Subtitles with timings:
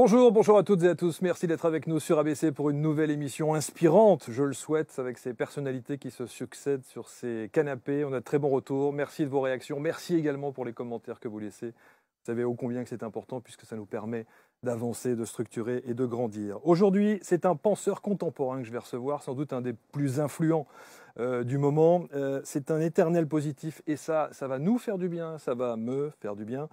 [0.00, 1.22] Bonjour, bonjour à toutes et à tous.
[1.22, 5.18] Merci d'être avec nous sur ABC pour une nouvelle émission inspirante, je le souhaite, avec
[5.18, 8.04] ces personnalités qui se succèdent sur ces canapés.
[8.04, 8.92] On a de très bons retours.
[8.92, 9.80] Merci de vos réactions.
[9.80, 11.70] Merci également pour les commentaires que vous laissez.
[11.70, 14.24] Vous savez ô combien que c'est important puisque ça nous permet
[14.62, 16.58] d'avancer, de structurer et de grandir.
[16.66, 20.66] Aujourd'hui, c'est un penseur contemporain que je vais recevoir, sans doute un des plus influents
[21.20, 22.04] euh, du moment.
[22.14, 25.76] Euh, c'est un éternel positif et ça, ça va nous faire du bien, ça va
[25.76, 26.68] me faire du bien,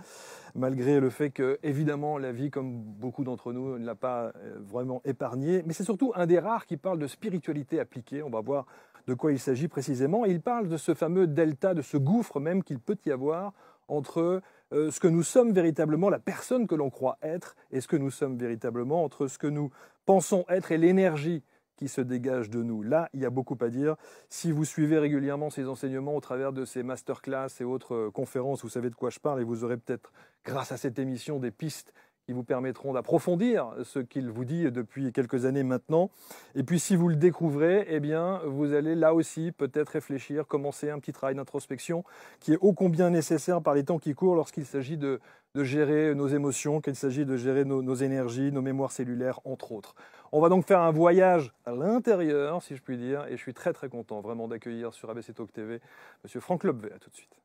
[0.55, 4.57] malgré le fait que, évidemment, la vie, comme beaucoup d'entre nous, ne l'a pas euh,
[4.59, 5.61] vraiment épargné.
[5.65, 8.23] Mais c'est surtout un des rares qui parle de spiritualité appliquée.
[8.23, 8.65] On va voir
[9.07, 10.25] de quoi il s'agit précisément.
[10.25, 13.53] il parle de ce fameux delta, de ce gouffre même qu'il peut y avoir
[13.87, 14.41] entre
[14.73, 17.95] euh, ce que nous sommes véritablement, la personne que l'on croit être, et ce que
[17.95, 19.71] nous sommes véritablement, entre ce que nous
[20.05, 21.43] pensons être et l'énergie
[21.75, 22.83] qui se dégage de nous.
[22.83, 23.95] Là, il y a beaucoup à dire.
[24.29, 28.63] Si vous suivez régulièrement ces enseignements au travers de ces masterclass et autres euh, conférences,
[28.63, 30.11] vous savez de quoi je parle et vous aurez peut-être,
[30.43, 31.93] grâce à cette émission, des pistes
[32.25, 36.09] qui vous permettront d'approfondir ce qu'il vous dit depuis quelques années maintenant.
[36.55, 40.89] Et puis si vous le découvrez, eh bien, vous allez là aussi peut-être réfléchir, commencer
[40.89, 42.03] un petit travail d'introspection
[42.39, 45.19] qui est ô combien nécessaire par les temps qui courent lorsqu'il s'agit de,
[45.55, 49.95] gérer nos émotions, qu'il s'agit de gérer nos, nos, énergies, nos mémoires cellulaires, entre autres.
[50.33, 53.53] On va donc faire un voyage à l'intérieur, si je puis dire, et je suis
[53.53, 56.41] très très content vraiment d'accueillir sur ABC Talk TV M.
[56.41, 56.91] Franck Lobvé.
[56.91, 57.39] À tout de suite.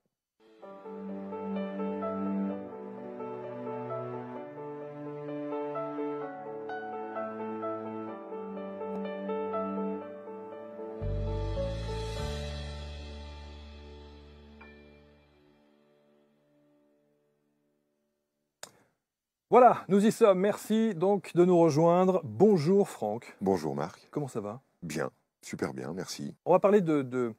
[19.51, 20.39] Voilà, nous y sommes.
[20.39, 22.20] Merci donc de nous rejoindre.
[22.23, 23.37] Bonjour Franck.
[23.41, 24.06] Bonjour Marc.
[24.12, 24.61] Comment ça va?
[24.81, 25.11] Bien,
[25.43, 26.37] super bien, merci.
[26.45, 27.34] On va parler de,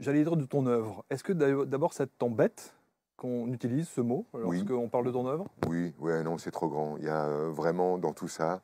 [0.00, 1.04] j'allais dire, de ton œuvre.
[1.08, 2.74] Est-ce que d'abord ça t'embête
[3.16, 5.46] qu'on utilise ce mot lorsqu'on parle de ton œuvre?
[5.68, 6.96] Oui, oui, non, c'est trop grand.
[6.96, 8.60] Il y a euh, vraiment dans tout ça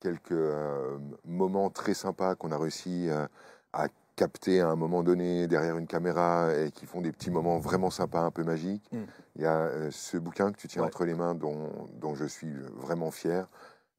[0.00, 3.26] quelques euh, moments très sympas qu'on a réussi euh,
[3.74, 3.88] à
[4.20, 7.88] capter à un moment donné derrière une caméra et qui font des petits moments vraiment
[7.88, 8.86] sympas, un peu magiques.
[8.92, 8.98] Mm.
[9.36, 12.26] Il y a euh, ce bouquin que tu tiens entre les mains dont, dont, je
[12.26, 13.48] suis vraiment fier.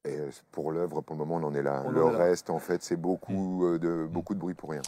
[0.06, 1.84] Et euh, pour l'œuvre, pour le moment, on en est là.
[1.90, 3.66] le reste, en fait, c'est beaucoup, mm.
[3.66, 4.84] euh, de, beaucoup de bruit pour rien.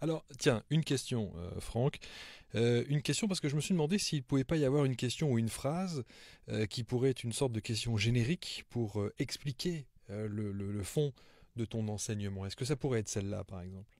[0.00, 1.98] Alors, tiens, une question, Franck.
[2.54, 4.96] une question parce que je me suis demandé s'il ne pouvait pas y avoir une
[4.96, 6.02] question ou une phrase
[6.70, 11.12] qui pourrait être une sorte de question générique pour expliquer le, le fond
[11.56, 12.46] de ton enseignement.
[12.46, 13.97] Est-ce que ça pourrait être celle-là, par exemple?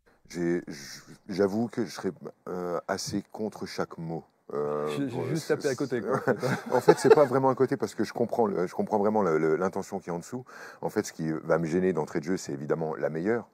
[1.29, 2.13] J'avoue que je serais
[2.49, 4.25] euh, assez contre chaque mot.
[4.53, 6.01] Euh, J'ai juste tapé à côté.
[6.73, 9.99] en fait, c'est pas vraiment à côté parce que je comprends, je comprends vraiment l'intention
[9.99, 10.45] qui est en dessous.
[10.81, 13.49] En fait, ce qui va me gêner d'entrée de jeu, c'est évidemment la meilleure,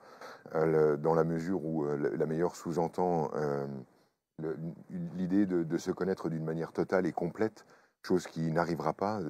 [0.55, 3.31] euh, dans la mesure où la meilleure sous-entend
[5.17, 7.65] l'idée de, de, se connaître d'une manière totale et complète,
[8.03, 9.21] chose qui n'arrivera pas.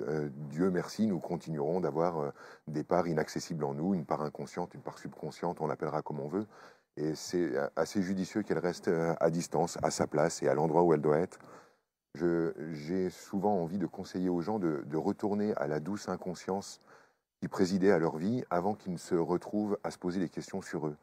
[0.51, 2.33] Dieu merci, nous continuerons d'avoir
[2.69, 6.29] des parts inaccessibles en nous, une part inconsciente, une part subconsciente, on l'appellera comme on
[6.29, 6.47] veut.
[6.97, 10.83] Et c'est assez judicieux qu'elle reste euh, à distance, à sa place et à l'endroit
[10.83, 11.39] où elle doit être.
[12.15, 16.81] J'ai souvent envie de conseiller aux gens de, retourner à la douce inconscience
[17.41, 20.63] qui présidait à leur vie avant qu'ils ne se retrouvent à se poser des questions
[20.63, 20.97] sur eux.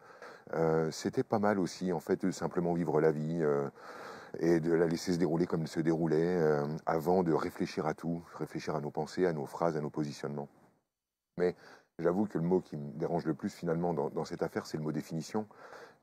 [0.53, 3.67] Euh, c'était pas mal aussi, en fait, de simplement vivre la vie euh,
[4.39, 6.39] et de la laisser se dérouler comme elle se déroulait
[6.85, 10.47] avant de réfléchir à tout, réfléchir à nos pensées, à nos phrases, à nos positionnements.
[11.37, 11.55] Mais
[12.01, 14.83] J'avoue que le mot qui me dérange le plus finalement dans, cette affaire, c'est le
[14.83, 15.47] mot définition,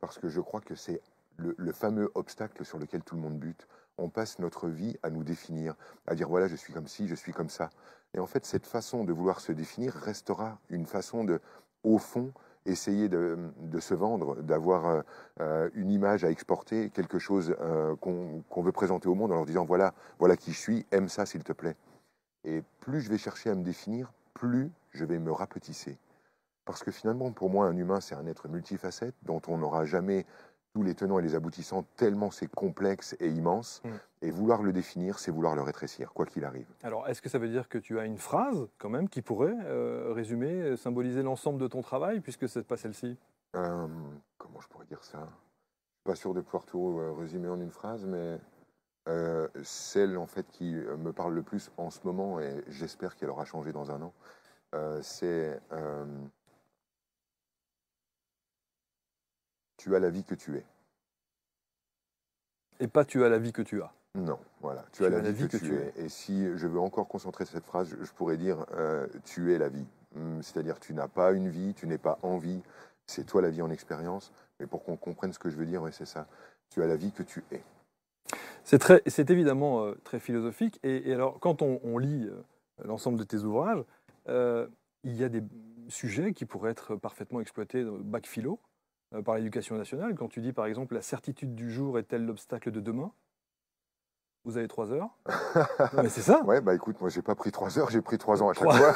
[0.00, 1.00] parce que je crois que c'est
[1.36, 3.66] le, fameux obstacle sur lequel tout le monde bute.
[3.98, 5.74] On passe notre vie à nous définir,
[6.06, 7.70] à dire voilà, je suis comme ci, je suis comme ça.
[8.14, 11.40] Et en fait, cette façon de vouloir se définir restera une façon de,
[11.82, 12.32] au fond,
[12.64, 15.02] essayer de, se vendre, d'avoir euh,
[15.40, 19.46] euh, une image à exporter, quelque chose euh, qu'on veut présenter au monde en leur
[19.46, 21.76] disant voilà, voilà qui je suis, aime ça s'il te plaît.
[22.44, 25.96] Et plus je vais chercher à me définir, plus je vais me rapetisser.
[26.64, 30.26] Parce que finalement, pour moi, un humain, c'est un être multifacette dont on n'aura jamais
[30.74, 33.80] tous les tenants et les aboutissants, tellement c'est complexe et immense.
[33.84, 33.88] Mm.
[34.20, 36.66] Et vouloir le définir, c'est vouloir le rétrécir, quoi qu'il arrive.
[36.82, 39.56] Alors, est-ce que ça veut dire que tu as une phrase, quand même, qui pourrait
[39.64, 43.16] euh, résumer, euh, symboliser l'ensemble de ton travail, puisque ce n'est pas celle-ci?
[43.56, 43.86] Euh,
[44.36, 45.28] Comment je pourrais dire ça?
[46.04, 48.38] Pas sûr de pouvoir tout résumer en une phrase, mais
[49.62, 53.44] celle, en fait, qui me parle le plus en ce moment, et j'espère qu'elle aura
[53.46, 54.12] changé dans un an,
[55.02, 56.04] c'est euh,
[59.76, 60.64] tu as la vie que tu es.
[62.80, 63.92] Et pas tu as la vie que tu as.
[64.14, 65.92] Non, voilà, tu, as, la, vie, que, tu, es.
[65.96, 69.68] Et si je veux encore concentrer cette phrase, je, pourrais dire euh, tu es la
[69.68, 69.86] vie.
[70.14, 72.62] Hmm, c'est-à-dire tu n'as pas une vie, tu n'es pas en vie,
[73.06, 74.32] c'est toi la vie en expérience.
[74.58, 76.26] Mais pour qu'on comprenne ce que je veux dire, c'est ça.
[76.70, 77.62] Tu as la vie que tu es.
[78.64, 80.80] C'est évidemment très philosophique.
[80.82, 82.28] Et, alors, quand on lit
[82.84, 83.84] l'ensemble de tes ouvrages, euh,
[84.28, 85.42] il y a des
[85.88, 88.60] sujets qui pourraient être parfaitement exploités bac philo
[89.14, 90.14] euh, par l'éducation nationale.
[90.14, 93.12] Quand tu dis par exemple la certitude du jour est-elle l'obstacle de demain
[94.48, 95.10] vous avez trois heures
[96.02, 98.42] Mais c'est ça Ouais, bah écoute, moi j'ai pas pris trois heures, j'ai pris trois
[98.42, 98.94] ans à chaque fois.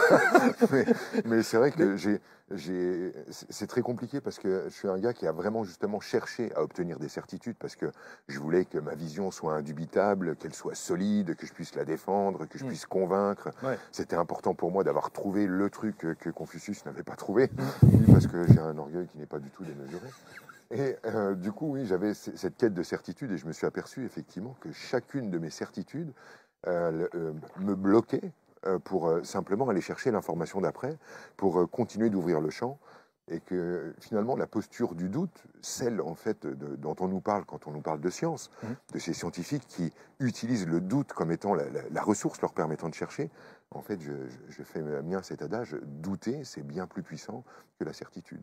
[1.26, 2.20] mais, c'est vrai que j'ai,
[2.52, 6.50] j'ai, c'est très compliqué parce que je suis un gars qui a vraiment justement cherché
[6.54, 7.92] à obtenir des certitudes parce que
[8.28, 12.46] je voulais que ma vision soit indubitable, qu'elle soit solide, que je puisse la défendre,
[12.46, 12.68] que je mm.
[12.68, 13.50] puisse convaincre.
[13.90, 17.50] C'était important pour moi d'avoir trouvé le truc que Confucius n'avait pas trouvé,
[17.82, 18.12] mm.
[18.12, 20.08] parce que j'ai un orgueil qui n'est pas du tout démesuré.
[20.72, 24.06] Et euh, du coup, oui, j'avais cette quête de certitude et je me suis aperçu
[24.06, 26.12] effectivement que chacune de mes certitudes
[26.66, 28.32] euh, euh, me bloquait
[28.84, 30.96] pour simplement aller chercher l'information d'après,
[31.36, 32.78] pour continuer d'ouvrir le champ.
[33.28, 37.66] Et que finalement, la posture du doute, celle en fait dont on nous parle quand
[37.66, 38.66] on nous parle de science, mmh.
[38.94, 43.30] de ces scientifiques qui utilisent le doute comme étant la, ressource leur permettant de chercher,
[43.72, 44.12] en fait, je,
[44.48, 47.42] je fais mien cet adage douter, c'est bien plus puissant
[47.78, 48.42] que la certitude.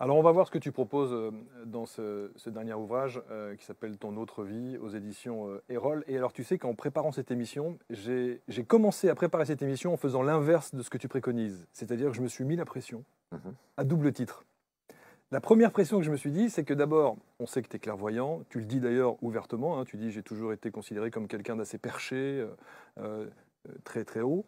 [0.00, 1.32] Alors on va voir ce que tu proposes euh,
[1.66, 6.04] dans ce, dernier ouvrage euh, qui s'appelle Ton autre vie aux éditions euh, Erol.
[6.06, 9.96] Et alors tu sais qu'en préparant cette émission, j'ai commencé à préparer cette émission en
[9.96, 11.66] faisant l'inverse de ce que tu préconises.
[11.72, 13.02] C'est-à-dire que je me suis mis la pression
[13.32, 13.54] mhm.
[13.76, 14.44] à double titre.
[15.32, 17.76] La première pression que je me suis dit, c'est que d'abord, on sait que tu
[17.76, 21.26] es clairvoyant, tu le dis d'ailleurs ouvertement, hein, tu dis j'ai toujours été considéré comme
[21.26, 22.46] quelqu'un d'assez perché,
[23.84, 24.46] très très haut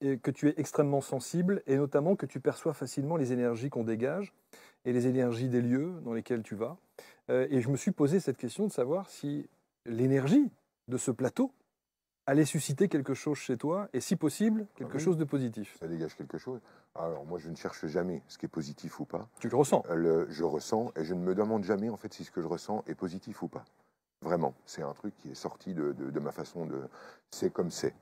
[0.00, 3.84] et que tu es extrêmement sensible et notamment que tu perçois facilement les énergies qu'on
[3.84, 4.32] dégage
[4.84, 6.76] et les énergies des lieux dans lesquels tu vas.
[7.30, 9.48] Euh, et je me suis posé cette question de savoir si
[9.84, 10.50] l'énergie
[10.88, 11.52] de ce plateau
[12.26, 15.76] allait susciter quelque chose chez toi et si possible quelque ah chose de positif.
[15.80, 16.60] Ça dégage quelque chose.
[16.94, 19.28] Alors moi je ne cherche jamais ce qui est positif ou pas.
[19.40, 22.24] Tu le ressens euh, Je ressens et je ne me demande jamais en fait si
[22.24, 23.64] ce que je ressens est positif ou pas.
[24.20, 26.80] Vraiment, c'est un truc qui est sorti de, de ma façon de...
[27.30, 27.94] C'est comme c'est.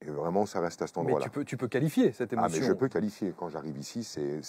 [0.00, 1.26] Et vraiment, ça reste à cet endroit-là.
[1.26, 2.56] Mais tu peux, tu peux qualifier cette émotion.
[2.56, 3.34] Ah, mais je peux qualifier.
[3.36, 4.06] Quand j'arrive ici,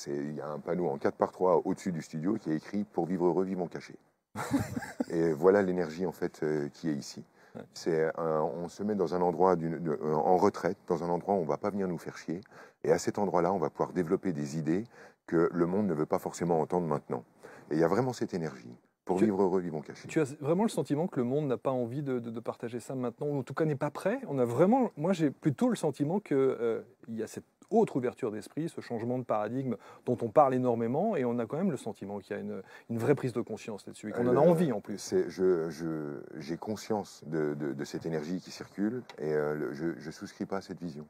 [0.08, 2.84] il y a un panneau en 4 par 3 au-dessus du studio qui est écrit
[2.84, 3.98] Pour vivre heureux, vivons cachés.
[5.10, 7.24] et voilà l'énergie en fait euh, qui est ici.
[7.74, 11.48] C'est on se met dans un endroit en retraite, dans un endroit où on ne
[11.48, 12.42] va pas venir nous faire chier.
[12.84, 14.84] Et à cet endroit-là, on va pouvoir développer des idées
[15.26, 17.24] que le monde ne veut pas forcément entendre maintenant.
[17.72, 18.76] Et il y a vraiment cette énergie.
[19.06, 20.08] Pour vivre heureux, vivons cachés.
[20.08, 23.28] Tu as vraiment le sentiment que le monde n'a pas envie de, partager ça maintenant,
[23.28, 24.20] ou en tout cas n'est pas prêt?
[24.28, 28.32] On a vraiment, moi j'ai plutôt le sentiment qu'il euh, y a cette autre ouverture
[28.32, 29.76] d'esprit, ce changement de paradigme
[30.06, 32.62] dont on parle énormément, et on a quand même le sentiment qu'il y a une,
[32.98, 35.14] vraie prise de conscience là-dessus, et qu'on en a envie en plus.
[35.28, 40.80] J'ai conscience de, cette énergie qui circule, et euh, je ne souscris pas à cette
[40.80, 41.06] vision.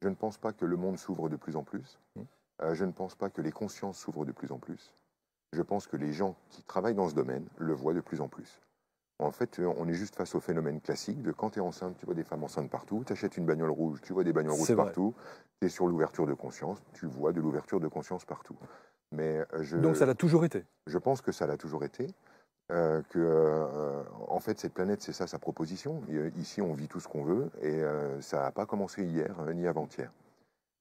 [0.00, 1.98] Je ne pense pas que le monde s'ouvre de plus en plus.
[2.16, 2.22] Mmh.
[2.62, 4.94] Euh, je ne pense pas que les consciences s'ouvrent de plus en plus
[5.52, 8.28] je pense que les gens qui travaillent dans ce domaine le voient de plus en
[8.28, 8.60] plus.
[9.18, 12.06] En fait, on est juste face au phénomène classique de quand tu es enceinte, tu
[12.06, 14.74] vois des femmes enceintes partout, tu achètes une bagnole rouge, tu vois des bagnoles rouges
[14.74, 15.14] partout,
[15.60, 18.56] tu es sur l'ouverture de conscience, tu vois de l'ouverture de conscience partout.
[19.12, 22.08] Mais euh, je, Donc ça l'a toujours été Je pense que ça l'a toujours été.
[22.72, 26.02] Euh, que, euh, en fait, cette planète, c'est ça sa proposition.
[26.36, 27.82] Ici, on vit tout ce qu'on veut et
[28.20, 30.10] ça n'a pas commencé hier ni avant-hier.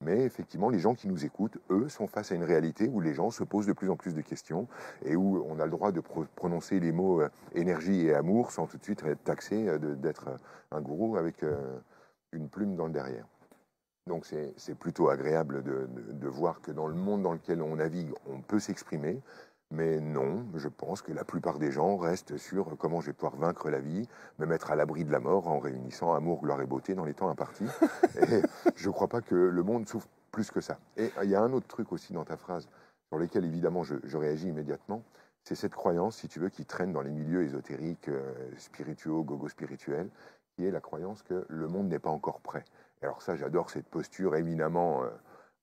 [0.01, 3.13] Mais effectivement, les gens qui nous écoutent, eux, sont face à une réalité où les
[3.13, 4.67] gens se posent de plus en plus de questions
[5.05, 6.01] et où on a le droit de
[6.35, 10.29] prononcer les mots euh, énergie et amour sans tout de suite être taxé euh, d'être
[10.29, 10.37] euh,
[10.71, 11.45] un gourou avec
[12.31, 13.25] une plume dans le derrière.
[14.07, 18.41] Donc c'est plutôt agréable de, voir que dans le monde dans lequel on navigue, on
[18.41, 19.21] peut s'exprimer,
[19.71, 23.37] mais non, je pense que la plupart des gens restent sur comment je vais pouvoir
[23.37, 26.65] vaincre la vie, me mettre à l'abri de la mort en réunissant amour, gloire et
[26.65, 27.67] beauté dans les temps impartis.
[28.15, 28.41] et
[28.75, 30.77] je ne crois pas que le monde souffre plus que ça.
[30.97, 32.67] Et il y a un autre truc aussi dans ta phrase,
[33.07, 35.03] sur lequel évidemment je, réagis immédiatement,
[35.43, 40.09] c'est cette croyance, si tu veux, qui traîne dans les milieux ésotériques, euh, spirituaux, gogo-spirituels,
[40.55, 42.63] qui est la croyance que le monde n'est pas encore prêt.
[43.01, 45.03] Et alors ça, j'adore cette posture éminemment...
[45.03, 45.07] Euh,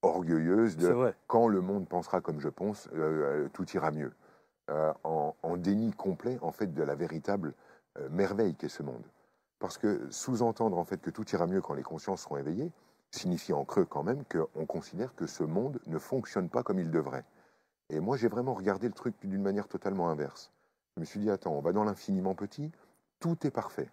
[0.02, 4.12] orgueilleuse de quand le monde pensera comme je pense, euh, euh, tout ira mieux.
[4.70, 7.54] Euh, en, déni complet en fait de la véritable
[8.10, 9.02] merveille qu'est ce monde.
[9.58, 12.70] Parce que sous-entendre en fait que tout ira mieux quand les consciences seront éveillées
[13.10, 16.90] signifie en creux quand même qu'on considère que ce monde ne fonctionne pas comme il
[16.90, 17.24] devrait.
[17.88, 20.52] Et moi j'ai vraiment regardé le truc d'une manière totalement inverse.
[20.96, 22.70] Je me suis dit attends, on va dans l'infiniment petit,
[23.18, 23.88] tout est parfait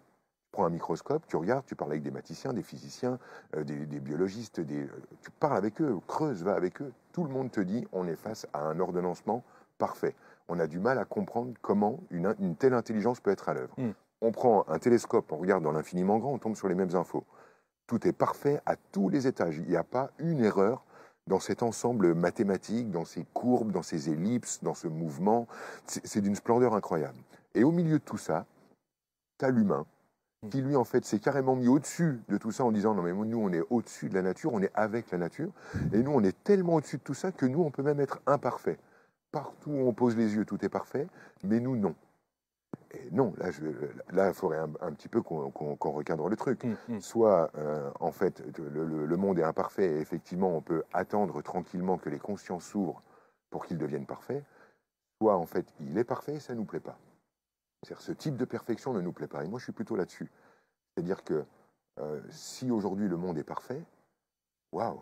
[0.56, 3.18] prends un microscope, tu regardes, tu parles avec des mathématiciens, des physiciens,
[3.54, 6.94] euh, des, biologistes, des, euh, tu parles avec eux, creuse, va avec eux.
[7.12, 9.44] Tout le monde te dit on est face à un ordonnancement
[9.76, 10.14] parfait.
[10.48, 13.74] On a du mal à comprendre comment une, telle intelligence peut être à l'œuvre.
[13.76, 13.90] Hmm.
[14.22, 17.24] On prend un télescope, on regarde dans l'infiniment grand, on tombe sur les mêmes infos.
[17.86, 19.58] Tout est parfait à tous les étages.
[19.58, 20.86] Il n'y a pas une erreur
[21.26, 25.48] dans cet ensemble mathématique, dans ces courbes, dans ces ellipses, dans ce mouvement.
[25.84, 27.18] C'est d'une splendeur incroyable.
[27.54, 28.46] Et au milieu de tout ça,
[29.38, 29.84] tu as l'humain.
[30.50, 33.12] Qui lui, en fait, s'est carrément mis au-dessus de tout ça en disant non, mais
[33.12, 35.50] nous, on est au-dessus de la nature, on est avec la nature,
[35.92, 38.20] et nous, on est tellement au-dessus de tout ça que nous, on peut même être
[38.26, 38.78] imparfait.
[39.32, 41.08] Partout où on pose les yeux, tout est parfait,
[41.42, 41.94] mais nous, non.
[42.92, 43.50] Et non, là,
[44.12, 45.50] là, il faudrait un, petit peu qu'on
[45.92, 46.64] recadre le truc.
[46.64, 47.00] Mm, mm.
[47.00, 52.08] Soit, euh, en fait, le, monde est imparfait et effectivement, on peut attendre tranquillement que
[52.08, 53.02] les consciences s'ouvrent
[53.50, 54.44] pour qu'ils deviennent parfaits.
[55.20, 56.98] Soit, en fait, il est parfait et ça ne nous plaît pas.
[57.86, 59.44] C'est-à-dire, ce type de perfection ne nous plaît pas.
[59.44, 60.28] Et moi, je suis plutôt là-dessus.
[60.94, 61.44] C'est-à-dire que
[62.00, 63.82] euh, si aujourd'hui le monde est parfait,
[64.72, 65.00] waouh,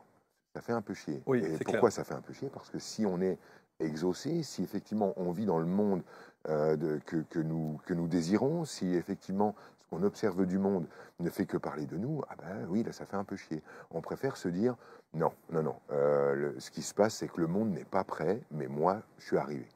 [0.54, 1.22] ça fait un peu chier.
[1.34, 2.50] et pourquoi ça fait un peu chier?
[2.50, 3.38] Parce que si on est
[3.80, 6.02] exaucé, si effectivement on vit dans le monde
[6.48, 10.86] euh, que, nous, que nous désirons, si effectivement ce qu'on observe du monde
[11.20, 13.62] ne fait que parler de nous, ah ben oui, là ça fait un peu chier.
[13.90, 14.76] On préfère se dire
[15.14, 15.76] non, non, non.
[15.90, 19.26] Euh, ce qui se passe, c'est que le monde n'est pas prêt, mais moi, je
[19.26, 19.66] suis arrivé.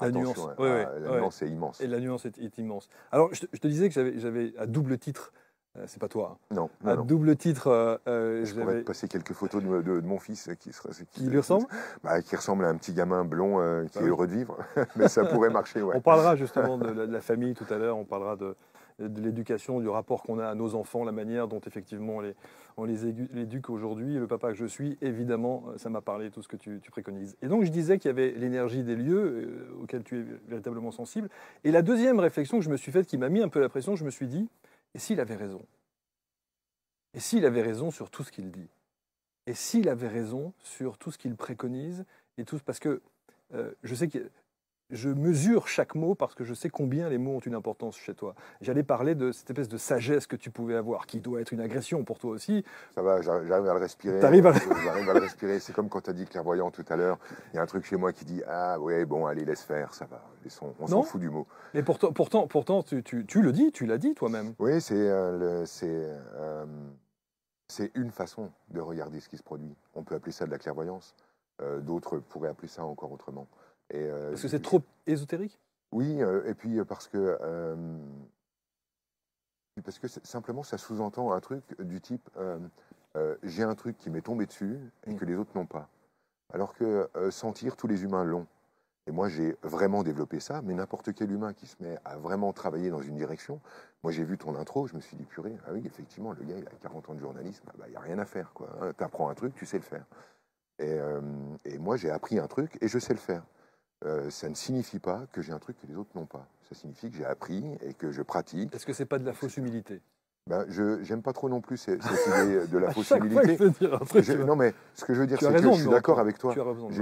[0.00, 1.80] La nuance, hein, ah, la nuance est immense.
[1.80, 2.88] Et la nuance est, immense.
[3.12, 5.32] Alors, je te, disais que j'avais à double titre
[5.78, 6.38] euh, c'est pas toi.
[6.50, 6.54] Hein.
[6.54, 6.70] Non.
[6.84, 7.68] Un double titre.
[7.68, 10.90] Euh, euh, je pourrais te passer quelques photos de, mon fils qui sera.
[11.10, 11.66] Qui, lui ressemble?
[12.02, 14.58] Bah, Qui ressemble à un petit gamin blond qui bah est heureux de vivre.
[14.96, 15.94] Mais ça pourrait marcher, ouais.
[15.96, 17.96] On parlera justement de, la famille tout à l'heure.
[17.96, 18.56] On parlera de,
[18.98, 22.34] de l'éducation, du rapport qu'on a à nos enfants, la manière dont effectivement on les,
[22.76, 24.14] on les éduque aujourd'hui.
[24.14, 27.36] Le papa que je suis, évidemment, ça m'a parlé tout ce que tu, préconises.
[27.42, 31.28] Et donc je disais qu'il y avait l'énergie des lieux auxquels tu es véritablement sensible.
[31.64, 33.68] Et la deuxième réflexion que je me suis faite, qui m'a mis un peu la
[33.68, 34.48] pression, je me suis dit,
[34.94, 35.62] et s'il avait raison?
[37.12, 38.68] Et s'il avait raison sur tout ce qu'il dit?
[39.46, 42.04] Et s'il avait raison sur tout ce qu'il préconise?
[42.38, 43.00] Et tout, Parce que
[43.54, 44.30] euh, je sais que
[44.90, 48.14] je mesure chaque mot parce que je sais combien les mots ont une importance chez
[48.14, 48.34] toi.
[48.60, 51.60] J'allais parler de cette espèce de sagesse que tu pouvais avoir, qui doit être une
[51.60, 52.64] agression pour toi aussi.
[52.94, 54.20] Ça va, j'arrive à le respirer.
[54.20, 54.52] T'arrives à...
[54.84, 55.58] J'arrive à le respirer.
[55.60, 57.18] C'est comme quand tu as dit clairvoyant tout à l'heure.
[57.52, 59.94] Il y a un truc chez moi qui dit Ah ouais, bon, allez, laisse faire,
[59.94, 60.22] ça va.
[60.80, 61.46] On s'en fout du mot.
[61.74, 64.54] Mais pourtant, pourtant, pourtant tu, tu, le dis, tu l'as dit toi-même.
[64.58, 66.66] Oui, c'est euh, euh,
[67.68, 69.74] c'est une façon de regarder ce qui se produit.
[69.94, 71.14] On peut appeler ça de la clairvoyance.
[71.62, 73.46] Euh, d'autres pourraient appeler ça encore autrement.
[73.94, 75.58] Euh, parce que c'est trop ésotérique?
[75.92, 77.38] Oui, euh, et puis euh, parce que,
[79.84, 82.28] parce que simplement ça sous-entend un truc du type
[83.42, 85.16] j'ai un truc qui m'est tombé dessus et mm.
[85.16, 85.88] que les autres n'ont pas.
[86.52, 88.46] Alors que sentir, tous les humains l'ont.
[89.08, 92.52] Et moi, j'ai vraiment développé ça, mais n'importe quel humain qui se met à vraiment
[92.52, 93.60] travailler dans une direction.
[94.02, 96.58] Moi, j'ai vu ton intro, je me suis dit, purée, ah oui, effectivement, le gars,
[96.58, 98.52] il a 40 ans de journalisme, bah, il n'y a rien à faire.
[98.80, 98.92] Hein.
[98.98, 100.04] Tu apprends un truc, tu sais le faire.
[100.80, 100.98] Et,
[101.64, 103.44] et moi, j'ai appris un truc et je sais le faire.
[104.04, 106.46] Euh, ça ne signifie pas que j'ai un truc que les autres n'ont pas.
[106.68, 108.74] Ça signifie que j'ai appris et que je pratique.
[108.74, 110.00] Est-ce que c'est pas de la fausse humilité
[110.48, 113.58] ben, je j'aime pas trop non plus cette, idée de la fausse humilité.
[114.44, 116.54] non mais ce que je veux dire c'est que je suis d'accord avec toi.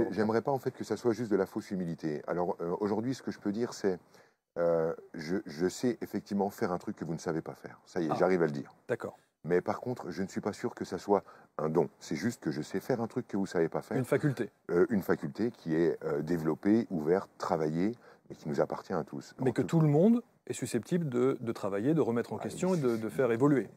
[0.09, 2.23] J'aimerais pas en fait que ça soit juste de la fausse humilité.
[2.25, 3.99] Alors euh, aujourd'hui ce que je peux dire c'est
[4.57, 7.79] euh, je, je, sais effectivement faire un truc que vous ne savez pas faire.
[7.85, 8.15] Ça y est, ah.
[8.17, 8.73] j'arrive à le dire.
[8.87, 9.17] D'accord.
[9.43, 11.23] Mais par contre, je ne suis pas sûr que ça soit
[11.57, 11.89] un don.
[11.99, 13.97] C'est juste que je sais faire un truc que vous ne savez pas faire.
[13.97, 14.49] Une faculté.
[14.69, 17.93] Euh, une faculté qui est euh, développée, ouverte, travaillée,
[18.29, 19.35] et qui nous appartient à tous.
[19.39, 22.77] Mais que tout le monde est susceptible de, travailler, de remettre en ah, question et
[22.77, 23.69] de, faire évoluer.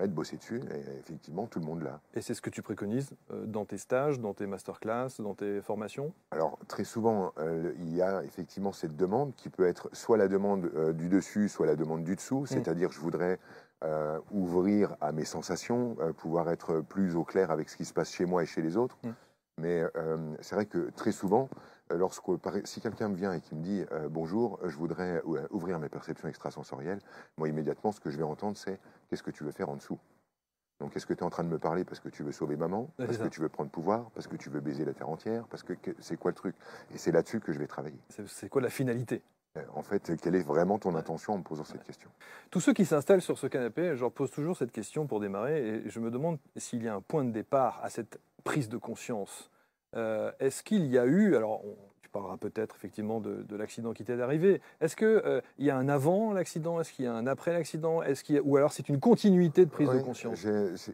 [0.00, 2.00] de bosser dessus, et effectivement, tout le monde l'a.
[2.14, 5.60] Et c'est ce que tu préconises euh, dans tes stages, dans tes masterclass, dans tes
[5.60, 6.12] formations?
[6.30, 7.32] Alors, très souvent,
[7.80, 11.66] il y a effectivement cette demande qui peut être soit la demande du dessus, soit
[11.66, 12.46] la demande du dessous, mmh.
[12.46, 13.40] c'est-à-dire je voudrais
[13.84, 17.92] euh, ouvrir à mes sensations, euh, pouvoir être plus au clair avec ce qui se
[17.92, 18.96] passe chez moi et chez les autres.
[19.02, 19.10] Mm.
[19.58, 21.50] Mais euh, c'est vrai que très souvent,
[21.90, 22.22] lorsque,
[22.64, 27.00] si quelqu'un me vient et qui me dit bonjour, je voudrais ouvrir mes perceptions extrasensorielles,
[27.38, 28.78] moi immédiatement, ce que je vais entendre, c'est
[29.08, 29.98] qu'est-ce que tu veux faire en dessous?
[30.80, 32.56] Donc, est-ce que tu es en train de me parler parce que tu veux sauver
[32.56, 35.46] maman Parce que tu veux prendre pouvoir Parce que tu veux baiser la terre entière
[35.48, 36.54] Parce que c'est quoi le truc?
[36.94, 37.98] Et c'est là-dessus que je vais travailler.
[38.26, 39.22] C'est quoi la finalité?
[39.74, 42.10] En fait, quelle est vraiment ton intention en me posant cette question?
[42.50, 45.66] Tous ceux qui s'installent sur ce canapé, je leur pose toujours cette question pour démarrer,
[45.68, 48.76] et je me demande s'il y a un point de départ à cette prise de
[48.76, 49.50] conscience.
[49.94, 51.62] Euh, est-ce qu'il y a eu, alors
[52.02, 55.88] tu parleras peut-être effectivement de, l'accident qui t'est arrivé, est-ce qu'il euh, y a un
[55.88, 56.80] avant l'accident?
[56.80, 58.02] Est-ce qu'il y a un après l'accident?
[58.02, 60.38] Est-ce qu'il Ou alors c'est une continuité de prise de conscience?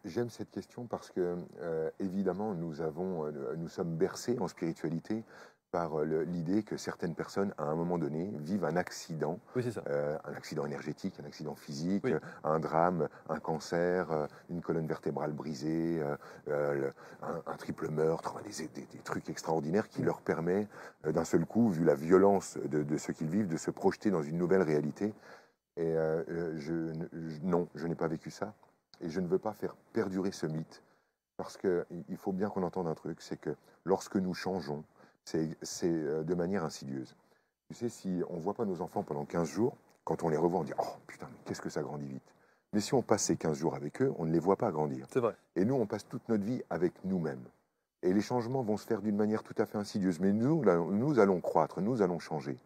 [0.05, 5.25] J'aime cette question parce que, euh, évidemment, nous, avons, nous sommes bercés en spiritualité
[5.73, 10.35] par euh, l'idée que certaines personnes, à un moment donné, vivent un accident, euh, un
[10.35, 12.05] accident énergétique, un accident physique,
[12.45, 16.01] un drame, un cancer, euh, une colonne vertébrale brisée,
[16.47, 20.69] un, triple meurtre, des, trucs extraordinaires qui leur permet,
[21.05, 24.37] d'un seul coup, vu la violence de, ce qu'ils vivent, de se projeter dans une
[24.37, 25.15] nouvelle réalité.
[25.77, 25.95] Et
[26.57, 26.93] je,
[27.43, 28.55] non, je n'ai pas vécu ça.
[29.01, 30.83] Et je ne veux pas faire perdurer ce mythe.
[31.37, 34.85] Parce qu'il faut bien qu'on entende un truc, c'est que lorsque nous changeons,
[35.25, 37.15] c'est euh, de manière insidieuse.
[37.69, 40.37] Tu sais, si on ne voit pas nos enfants pendant 15 jours, Quand on les
[40.37, 42.35] revoit, on dit Oh putain, qu'est-ce que ça grandit vite.
[42.73, 45.07] Mais si on passe ces 15 jours avec eux, on ne les voit pas grandir.
[45.11, 45.37] C'est vrai.
[45.57, 47.45] Et nous, on passe toute notre vie avec nous-mêmes.
[48.03, 50.19] Et les changements vont se faire d'une manière tout à fait insidieuse.
[50.21, 52.57] Mais nous, nous allons croître, nous allons changer.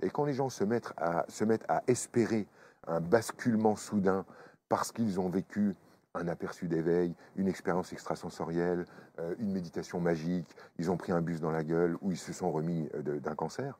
[0.00, 2.46] Et quand les gens se mettent à, se mettent à espérer
[2.86, 4.24] un basculement soudain
[4.68, 5.74] parce qu'ils ont vécu
[6.14, 8.84] un aperçu d'éveil, une expérience extrasensorielle,
[9.18, 10.48] euh, une méditation magique,
[10.78, 13.34] ils ont pris un bus dans la gueule ou ils se sont remis euh, d'un
[13.34, 13.78] cancer,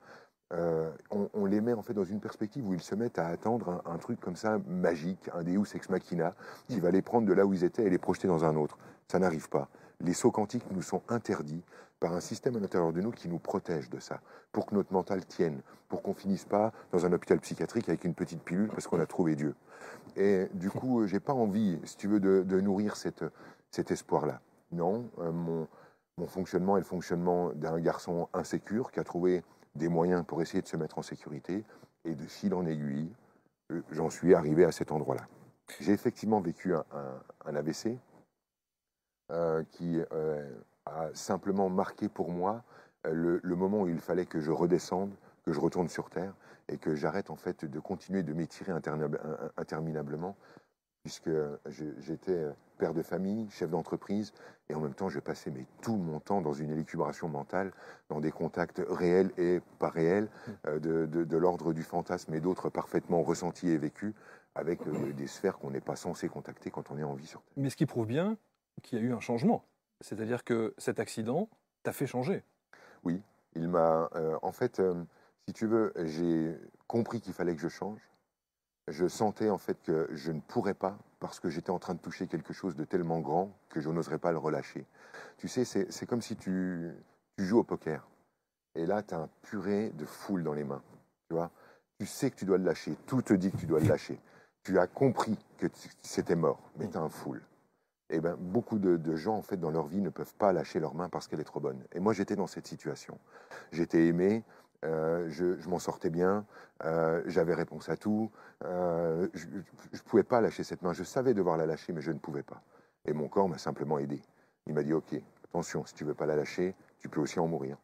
[0.54, 3.82] euh, on, les met en fait dans une perspective où ils se mettent à attendre
[3.84, 6.34] un, truc comme ça magique, un Deus ex machina,
[6.68, 8.78] qui va les prendre de là où ils étaient et les projeter dans un autre.
[9.08, 9.68] Ça n'arrive pas.
[10.00, 11.62] Les sauts quantiques nous sont interdits
[11.98, 14.20] par un système à l'intérieur de nous qui nous protège de ça,
[14.52, 18.14] pour que notre mental tienne, pour qu'on finisse pas dans un hôpital psychiatrique avec une
[18.14, 19.54] petite pilule parce qu'on a trouvé Dieu.
[20.16, 24.40] Et du coup, j'ai pas envie, si tu veux, de, nourrir cet espoir-là.
[24.70, 29.42] Non, euh, mon, fonctionnement est le fonctionnement d'un garçon insécure qui a trouvé
[29.74, 31.64] des moyens pour essayer de se mettre en sécurité.
[32.04, 33.10] Et de fil en aiguille,
[33.72, 35.26] euh, j'en suis arrivé à cet endroit-là.
[35.80, 36.84] J'ai effectivement vécu un,
[37.44, 37.98] un, AVC
[39.30, 40.50] euh, qui euh,
[40.86, 42.62] a simplement marqué pour moi
[43.04, 45.12] le, le, moment où il fallait que je redescende,
[45.44, 46.34] que je retourne sur Terre
[46.68, 50.36] et que j'arrête en fait de continuer de m'étirer interminablement
[51.02, 51.30] puisque
[51.98, 54.32] j'étais père de famille, chef d'entreprise,
[54.70, 57.72] et en même temps, je passais mais, tout mon temps dans une élucubration mentale,
[58.08, 60.50] dans des contacts réels et pas réels, mmh.
[60.68, 64.14] euh, de, de, l'ordre du fantasme et d'autres parfaitement ressentis et vécus,
[64.54, 67.42] avec euh, des sphères qu'on n'est pas censé contacter quand on est en vie sur
[67.42, 67.52] Terre.
[67.56, 68.36] Mais ce qui prouve bien
[68.82, 69.64] qu'il y a eu un changement.
[70.00, 71.48] C'est-à-dire que cet accident
[71.82, 72.44] t'a fait changer.
[73.04, 73.20] Oui,
[73.54, 74.08] il m'a...
[74.14, 74.80] Euh, en fait,
[75.46, 76.56] si tu veux, j'ai
[76.86, 78.00] compris qu'il fallait que je change
[78.90, 82.00] je sentais en fait que je ne pourrais pas parce que j'étais en train de
[82.00, 84.86] toucher quelque chose de tellement grand que je n'oserais pas le relâcher.
[85.36, 86.92] Tu sais, c'est comme si tu,
[87.38, 88.08] joues au poker.
[88.74, 90.82] Et là, tu as un purée de foule dans les mains.
[91.28, 91.50] Tu vois
[91.98, 92.96] Tu sais que tu dois le lâcher.
[93.06, 94.18] Tout te dit que tu dois le lâcher.
[94.62, 95.66] Tu as compris que
[96.02, 97.42] c'était mort, mais tu as un foule.
[98.10, 100.94] Eh ben, beaucoup de, gens, en fait, dans leur vie, ne peuvent pas lâcher leur
[100.94, 101.82] main parce qu'elle est trop bonne.
[101.92, 103.18] Et moi, j'étais dans cette situation.
[103.70, 104.44] J'étais aimé,
[104.84, 106.46] euh, je, m'en sortais bien,
[106.84, 108.30] euh, j'avais réponse à tout.
[108.64, 110.92] Euh, je ne pouvais pas lâcher cette main.
[110.92, 112.62] Je savais devoir la lâcher, mais je ne pouvais pas.
[113.04, 114.22] Et mon corps m'a simplement aidé.
[114.66, 117.48] Il m'a dit Ok, attention, si tu veux pas la lâcher, tu peux aussi en
[117.48, 117.76] mourir.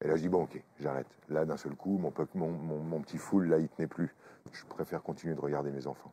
[0.00, 1.08] Et là, je dis Bon, ok, j'arrête.
[1.28, 4.14] Là, d'un seul coup, mon, petit foule, là, il tenait plus.
[4.52, 6.12] Je préfère continuer de regarder mes enfants.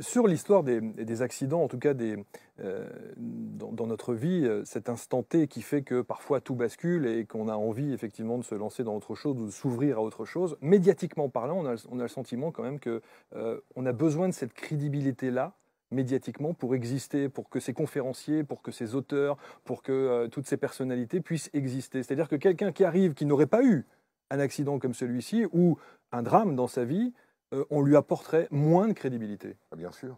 [0.00, 2.24] Sur l'histoire des, accidents, en tout cas des,
[2.60, 7.24] euh, dans, notre vie, euh, cet instant T qui fait que parfois tout bascule et
[7.24, 10.24] qu'on a envie effectivement de se lancer dans autre chose ou de s'ouvrir à autre
[10.24, 13.00] chose, médiatiquement parlant, on a, le sentiment quand même qu'on
[13.34, 15.54] euh, a besoin de cette crédibilité-là
[15.90, 20.58] médiatiquement pour exister, pour que ces conférenciers, pour que ces auteurs, pour que toutes ces
[20.58, 22.04] personnalités puissent exister.
[22.04, 23.86] C'est-à-dire que quelqu'un qui arrive, qui n'aurait pas eu
[24.30, 25.78] un accident comme celui-ci ou
[26.12, 27.14] un drame dans sa vie,
[27.54, 29.56] euh, on lui apporterait moins de crédibilité.
[29.72, 30.16] Ah, bien sûr.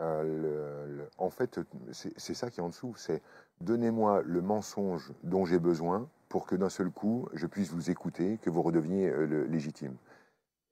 [0.00, 1.60] Euh, en fait,
[1.92, 2.94] c'est ça qui est en dessous.
[2.96, 3.22] C'est
[3.60, 8.38] donnez-moi le mensonge dont j'ai besoin pour que d'un seul coup, je puisse vous écouter,
[8.38, 9.96] que vous redeveniez euh, légitime.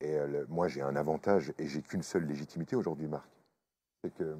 [0.00, 3.28] Et moi, j'ai un avantage et j'ai qu'une seule légitimité aujourd'hui, Marc.
[4.02, 4.34] C'est que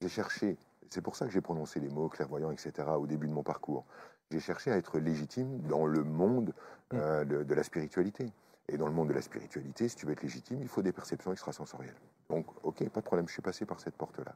[0.00, 0.56] j'ai cherché,
[0.90, 3.84] c'est pour ça que j'ai prononcé les mots clairvoyants, etc., au début de mon parcours.
[4.32, 6.52] J'ai cherché à être légitime dans le monde
[6.90, 7.24] mmh.
[7.24, 8.32] de la spiritualité.
[8.68, 10.92] Et dans le monde de la spiritualité, si tu veux être légitime, il faut des
[10.92, 12.00] perceptions extrasensorielles.
[12.28, 14.34] Donc, ok, pas de problème, je suis passé par cette porte-là.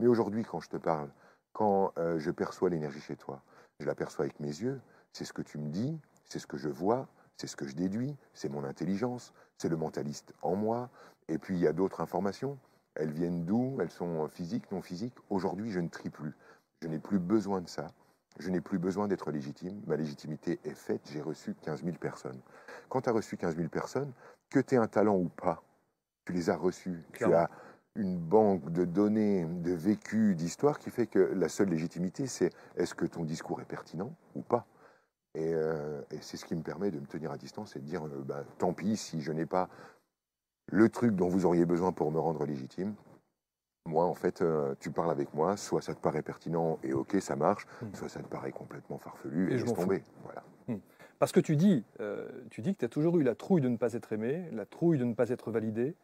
[0.00, 1.10] Mais aujourd'hui, quand je te parle,
[1.52, 3.42] quand euh, je perçois l'énergie chez toi,
[3.80, 4.80] je la perçois avec mes yeux,
[5.12, 7.74] c'est ce que tu me dis, c'est ce que je vois, c'est ce que je
[7.74, 10.90] déduis, c'est mon intelligence, c'est le mentaliste en moi,
[11.28, 12.58] et puis il y a d'autres informations.
[12.94, 13.78] Elles viennent d'où?
[13.80, 15.14] Elles sont physiques, non physiques?
[15.30, 16.34] Aujourd'hui, je ne trie plus.
[16.80, 17.88] Je n'ai plus besoin de ça.
[18.38, 19.80] Je n'ai plus besoin d'être légitime.
[19.86, 21.08] Ma légitimité est faite.
[21.12, 22.40] J'ai reçu 15 000 personnes.
[22.88, 24.12] Quand tu as reçu 15 000 personnes,
[24.50, 25.62] que tu aies un talent ou pas,
[26.24, 27.04] tu les as reçus.
[27.12, 27.50] Tu as
[27.96, 32.94] une banque de données, de vécu, d'histoire qui fait que la seule légitimité, c'est est-ce
[32.94, 34.66] que ton discours est pertinent ou pas
[35.36, 38.04] euh, et, c'est ce qui me permet de me tenir à distance et de dire
[38.06, 39.68] euh, bah, tant pis si je n'ai pas
[40.66, 42.94] le truc dont vous auriez besoin pour me rendre légitime,
[43.88, 47.16] moi, en fait, euh, tu parles avec moi, soit ça te paraît pertinent et ok,
[47.20, 47.94] ça marche, hmm.
[47.94, 50.02] soit ça te paraît complètement farfelu et, et je tomber.
[50.22, 50.44] Voilà.
[50.68, 50.78] Hmm.
[51.18, 53.68] Parce que tu dis, euh, tu dis que tu as toujours eu la trouille de
[53.68, 55.96] ne pas être aimé, la trouille de ne pas être validé,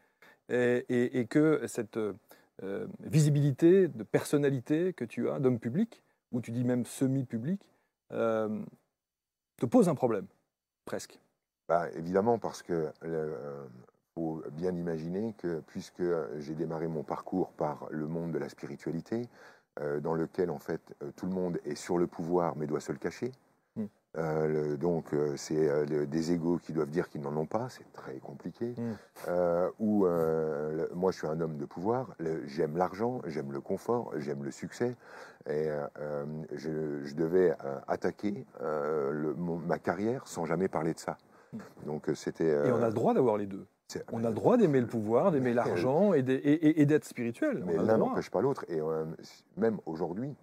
[0.51, 6.65] et, que cette euh, visibilité de personnalité que tu as, d'homme public, ou tu dis
[6.65, 7.61] même semi-public,
[8.11, 10.27] te pose un problème,
[10.85, 11.19] presque.
[11.69, 12.91] Bah, évidemment, parce que
[14.15, 16.03] faut bien imaginer que puisque
[16.39, 19.29] j'ai démarré mon parcours par le monde de la spiritualité,
[19.81, 22.81] euh, dans lequel en fait euh, tout le monde est sur le pouvoir mais doit
[22.81, 23.33] se le cacher,
[23.77, 23.87] hmm.
[24.17, 28.19] Euh, donc, c'est euh, des égaux qui doivent dire qu'ils n'en ont pas, c'est très
[28.19, 28.75] compliqué.
[28.79, 29.71] Mm.
[29.81, 30.07] ou
[30.95, 32.15] moi, je suis un homme de pouvoir,
[32.47, 34.97] j'aime l'argent, j'aime le confort, j'aime le succès,
[35.49, 35.69] et
[36.53, 37.55] je, devais
[37.89, 41.17] attaquer ma carrière sans jamais parler de ça.
[41.53, 41.59] Mm.
[41.87, 42.69] Donc, c'était.
[42.69, 43.67] et on a le droit d'avoir les deux.
[44.13, 47.63] On a le droit d'aimer le pouvoir, d'aimer l'argent et d'être spirituel.
[47.65, 48.65] Mais l'un n'empêche pas l'autre.
[48.69, 48.81] Et
[49.57, 50.35] même aujourd'hui,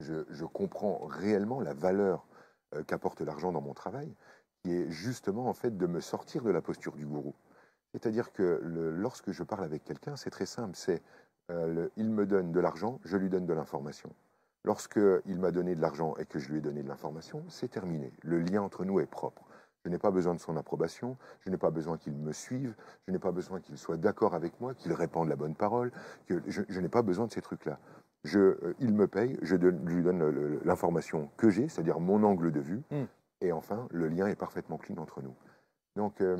[0.00, 2.24] je, je, comprends réellement la valeur
[2.74, 4.14] euh, qu'apporte l'argent dans mon travail,
[4.62, 7.34] qui est justement en fait de me sortir de la posture du gourou.
[7.92, 11.02] C'est-à-dire que lorsque je parle avec quelqu'un, c'est très simple, c'est
[11.50, 14.10] euh, il me donne de l'argent, je lui donne de l'information.
[14.64, 17.68] Lorsque il m'a donné de l'argent et que je lui ai donné de l'information, c'est
[17.68, 18.12] terminé.
[18.22, 19.42] Le lien entre nous est propre.
[19.84, 22.74] Je n'ai pas besoin de son approbation, je n'ai pas besoin qu'il me suive,
[23.06, 25.90] je n'ai pas besoin qu'il soit d'accord avec moi, qu'il répande la bonne parole,
[26.26, 27.78] que je, n'ai pas besoin de ces trucs-là.
[28.34, 32.82] Euh, il me paye, je lui donne l'information que j'ai, c'est-à-dire mon angle de vue,
[32.90, 33.04] hmm.
[33.40, 35.34] et enfin, le lien est parfaitement clean entre nous.
[35.96, 36.36] Donc, euh,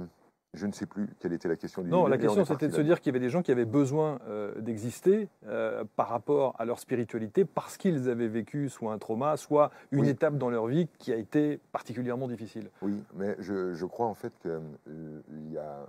[0.54, 2.80] je ne sais plus quelle était la question du Non, la question c'était de se
[2.80, 6.64] dire qu'il y avait des gens qui avaient besoin euh, d'exister euh, par rapport à
[6.64, 10.88] leur spiritualité parce qu'ils avaient vécu soit un trauma, soit une étape dans leur vie
[10.98, 12.70] qui a été particulièrement difficile.
[12.82, 15.88] Oui, mais je, crois en fait qu'il euh, y a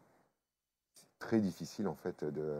[1.17, 2.53] très difficile en fait de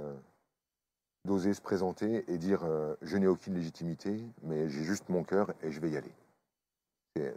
[1.25, 2.61] d'oser se présenter et dire
[3.03, 6.11] je n'ai aucune légitimité, mais j'ai juste mon cœur et je vais y aller.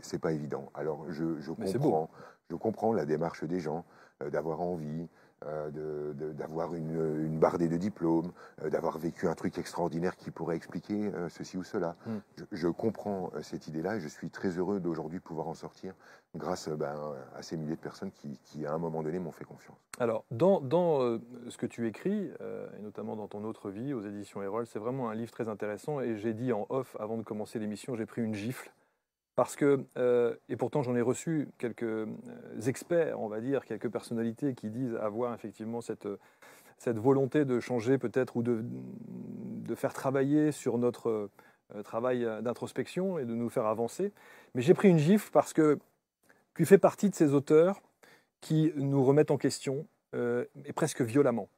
[0.01, 0.71] C'est pas évident.
[0.73, 2.09] Alors je, je comprends,
[2.49, 3.85] je comprends la démarche des gens.
[4.23, 5.09] Euh, d'avoir envie,
[5.45, 8.31] euh, d'avoir une, une, bardée de diplômes,
[8.63, 11.97] euh, d'avoir vécu un truc extraordinaire qui pourrait expliquer ceci ou cela.
[12.07, 12.19] Hmm.
[12.53, 15.95] Je, comprends cette idée-là et je suis très heureux d'aujourd'hui pouvoir en sortir
[16.37, 16.95] grâce ben,
[17.37, 19.77] à ces milliers de personnes qui, à un moment donné, m'ont fait confiance.
[19.99, 22.31] Alors, dans, dans ce que tu écris,
[22.79, 26.01] et notamment dans ton autre vie, aux éditions Erol, c'est vraiment un livre très intéressant
[26.01, 28.73] et j'ai dit en off, avant de commencer l'émission, j'ai pris une gifle
[29.37, 32.07] parce que, euh, et pourtant j'en ai reçu quelques euh,
[32.67, 36.09] experts, on va dire, quelques personnalités qui disent avoir effectivement cette,
[36.87, 41.31] volonté de changer peut-être ou de, de, faire travailler sur notre
[41.75, 44.13] euh, travail d'introspection et de nous faire avancer.
[44.55, 45.79] Mais j'ai pris une gifle parce que
[46.55, 47.81] tu fais partie de ces auteurs
[48.41, 51.49] qui nous remettent en question, et presque violemment.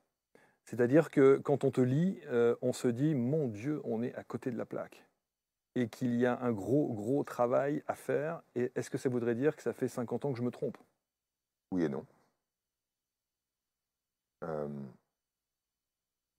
[0.64, 2.18] C'est-à-dire que quand on te lit,
[2.62, 5.05] on se dit, mon Dieu, on est à côté de la plaque
[5.76, 8.42] et qu'il y a un gros, gros travail à faire.
[8.56, 10.78] Et est-ce que ça voudrait dire que ça fait 50 ans que je me trompe?
[11.70, 12.04] Oui et non.
[14.44, 14.68] Euh,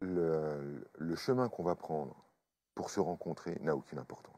[0.02, 2.16] le, chemin qu'on va prendre
[2.74, 4.34] pour se rencontrer n'a aucune importance.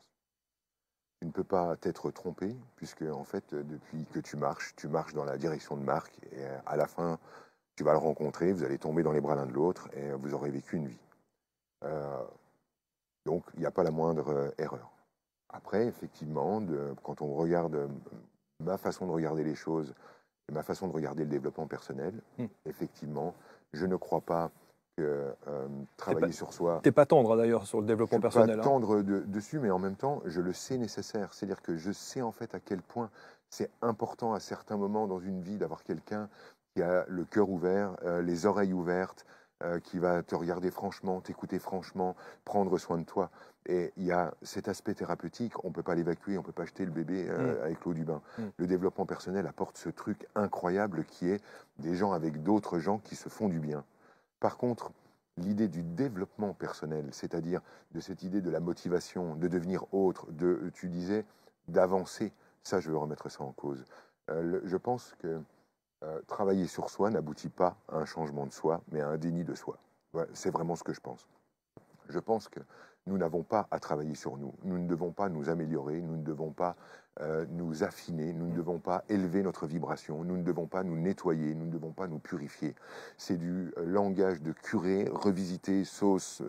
[1.22, 5.14] Tu ne peux pas t'être trompé, puisque en fait, depuis que tu marches, tu marches
[5.14, 7.20] dans la direction de Marc, et à la fin,
[7.76, 10.34] tu vas le rencontrer, vous allez tomber dans les bras l'un de l'autre, et vous
[10.34, 11.00] aurez vécu une vie.
[11.84, 12.24] Euh,
[13.26, 14.92] donc, il n'y a pas la moindre euh, erreur.
[15.50, 16.62] Après, effectivement,
[17.04, 17.88] quand on regarde euh,
[18.60, 19.94] ma façon de regarder les choses
[20.48, 22.46] et ma façon de regarder le développement personnel, hmm.
[22.66, 23.34] effectivement,
[23.74, 24.52] je ne crois pas
[24.98, 26.82] que euh, travailler sur soi.
[26.84, 28.58] T'es pas tendre d'ailleurs sur le développement je personnel.
[28.58, 28.64] Pas hein.
[28.64, 31.34] tendre dessus, mais en même temps, je le sais nécessaire.
[31.34, 33.10] C'est-à-dire que je sais en fait à quel point
[33.50, 36.30] c'est important à certains moments dans une vie d'avoir quelqu'un
[36.76, 39.26] qui a le cœur ouvert, les oreilles ouvertes,
[39.64, 43.30] euh, qui va te regarder franchement, t'écouter franchement, prendre soin de toi.
[43.66, 46.54] Et il y a cet aspect thérapeutique, on ne peut pas l'évacuer, on ne peut
[46.54, 47.64] pas jeter le bébé euh, mm.
[47.64, 48.22] avec l'eau du bain.
[48.38, 48.44] Mm.
[48.58, 51.44] Le développement personnel apporte ce truc incroyable qui est
[51.78, 53.84] des gens avec d'autres gens qui se font du bien.
[54.40, 54.92] Par contre,
[55.40, 60.72] l'idée du développement personnel, c'est-à-dire de cette idée de la motivation, de devenir autre, de,
[60.74, 61.26] tu disais,
[61.68, 62.32] d'avancer,
[62.64, 63.84] ça, je veux remettre ça en cause.
[64.30, 65.42] Euh, je pense que
[66.04, 69.44] euh, travailler sur soi n'aboutit pas à un changement de soi, mais à un déni
[69.44, 69.78] de soi.
[70.34, 71.28] c'est vraiment ce que je pense.
[72.08, 72.62] Je pense que
[73.06, 74.54] nous n'avons pas à travailler sur nous.
[74.64, 76.76] Nous ne devons pas nous améliorer, nous ne devons pas
[77.20, 80.96] euh, nous affiner, nous ne devons pas élever notre vibration, nous ne devons pas nous
[80.96, 82.76] nettoyer, nous ne devons pas nous purifier.
[83.18, 86.42] C'est du euh, langage de curé, revisité, sauce,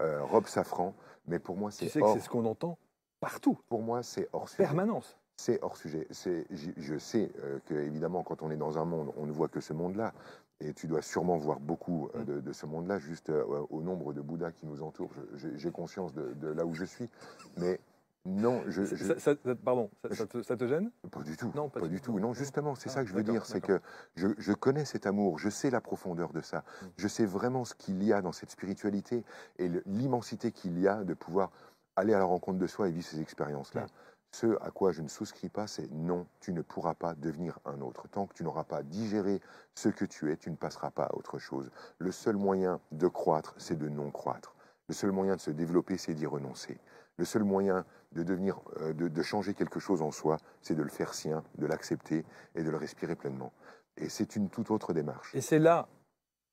[0.00, 0.94] robe safran.
[1.26, 1.86] Mais pour moi, c'est.
[1.86, 2.78] Tu sais que c'est ce qu'on entend
[3.20, 3.58] partout.
[3.68, 4.64] Pour moi, c'est hors sujet.
[4.64, 6.06] Permanence c'est hors sujet.
[6.10, 9.60] Je, sais euh, que évidemment, quand on est dans un monde, on ne voit que
[9.60, 10.12] ce monde-là.
[10.60, 12.42] Et tu dois sûrement voir beaucoup euh, mm.
[12.42, 15.10] de, ce monde-là, juste euh, au nombre de Bouddhas qui nous entourent.
[15.34, 17.08] J'ai conscience de, là où je suis.
[17.56, 17.80] Mais
[18.24, 18.84] non, je.
[19.18, 20.92] Ça, pardon, ça, te, gêne?
[21.10, 21.50] Pas du tout.
[21.56, 22.20] Non, pas, du tout.
[22.20, 23.44] Non, justement, c'est ah, ça que je veux dire.
[23.44, 23.80] C'est que
[24.14, 26.58] je, connais cet amour, je sais la profondeur de ça.
[26.58, 26.86] Mm.
[26.98, 29.24] Je sais vraiment ce qu'il y a dans cette spiritualité
[29.58, 31.50] et l'immensité qu'il y a de pouvoir
[31.96, 33.82] aller à la rencontre de soi et vivre ces expériences-là.
[33.82, 33.88] Mm.
[34.34, 37.82] Ce à quoi je ne souscris pas, c'est non, tu ne pourras pas devenir un
[37.82, 38.08] autre.
[38.08, 39.40] Tant que tu n'auras pas digéré
[39.74, 41.70] ce que tu es, tu ne passeras pas à autre chose.
[41.98, 44.54] Le seul moyen de croître, c'est de non croître.
[44.88, 46.78] Le seul moyen de se développer, c'est d'y renoncer.
[47.18, 50.82] Le seul moyen de devenir, euh, de, de changer quelque chose en soi, c'est de
[50.82, 53.52] le faire sien, de l'accepter et de le respirer pleinement.
[53.98, 55.34] Et c'est une toute autre démarche.
[55.34, 55.88] Et c'est là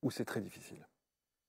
[0.01, 0.85] où c'est très difficile.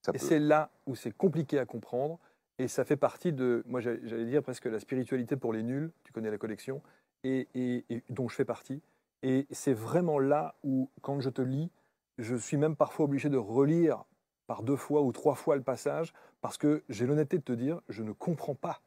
[0.02, 2.18] Ça Et c'est là où c'est compliqué à comprendre.
[2.60, 6.12] Et ça fait partie de, moi j'allais dire presque la spiritualité pour les nuls, tu
[6.12, 6.82] connais la collection,
[7.24, 8.82] et, et- et dont je fais partie.
[9.22, 11.70] Et c'est vraiment là où, quand je te lis,
[12.18, 14.04] je suis même parfois obligé de relire
[14.46, 17.80] par deux fois ou trois fois le passage, parce que j'ai l'honnêteté de te dire,
[17.88, 18.82] je ne comprends pas.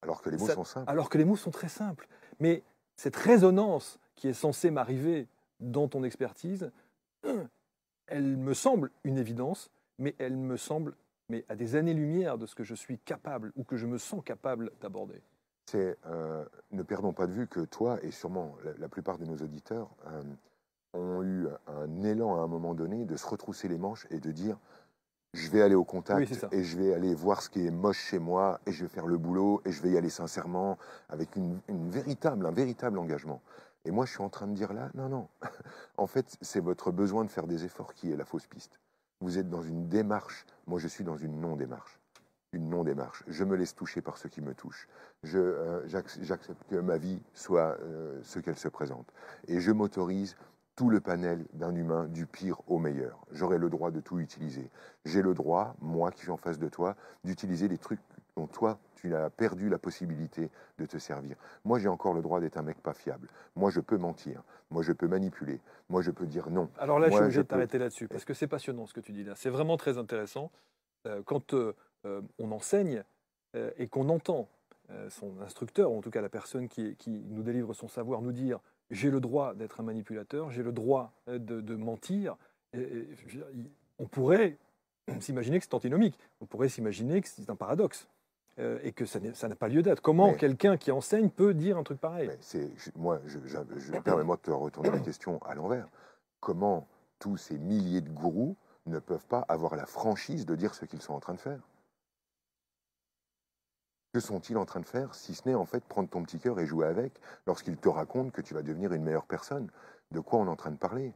[0.00, 0.90] alors que les mots ça- sont simples.
[0.90, 2.08] Alors que les mots sont très simples.
[2.40, 2.62] Mais
[2.96, 5.28] cette résonance qui est censée m'arriver
[5.60, 6.70] dans ton expertise,
[8.06, 10.94] elle me semble une évidence, mais elle me semble
[11.32, 14.22] mais à des années-lumière de ce que je suis capable ou que je me sens
[14.22, 15.22] capable d'aborder.
[15.64, 19.24] C'est euh, ne perdons pas de vue que toi et sûrement la, la plupart de
[19.24, 20.22] nos auditeurs euh,
[20.92, 24.30] ont eu un élan à un moment donné de se retrousser les manches et de
[24.30, 24.58] dire
[25.32, 28.18] je vais aller au contact et je vais aller voir ce qui est moche chez
[28.18, 30.76] moi et je vais faire le boulot et je vais y aller sincèrement
[31.08, 33.40] avec une, une véritable, un véritable engagement.
[33.86, 35.28] Et moi, je suis en train de dire là, non, non.
[35.96, 38.78] en fait, c'est votre besoin de faire des efforts qui est la fausse piste.
[39.22, 40.44] Vous êtes dans une démarche.
[40.66, 42.00] Moi, je suis dans une non-démarche.
[42.52, 43.22] Une non-démarche.
[43.28, 44.88] Je me laisse toucher par ce qui me touche.
[45.34, 49.06] Euh, j'ac- J'accepte que ma vie soit euh, ce qu'elle se présente.
[49.46, 50.34] Et je m'autorise
[50.74, 53.24] tout le panel d'un humain, du pire au meilleur.
[53.30, 54.68] J'aurai le droit de tout utiliser.
[55.04, 58.00] J'ai le droit, moi qui suis en face de toi, d'utiliser les trucs
[58.36, 61.36] dont toi, tu as perdu la possibilité de te servir.
[61.64, 63.28] Moi, j'ai encore le droit d'être un mec pas fiable.
[63.56, 64.42] Moi, je peux mentir.
[64.70, 65.60] Moi, je peux manipuler.
[65.90, 66.70] Moi, je peux dire non.
[66.78, 68.94] Alors là, je suis obligé je de peux- t'arrêter là-dessus, parce que c'est passionnant ce
[68.94, 69.34] que tu dis là.
[69.36, 70.50] C'est vraiment très intéressant.
[71.06, 71.74] Euh, quand euh,
[72.06, 73.02] euh, on enseigne
[73.76, 74.48] et qu'on entend
[75.10, 78.32] son instructeur, ou en tout cas la personne qui, qui nous délivre son savoir, nous
[78.32, 82.36] dire j'ai le droit d'être un manipulateur, j'ai le droit de, de mentir,
[82.72, 83.08] et- et,
[83.98, 84.56] on pourrait
[85.20, 86.18] s'imaginer que c'est antinomique.
[86.40, 88.08] On pourrait s'imaginer que c'est un paradoxe.
[88.58, 90.00] Euh, et que ça n'a pas lieu d'être.
[90.00, 92.28] Comment quelqu'un qui enseigne peut dire un truc pareil?
[92.28, 95.88] Mais moi, je, je- je- permets-moi de te retourner la question à l'envers.
[96.40, 96.86] Comment
[97.18, 101.02] tous ces milliers de gourous ne peuvent pas avoir la franchise de dire ce qu'ils
[101.02, 101.60] sont en train de faire?
[104.12, 106.60] Que sont-ils en train de faire si ce n'est en fait prendre ton petit cœur
[106.60, 109.70] et jouer avec lorsqu'ils te racontent que tu vas devenir une meilleure personne?
[110.10, 111.14] De quoi on est en train de parler?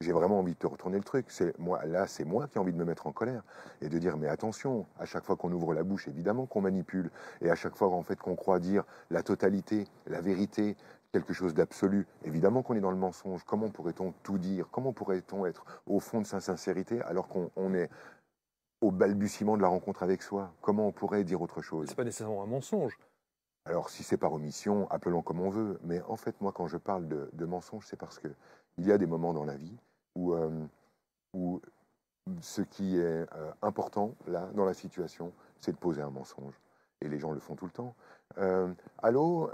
[0.00, 1.26] J'ai vraiment envie de te retourner le truc.
[1.30, 3.42] C'est moi, là, c'est moi qui ai envie de me mettre en colère
[3.80, 4.86] et de dire mais attention.
[4.98, 8.02] À chaque fois qu'on ouvre la bouche, évidemment qu'on manipule, et à chaque fois en
[8.02, 10.76] fait qu'on croit dire la totalité, la vérité,
[11.12, 13.42] quelque chose d'absolu, évidemment qu'on est dans le mensonge.
[13.44, 14.68] Comment pourrait-on tout dire?
[14.70, 17.88] Comment pourrait-on être au fond de sa sincérité alors qu'on on est
[18.82, 20.52] au balbutiement de la rencontre avec soi?
[20.60, 21.88] Comment on pourrait dire autre chose?
[21.88, 22.98] C'est pas nécessairement un mensonge.
[23.64, 25.80] alors, si c'est par omission, appelons comme on veut.
[25.84, 28.28] Mais en fait, moi, quand je parle de, de mensonge, c'est parce que
[28.78, 29.76] il y a des moments dans la vie
[30.14, 30.50] où, euh,
[31.34, 31.60] où
[32.40, 36.54] ce qui est euh, important, là, dans la situation, c'est de poser un mensonge.
[37.02, 37.94] Et les gens le font tout le temps.
[38.38, 39.50] Euh, Allô,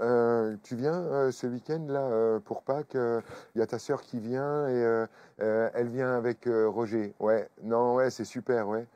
[0.63, 5.05] tu viens ce week-end, là, pour Pâques Il y a ta sœur qui vient et
[5.39, 7.13] elle vient avec Roger.
[7.19, 8.87] Ouais, non, ouais, c'est super, ouais.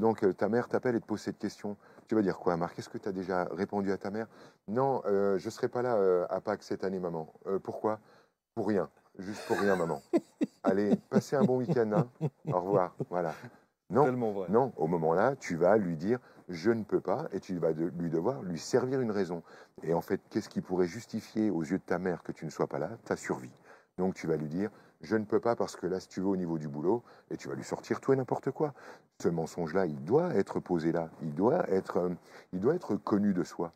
[0.00, 1.76] Donc, ta mère t'appelle et te pose cette question.
[2.08, 2.76] Tu vas dire quoi, Marc?
[2.80, 4.26] Est-ce que tu as déjà répondu à ta mère?
[4.66, 7.32] Non, je ne serai pas là à Pâques cette année, maman.
[7.62, 8.00] Pourquoi?
[8.56, 8.90] Pour rien.
[9.18, 10.00] Juste pour rien, maman.
[10.62, 11.90] Allez, passez un bon week-end.
[11.92, 12.08] hein.
[12.52, 12.94] Au revoir.
[13.10, 13.34] Voilà.
[13.90, 14.48] Non, Tellement vrai.
[14.50, 17.90] non, au moment-là, tu vas lui dire je ne peux pas et tu vas de-
[17.98, 19.42] lui devoir lui servir une raison.
[19.82, 22.50] Et en fait, qu'est-ce qui pourrait justifier aux yeux de ta mère que tu ne
[22.50, 22.90] sois pas là?
[23.04, 23.50] Ta survie.
[23.96, 26.26] Donc tu vas lui dire je ne peux pas parce que là, si tu veux,
[26.26, 28.74] au niveau du boulot, et tu vas lui sortir tout et n'importe quoi.
[29.22, 31.08] Ce mensonge-là, il doit être posé là.
[31.22, 32.10] Il doit être, euh,
[32.52, 33.72] il doit être connu de soi.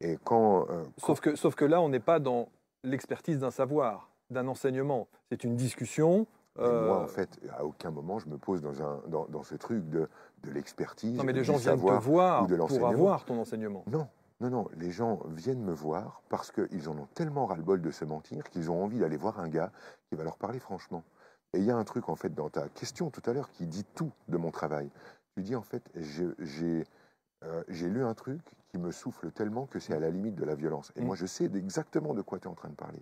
[0.00, 2.48] Et quand, euh, quand- Sauf que, sauf que là, on n'est pas dans
[2.82, 5.08] l'expertise d'un savoir, d'un enseignement.
[5.30, 6.26] C'est une discussion.
[6.58, 9.54] Moi, euh, en fait, à aucun moment, je me pose dans, un, dans, dans ce
[9.54, 10.08] truc de,
[10.44, 11.16] de l'expertise.
[11.16, 13.84] non, mais les gens viennent te voir de pour avoir ton enseignement.
[13.86, 14.06] Non,
[14.40, 14.68] non, non.
[14.76, 18.70] Les gens viennent me voir parce qu'ils en ont tellement ras-le-bol de se mentir qu'ils
[18.70, 19.70] ont envie d'aller voir un gars
[20.10, 21.04] qui va leur parler franchement.
[21.54, 23.66] Et il y a un truc, en fait, dans ta question tout à l'heure qui
[23.66, 24.90] dit tout de mon travail.
[25.36, 26.84] Tu dis, en fait, j'ai
[27.44, 30.44] euh, j'ai lu un truc qui me souffle tellement que c'est à la limite de
[30.44, 30.92] la violence.
[30.96, 31.06] Et Mm.
[31.06, 33.00] moi, je sais exactement de quoi tu es en train de parler.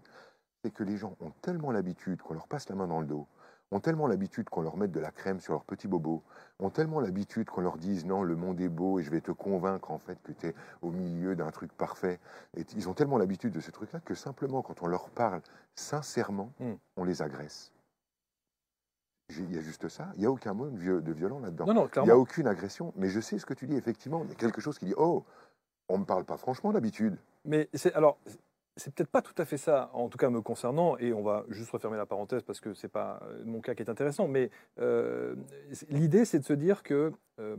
[0.64, 3.26] C'est que les gens ont tellement l'habitude qu'on leur passe la main dans le dos,
[3.70, 6.22] ont tellement l'habitude qu'on leur mette de la crème sur leurs petits bobos,
[6.58, 9.32] ont tellement l'habitude qu'on leur dise non, le monde est beau et je vais te
[9.32, 12.20] convaincre en fait que tu es au milieu d'un truc parfait.
[12.58, 15.40] Et ils ont tellement l'habitude de ce truc-là que simplement quand on leur parle
[15.74, 16.72] sincèrement, Mm.
[16.98, 17.72] on les agresse.
[19.30, 21.64] Il y a juste ça, il n'y a aucun mot de viol- de violent là-dedans.
[21.66, 24.22] Non, non, Il n'y a aucune agression, mais je sais ce que tu dis, effectivement.
[24.24, 25.24] Il y a quelque chose qui dit Oh,
[25.88, 27.16] on ne me parle pas franchement d'habitude.
[27.44, 28.18] Mais c'est alors,
[28.76, 31.44] c'est peut-être pas tout à fait ça, en tout cas me concernant, et on va
[31.48, 34.28] juste refermer la parenthèse parce que c'est pas euh, mon cas qui est intéressant.
[34.28, 35.34] Mais euh,
[35.88, 37.56] l'idée, c'est de se dire que euh,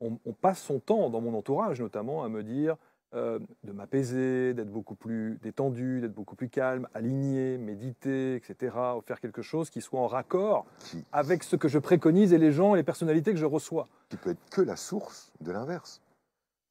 [0.00, 2.76] on, on passe son temps, dans mon entourage notamment, à me dire
[3.14, 8.74] euh, de m'apaiser, d'être beaucoup plus détendu, d'être beaucoup plus calme, aligné, méditer, etc.
[9.06, 10.66] Faire quelque chose qui soit en raccord
[11.12, 13.86] avec ce que je préconise et les gens et les personnalités que je reçois.
[14.08, 16.02] Qui peut être que la source de l'inverse.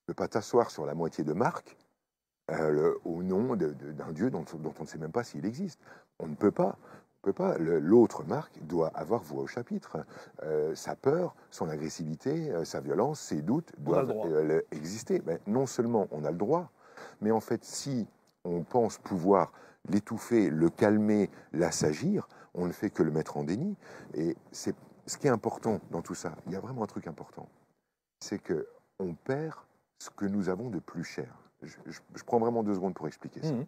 [0.09, 1.77] Ne pas t'asseoir sur la moitié de Marc
[2.51, 5.79] euh, au nom d'un Dieu dont, dont, on ne sait même pas s'il existe.
[6.19, 6.77] On ne peut pas
[7.23, 7.57] peut pas.
[7.57, 10.05] L'autre marque doit avoir voix au chapitre.
[10.43, 14.13] Euh, sa peur, son agressivité, euh, sa violence, ses doutes doivent
[14.71, 15.23] exister.
[15.25, 16.69] Mais non seulement on a le droit,
[17.21, 18.07] mais en fait, si
[18.43, 19.51] on pense pouvoir
[19.89, 23.75] l'étouffer, le calmer, l'assagir, on ne fait que le mettre en déni.
[24.13, 24.75] Et c'est
[25.07, 26.35] ce qui est important dans tout ça.
[26.45, 27.47] Il y a vraiment un truc important,
[28.19, 28.67] c'est que
[28.99, 29.55] on perd
[29.97, 31.42] ce que nous avons de plus cher.
[31.63, 33.53] Je, prends vraiment deux secondes pour expliquer ça.
[33.53, 33.65] Mmh.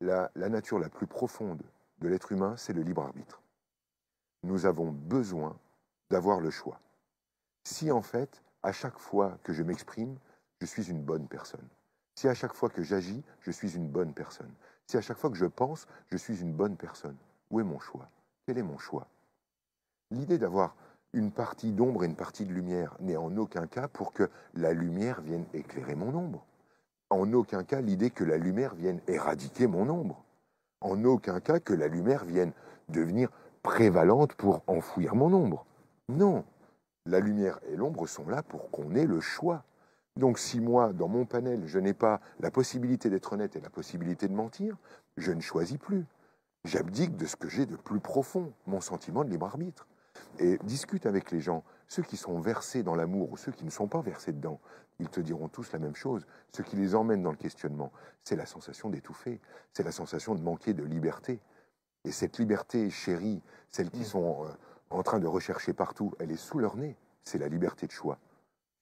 [0.00, 1.62] La, la nature la plus profonde
[1.98, 3.40] de l'être humain, c'est le libre arbitre.
[4.42, 5.56] Nous avons besoin
[6.10, 6.80] d'avoir le choix.
[7.64, 10.18] Si en fait, à chaque fois que je m'exprime,
[10.60, 11.66] je suis une bonne personne.
[12.16, 14.52] Si à chaque fois que j'agis, je suis une bonne personne.
[14.86, 17.16] Si à chaque fois que je pense, je suis une bonne personne.
[17.50, 18.08] Où est mon choix?
[18.46, 19.06] Quel est mon choix?
[20.10, 20.74] L'idée d'avoir
[21.12, 24.72] une partie d'ombre et une partie de lumière n'est en aucun cas pour que la
[24.72, 26.44] lumière vienne éclairer mon ombre.
[27.12, 30.24] En aucun cas l'idée que la lumière vienne éradiquer mon ombre
[30.80, 32.52] en aucun cas que la lumière vienne
[32.88, 33.30] devenir
[33.62, 35.66] prévalente pour enfouir mon ombre.
[36.08, 36.42] Non,
[37.06, 39.62] la lumière et l'ombre sont là pour qu'on ait le choix.
[40.16, 43.70] Donc si moi, dans mon panel, je n'ai pas la possibilité d'être honnête et la
[43.70, 44.78] possibilité de mentir,
[45.18, 46.06] je ne choisis plus.
[46.64, 49.86] J'abdique de ce que j'ai de plus profond, mon sentiment de libre arbitre.
[50.38, 53.70] Et discute avec les gens, ceux qui sont versés dans l'amour ou ceux qui ne
[53.70, 54.60] sont pas versés dedans
[55.02, 56.26] ils te diront tous la même chose.
[56.52, 57.92] Ce qui les emmène dans le questionnement,
[58.22, 59.40] c'est la sensation d'étouffer,
[59.72, 61.40] c'est la sensation de manquer de liberté.
[62.04, 64.48] Et cette liberté chérie, celle qu'ils sont euh,
[64.90, 66.96] en train de rechercher partout, elle est sous leur nez.
[67.24, 68.18] C'est la liberté de choix.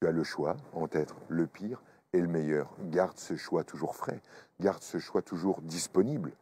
[0.01, 1.83] Tu as le choix entre être le pire
[2.13, 2.71] et le meilleur.
[2.91, 4.21] Garde ce choix toujours frais,
[4.61, 6.33] garde ce choix toujours disponible.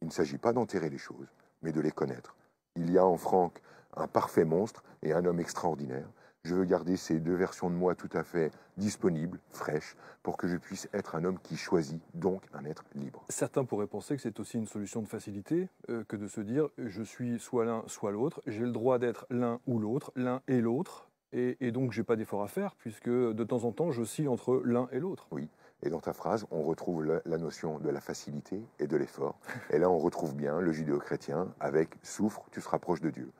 [0.00, 1.32] Il ne s'agit pas d'enterrer les choses,
[1.62, 2.36] mais de les connaître.
[2.76, 3.60] Il y a en Franck
[3.96, 6.08] un parfait monstre et un homme extraordinaire.
[6.44, 10.46] Je veux garder ces deux versions de moi tout à fait disponibles, fraîches, pour que
[10.46, 13.24] je puisse être un homme qui choisit, donc un être libre.
[13.28, 16.68] Certains pourraient penser que c'est aussi une solution de facilité euh, que de se dire
[16.78, 20.60] je suis soit l'un, soit l'autre, j'ai le droit d'être l'un ou l'autre, l'un et
[20.60, 24.28] l'autre, et, et donc j'ai pas d'effort à faire, puisque de temps en temps j'oscille
[24.28, 25.26] entre l'un et l'autre.
[25.32, 25.48] Oui.
[25.82, 29.38] Et dans ta phrase, on retrouve la notion de la facilité et de l'effort.
[29.70, 33.30] Et là, on retrouve bien le judéo-chrétien avec souffre, tu se rapproches de Dieu.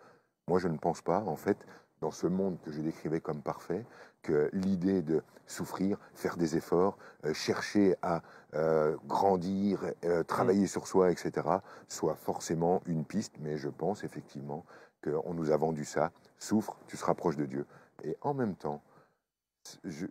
[0.48, 1.58] Moi, je ne pense pas, en fait,
[2.00, 3.84] dans ce monde que je décrivais comme parfait,
[4.22, 8.22] que l'idée de souffrir, faire des efforts, euh, chercher à
[8.54, 10.68] euh, grandir, euh, travailler mm.
[10.68, 11.46] sur soi, etc.,
[11.86, 14.64] soit forcément une piste, mais je pense effectivement
[15.04, 16.12] qu'on nous a vendu ça.
[16.38, 17.66] Souffre, tu se rapproches de Dieu.
[18.04, 18.80] Et en même temps,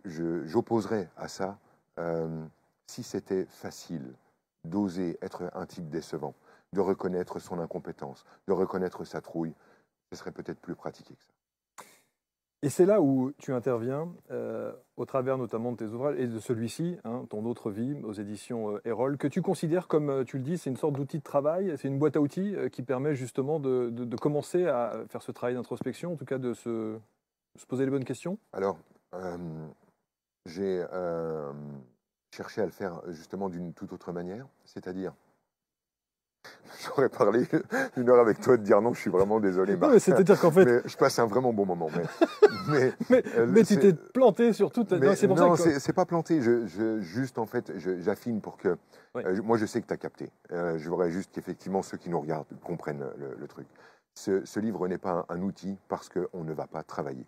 [0.04, 1.58] j'opposerais à ça,
[2.86, 4.14] si c'était facile
[4.64, 6.34] d'oser être un type décevant,
[6.72, 9.54] de reconnaître son incompétence, de reconnaître sa trouille,
[10.10, 11.32] ce serait peut-être plus pratiqué que ça.
[12.62, 16.40] Et c'est là où tu interviens, euh, au travers notamment de tes ouvrages et de
[16.40, 20.38] celui-ci, hein, Ton autre vie, aux éditions euh, Erol, que tu considères comme, euh, tu
[20.38, 23.14] le dis, c'est une sorte d'outil de travail, c'est une boîte à outils qui permet
[23.14, 26.98] justement de, commencer à faire ce travail d'introspection, en tout cas de se,
[27.54, 28.38] se, poser les bonnes questions.
[28.52, 28.76] Alors,
[30.46, 30.84] j'ai
[32.32, 35.14] cherché à le faire justement d'une toute autre manière, c'est-à-dire
[36.84, 37.46] J'aurais parlé
[37.96, 39.76] une heure avec toi de dire non, je suis vraiment désolé.
[39.76, 40.86] Non, mais c'est-à-dire qu'en fait.
[40.86, 41.88] je passe un vraiment bon moment.
[42.68, 44.92] Mais, mais, mais, tu t'es planté sur toute.
[44.92, 46.40] non, c'est Non, c'est pas planté.
[46.40, 48.76] Je, juste, en fait, j'affine pour que.
[49.16, 50.30] Euh, moi, je sais que tu as capté.
[50.52, 53.04] Euh, je voudrais juste qu'effectivement, ceux qui nous regardent comprennent
[53.38, 53.66] le, truc.
[54.14, 57.26] Ce, livre n'est pas un, outil parce qu'on ne va pas travailler.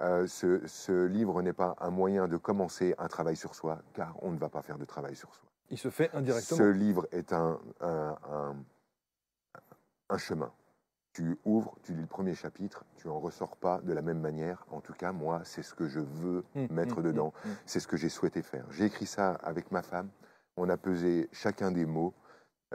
[0.00, 4.16] Euh, ce, ce livre n'est pas un moyen de commencer un travail sur soi, car
[4.22, 5.51] on ne va pas faire de travail sur soi.
[5.72, 6.58] Il se fait indirectement.
[6.58, 8.54] Ce livre est un, un,
[10.18, 10.52] chemin.
[11.14, 14.66] Tu ouvres, tu lis le premier chapitre, tu en ressors pas de la même manière.
[14.70, 17.32] En tout cas, moi, c'est ce que je veux hum, mettre hum, dedans.
[17.46, 18.66] Hum, c'est ce que j'ai souhaité faire.
[18.70, 20.10] J'ai écrit ça avec ma femme.
[20.58, 22.12] On a pesé chacun des mots.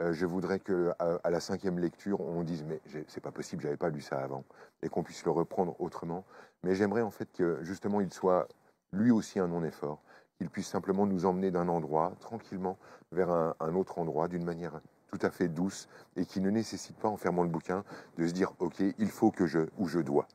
[0.00, 3.76] Euh, je voudrais que à, la cinquième lecture, on dise mais c'est pas possible, j'avais
[3.76, 4.44] pas lu ça avant,
[4.82, 6.24] et qu'on puisse le reprendre autrement.
[6.64, 8.48] Mais j'aimerais en fait que justement il soit
[8.92, 10.02] lui aussi un non-effort,
[10.38, 12.78] qu'il puisse simplement nous emmener d'un endroit tranquillement
[13.12, 17.08] vers un, autre endroit d'une manière tout à fait douce et qui ne nécessite pas,
[17.08, 17.84] en fermant le bouquin,
[18.16, 20.28] de se dire OK, il faut que je ou je dois.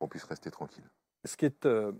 [0.00, 0.88] On puisse rester tranquille.
[1.24, 1.92] Ce qui est euh,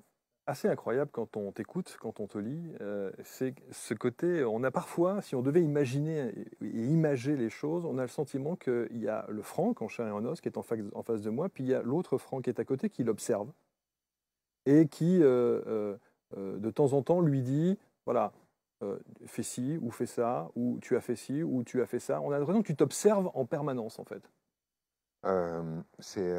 [0.47, 4.43] assez incroyable quand on t'écoute, quand on te lit, euh, c'est ce côté.
[4.45, 6.33] On a parfois, si on devait imaginer
[6.63, 10.07] et imager les choses, on a le sentiment qu'il y a le Franck en chair
[10.07, 12.45] et en os qui est en face de moi, puis il y a l'autre Franck
[12.45, 13.53] qui est à côté qui l'observe
[14.67, 15.97] et qui euh,
[16.37, 18.33] de temps en temps, lui dit, voilà,
[19.27, 22.21] fais ci, ou fais ça, ou tu as fait ci, ou tu as fait ça.
[22.21, 24.23] On a l'impression que tu t'observes en permanence, en fait.
[25.99, 26.35] c'est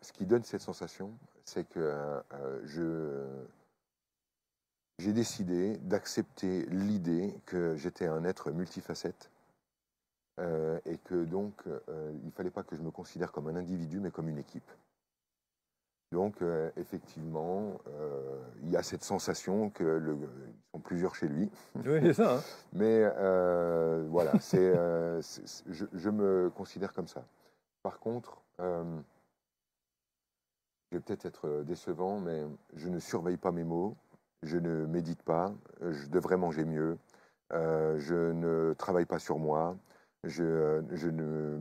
[0.00, 1.12] ce qui donne cette sensation,
[1.44, 2.22] c'est que
[2.64, 3.26] je
[5.02, 9.30] j'ai décidé d'accepter l'idée que j'étais un être multifacette
[10.38, 13.56] euh, et que donc euh, il ne fallait pas que je me considère comme un
[13.56, 14.70] individu mais comme une équipe.
[16.12, 17.78] Donc euh, effectivement,
[18.62, 20.16] il y a cette sensation que le,
[20.72, 21.50] sont plusieurs chez lui.
[21.84, 22.36] Oui, c'est ça.
[22.36, 22.40] Hein.
[22.72, 23.02] mais
[24.08, 27.24] voilà, c'est, je, je, me considère comme ça.
[27.82, 28.84] Par contre, je
[30.92, 32.44] vais peut-être être décevant, mais
[32.76, 33.96] je ne surveille pas mes mots
[34.42, 36.98] je ne médite pas, je devrais manger mieux,
[37.52, 39.76] euh, je ne travaille pas sur moi,
[40.24, 41.58] je, ne,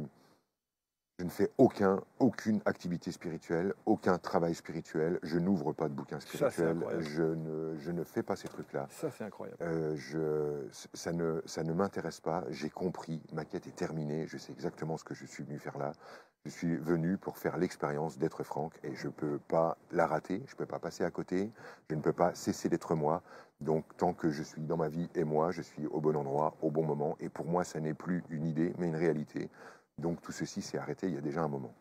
[1.22, 6.20] je ne fais aucun, aucune activité spirituelle, aucun travail spirituel, je n'ouvre pas de bouquin
[6.20, 8.88] spirituel, je, ne, je ne fais pas ces trucs-là.
[8.90, 9.60] Ça, c'est incroyable.
[9.62, 10.66] Euh, je,
[10.96, 14.98] ça ne, ça ne m'intéresse pas, j'ai compris, ma quête est terminée, je sais exactement
[14.98, 15.92] ce que je suis venu faire là.
[16.44, 20.42] Je suis venu pour faire l'expérience d'être Franck et je ne peux pas la rater,
[20.48, 21.52] je ne peux pas passer à côté,
[21.88, 23.22] je ne peux pas cesser d'être moi.
[23.60, 26.56] Donc tant que je suis dans ma vie et moi, je suis au bon endroit,
[26.64, 27.16] au bon moment.
[27.20, 29.52] Et pour moi, ça n'est plus une idée, mais une réalité.
[30.02, 31.74] Donc tout ceci s'est arrêté il y a déjà un moment.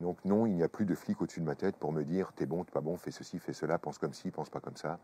[0.00, 2.32] Donc non, il n'y a plus de flic au-dessus de ma tête pour me dire
[2.34, 4.76] t'es bon, t'es pas bon, fais ceci, fais cela, pense comme ci, pense pas comme
[4.76, 4.98] ça.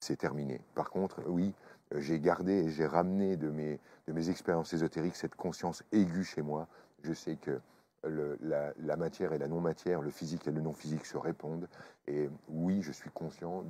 [0.00, 0.60] C'est terminé.
[0.74, 1.54] Par contre, oui,
[1.96, 6.68] j'ai gardé j'ai ramené de mes, de mes expériences ésotériques cette conscience aiguë chez moi.
[7.02, 7.60] Je sais que
[8.04, 11.68] la, matière et la non-matière, le physique et le non-physique se répondent.
[12.08, 13.64] Et oui, je suis conscient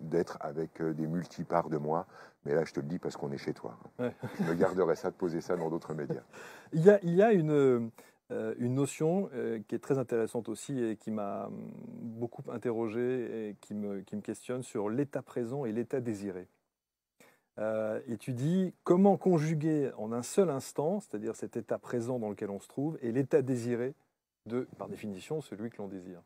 [0.00, 2.06] d'être avec euh, des multiparts de moi,
[2.44, 3.78] mais là, je te le dis parce qu'on est chez toi.
[3.98, 6.22] Je me garderai ça de poser ça dans d'autres médias.
[6.72, 7.90] Il y a, il y a une,
[8.30, 11.70] euh, une notion euh, qui est très intéressante aussi et qui m'a hum,
[12.00, 16.48] beaucoup interrogé et qui me, qui me questionne sur l'état présent et l'état désiré.
[17.58, 22.30] Euh, et tu dis comment conjuguer en un seul instant, c'est-à-dire cet état présent dans
[22.30, 23.94] lequel on se trouve, et l'état désiré
[24.46, 26.20] de, par définition, celui que l'on désire?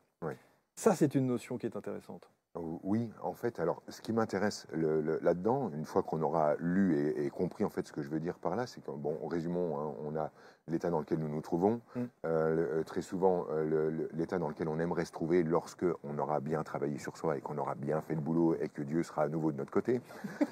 [0.75, 2.29] Ça, c'est une notion qui est intéressante.
[2.55, 7.63] Oui, en fait, alors ce qui m'intéresse là-dedans, une fois qu'on aura lu et, compris
[7.63, 10.15] en fait ce que je veux dire par là, c'est que bon, résumons, hein, on
[10.15, 10.31] a
[10.67, 12.01] l'état dans lequel nous nous trouvons, mm.
[12.25, 16.63] euh, très souvent euh, l'état dans lequel on aimerait se trouver lorsque on aura bien
[16.63, 19.27] travaillé sur soi et qu'on aura bien fait le boulot et que Dieu sera à
[19.27, 20.01] nouveau de notre côté.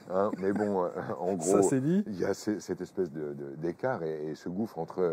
[0.09, 0.31] Hein.
[0.37, 0.89] mais bon, euh,
[1.19, 5.03] en gros, il y a cette espèce d'écart et, ce gouffre entre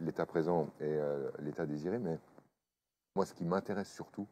[0.00, 0.96] l'état présent et
[1.40, 1.98] l'état désiré.
[1.98, 2.18] Mais
[3.16, 4.28] moi, ce qui m'intéresse surtout,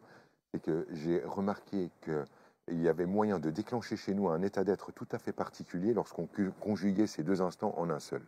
[0.53, 4.92] c'est que j'ai remarqué qu'il y avait moyen de déclencher chez nous un état d'être
[4.92, 6.28] tout à fait particulier lorsqu'on
[6.61, 8.22] conjuguait ces deux instants en un seul.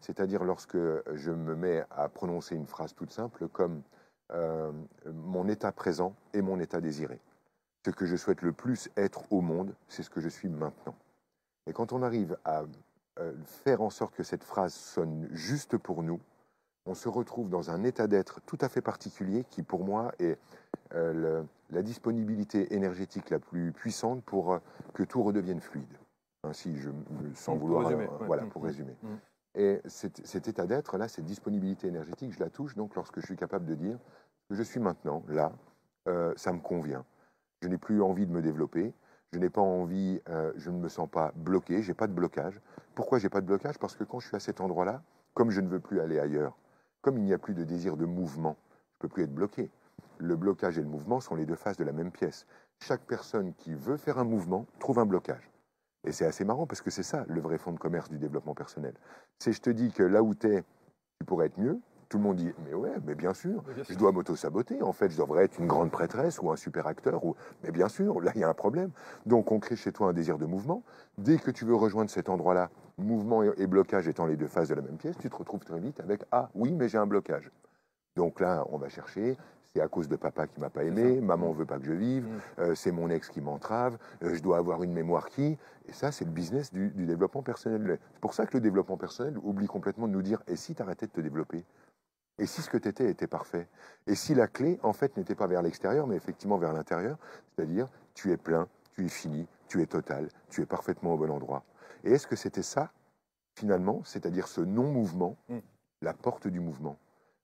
[0.00, 0.78] C'est-à-dire lorsque
[1.14, 3.82] je me mets à prononcer une phrase toute simple comme
[4.32, 4.72] euh,
[5.12, 7.20] mon état présent et mon état désiré.
[7.84, 10.94] Ce que je souhaite le plus être au monde, c'est ce que je suis maintenant.
[11.66, 12.64] Et quand on arrive à
[13.20, 16.20] euh, faire en sorte que cette phrase sonne juste pour nous,
[16.86, 20.38] on se retrouve dans un état d'être tout à fait particulier qui, pour moi, est
[20.94, 24.58] euh, la disponibilité énergétique la plus puissante pour euh,
[24.92, 25.98] que tout redevienne fluide.
[26.44, 26.90] Ainsi, je,
[27.34, 28.94] sans vouloir, résumer, euh, voilà, pour résumer.
[29.02, 29.08] Mm.
[29.56, 33.36] Et cet, état d'être, là, cette disponibilité énergétique, je la touche donc lorsque je suis
[33.36, 33.98] capable de dire
[34.50, 35.52] que je suis maintenant, là,
[36.34, 37.04] ça me convient.
[37.62, 38.92] Je n'ai plus envie de me développer,
[39.32, 40.20] je n'ai pas envie,
[40.56, 42.60] je ne me sens pas bloqué, j'ai pas de blocage.
[42.96, 43.78] Pourquoi j'ai pas de blocage?
[43.78, 45.04] Parce que quand je suis à cet endroit-là,
[45.34, 46.56] comme je ne veux plus aller ailleurs,
[47.04, 48.56] comme il n'y a plus de désir de mouvement,
[48.92, 49.70] je ne peux plus être bloqué.
[50.16, 52.46] Le blocage et le mouvement sont les deux faces de la même pièce.
[52.80, 55.50] Chaque personne qui veut faire un mouvement trouve un blocage.
[56.04, 58.54] Et c'est assez marrant parce que c'est ça le vrai fond de commerce du développement
[58.54, 58.94] personnel.
[59.38, 60.64] C'est je te dis que là où tu es,
[61.20, 61.78] tu pourrais être mieux.
[62.14, 64.80] Tout le monde dit mais ouais, mais bien sûr, je dois m'auto-saboter.
[64.82, 67.24] En fait, je devrais être une grande prêtresse ou un super acteur.
[67.24, 67.34] Ou...
[67.64, 68.92] Mais bien sûr, là, il y a un problème.
[69.26, 70.84] Donc, on crée chez toi un désir de mouvement.
[71.18, 74.76] Dès que tu veux rejoindre cet endroit-là, mouvement et blocage étant les deux faces de
[74.76, 77.50] la même pièce, tu te retrouves très vite avec Ah oui, mais j'ai un blocage.
[78.14, 79.36] Donc là, on va chercher.
[79.74, 82.26] C'est à cause de papa qui m'a pas aimé, maman veut pas que je vive,
[82.26, 82.40] mm.
[82.60, 85.58] euh, c'est mon ex qui m'entrave, euh, je dois avoir une mémoire qui.
[85.88, 87.98] Et ça, c'est le business du, développement personnel.
[88.12, 90.82] C'est pour ça que le développement personnel oublie complètement de nous dire Et si tu
[90.82, 91.64] arrêtais de te développer?
[92.38, 93.68] Et si ce que tu étais était parfait?
[94.06, 97.16] Et si la clé, en fait, n'était pas vers l'extérieur, mais effectivement vers l'intérieur?
[97.54, 101.30] C'est-à-dire, tu es plein, tu es fini, tu es total, tu es parfaitement au bon
[101.30, 101.64] endroit.
[102.02, 102.90] Et est-ce que c'était ça,
[103.54, 105.58] finalement, c'est-à-dire ce non-mouvement, mm.
[106.02, 106.98] la porte du mouvement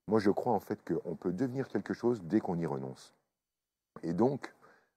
[0.09, 3.14] Moi, je crois en fait qu'on peut devenir quelque chose dès qu'on y renonce.
[4.03, 4.53] Et donc,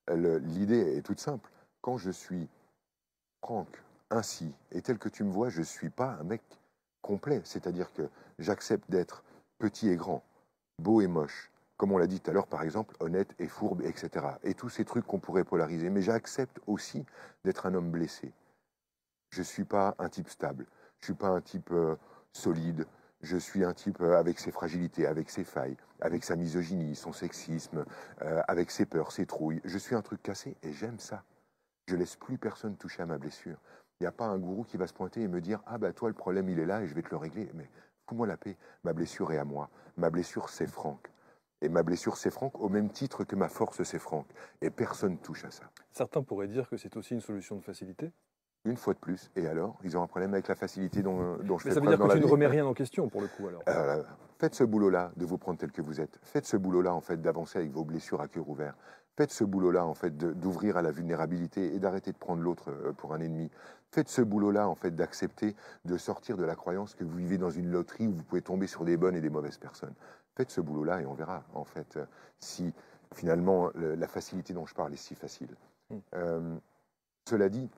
[0.09, 1.49] l'idée est toute simple.
[1.81, 2.49] Quand je suis
[3.41, 3.67] Franck,
[4.09, 6.41] ainsi, et tel que tu me vois, je ne suis pas un mec
[7.01, 7.41] complet.
[7.43, 9.23] C'est-à-dire que j'accepte d'être
[9.63, 10.25] petit et grand,
[10.77, 13.81] beau et moche, comme on l'a dit tout à l'heure, par exemple, honnête et fourbe,
[13.81, 14.25] etc.
[14.43, 15.89] Et tous ces trucs qu'on pourrait polariser.
[15.89, 17.05] Mais j'accepte aussi
[17.45, 18.33] d'être un homme blessé.
[19.29, 20.65] Je ne suis pas un type stable.
[20.99, 21.95] Je ne suis pas un type euh,
[22.33, 22.85] solide.
[23.21, 27.13] Je suis un type euh, avec ses fragilités, avec ses failles, avec sa misogynie, son
[27.13, 27.85] sexisme,
[28.21, 29.61] euh, avec ses peurs, ses trouilles.
[29.63, 31.23] Je suis un truc cassé et j'aime ça.
[31.87, 33.61] Je laisse plus personne toucher à ma blessure.
[34.01, 35.93] Il n'y a pas un gourou qui va se pointer et me dire Ah, bah
[35.93, 37.49] toi, le problème, il est là et je vais te le régler.
[37.53, 37.69] Mais
[38.07, 38.57] fous-moi la paix.
[38.83, 39.69] Ma blessure est à moi.
[39.97, 41.09] Ma blessure, c'est Franck.
[41.61, 44.27] Et ma blessure, c'est Franck, au même titre que ma force, c'est Franck.
[44.61, 45.63] Et personne touche à ça.
[45.91, 48.11] Certains pourraient dire que c'est aussi une solution de facilité.
[48.65, 49.29] Une fois de plus.
[49.35, 51.79] Et alors Ils ont un problème avec la facilité dont, dont je Mais fais ça
[51.81, 53.61] veut dire que tu ne remets rien en question pour le coup alors.
[53.67, 54.03] Euh,
[54.39, 56.17] faites ce boulot-là de vous prendre tel que vous êtes.
[56.21, 58.75] Faites ce boulot-là en fait d'avancer avec vos blessures à cœur ouvert.
[59.15, 62.93] Faites ce boulot-là en fait d'ouvrir à la vulnérabilité et d'arrêter de prendre l'autre euh,
[62.93, 63.49] pour un ennemi.
[63.91, 65.55] Faites ce boulot-là en fait d'accepter
[65.85, 68.65] de sortir de la croyance que vous vivez dans une loterie où vous pouvez tomber
[68.65, 69.93] sur des bonnes et des mauvaises personnes.
[70.35, 72.05] Faites ce boulot-là et on verra en fait euh,
[72.39, 72.73] si
[73.13, 75.55] finalement le- la facilité dont je parle est si facile.
[75.91, 75.95] Mm.
[76.15, 76.55] Euh,
[77.29, 77.69] cela dit,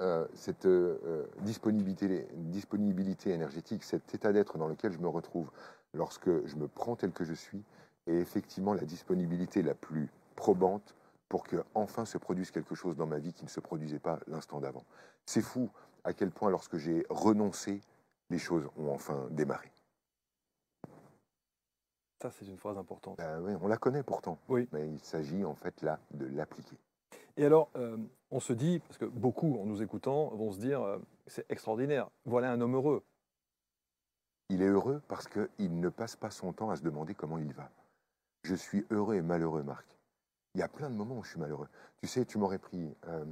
[0.00, 5.50] euh, cette euh, disponibilité, disponibilité énergétique, cet état d'être dans lequel je me retrouve
[5.92, 7.62] lorsque je me prends tel que je suis,
[8.06, 10.08] est effectivement la disponibilité la plus
[10.38, 10.94] probante
[11.28, 14.20] pour que enfin se produise quelque chose dans ma vie qui ne se produisait pas
[14.28, 14.84] l'instant d'avant.
[15.26, 15.68] C'est fou
[16.04, 17.80] à quel point lorsque j'ai renoncé,
[18.30, 19.70] les choses ont enfin démarré.
[22.22, 23.18] Ça, c'est une phrase importante.
[23.18, 24.68] Ben ouais, on la connaît pourtant, Oui.
[24.72, 26.76] mais il s'agit en fait là de l'appliquer.
[27.36, 27.96] Et alors, euh,
[28.30, 32.10] on se dit, parce que beaucoup, en nous écoutant, vont se dire, euh, c'est extraordinaire,
[32.24, 33.04] voilà un homme heureux.
[34.50, 37.52] Il est heureux parce qu'il ne passe pas son temps à se demander comment il
[37.52, 37.70] va.
[38.44, 39.97] Je suis heureux et malheureux, Marc.
[40.58, 41.68] Il y a plein de moments où je suis malheureux.
[41.98, 43.24] Tu sais, tu m'aurais pris euh,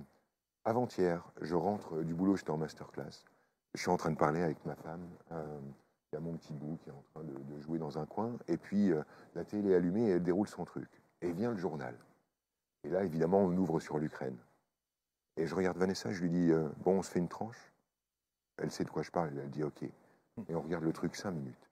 [0.65, 3.25] avant-hier, je rentre du boulot, j'étais en masterclass.
[3.75, 5.05] Je suis en train de parler avec ma femme.
[5.33, 5.59] euh,
[6.13, 8.37] il y a mon petit bout qui est en train de, jouer dans un coin.
[8.47, 9.03] Et puis, euh,
[9.35, 10.89] la télé est allumée et elle déroule son truc.
[11.21, 11.97] Et vient le journal.
[12.85, 14.39] Et là, évidemment, on ouvre sur l'Ukraine.
[15.37, 17.73] Et je regarde Vanessa, je lui dis euh, Bon, on se fait une tranche?
[18.59, 19.37] Elle sait de quoi je parle.
[19.37, 19.83] Elle dit Ok.
[19.83, 21.71] Et on regarde le truc cinq minutes.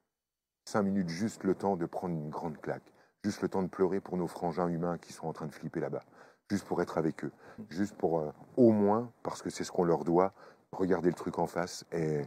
[0.64, 2.92] Cinq minutes, juste le temps de prendre une grande claque.
[3.24, 5.80] Juste le temps de pleurer pour nos frangins humains qui sont en train de flipper
[5.80, 6.02] là-bas.
[6.50, 7.32] Juste pour être avec eux.
[7.70, 10.34] Juste pour, euh, au moins, parce que c'est ce qu'on leur doit,
[10.72, 12.20] regarder le truc en face et,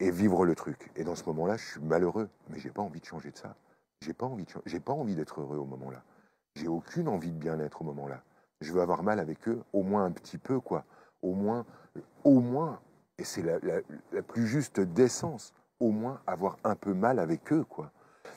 [0.00, 0.90] et vivre le truc.
[0.96, 3.54] Et dans ce moment-là, je suis malheureux, mais j'ai pas envie de changer de ça.
[4.00, 6.02] J'ai pas envie j'ai pas envie d'être heureux au moment-là.
[6.56, 8.20] J'ai aucune envie de bien-être au moment-là.
[8.60, 10.84] Je veux avoir mal avec eux, au moins un petit peu, quoi.
[11.22, 11.64] Au moins,
[12.24, 12.80] au moins,
[13.18, 13.80] et c'est la, la-
[14.12, 17.92] la plus juste décence, au moins avoir un peu mal avec eux, quoi.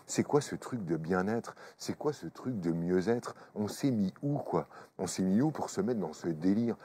[0.08, 1.56] C'est quoi ce truc de bien-être?
[1.78, 3.36] C'est quoi ce truc de mieux-être?
[3.56, 4.68] On s'est mis où, quoi?
[4.98, 6.78] On s'est mis où pour se mettre dans ce délire?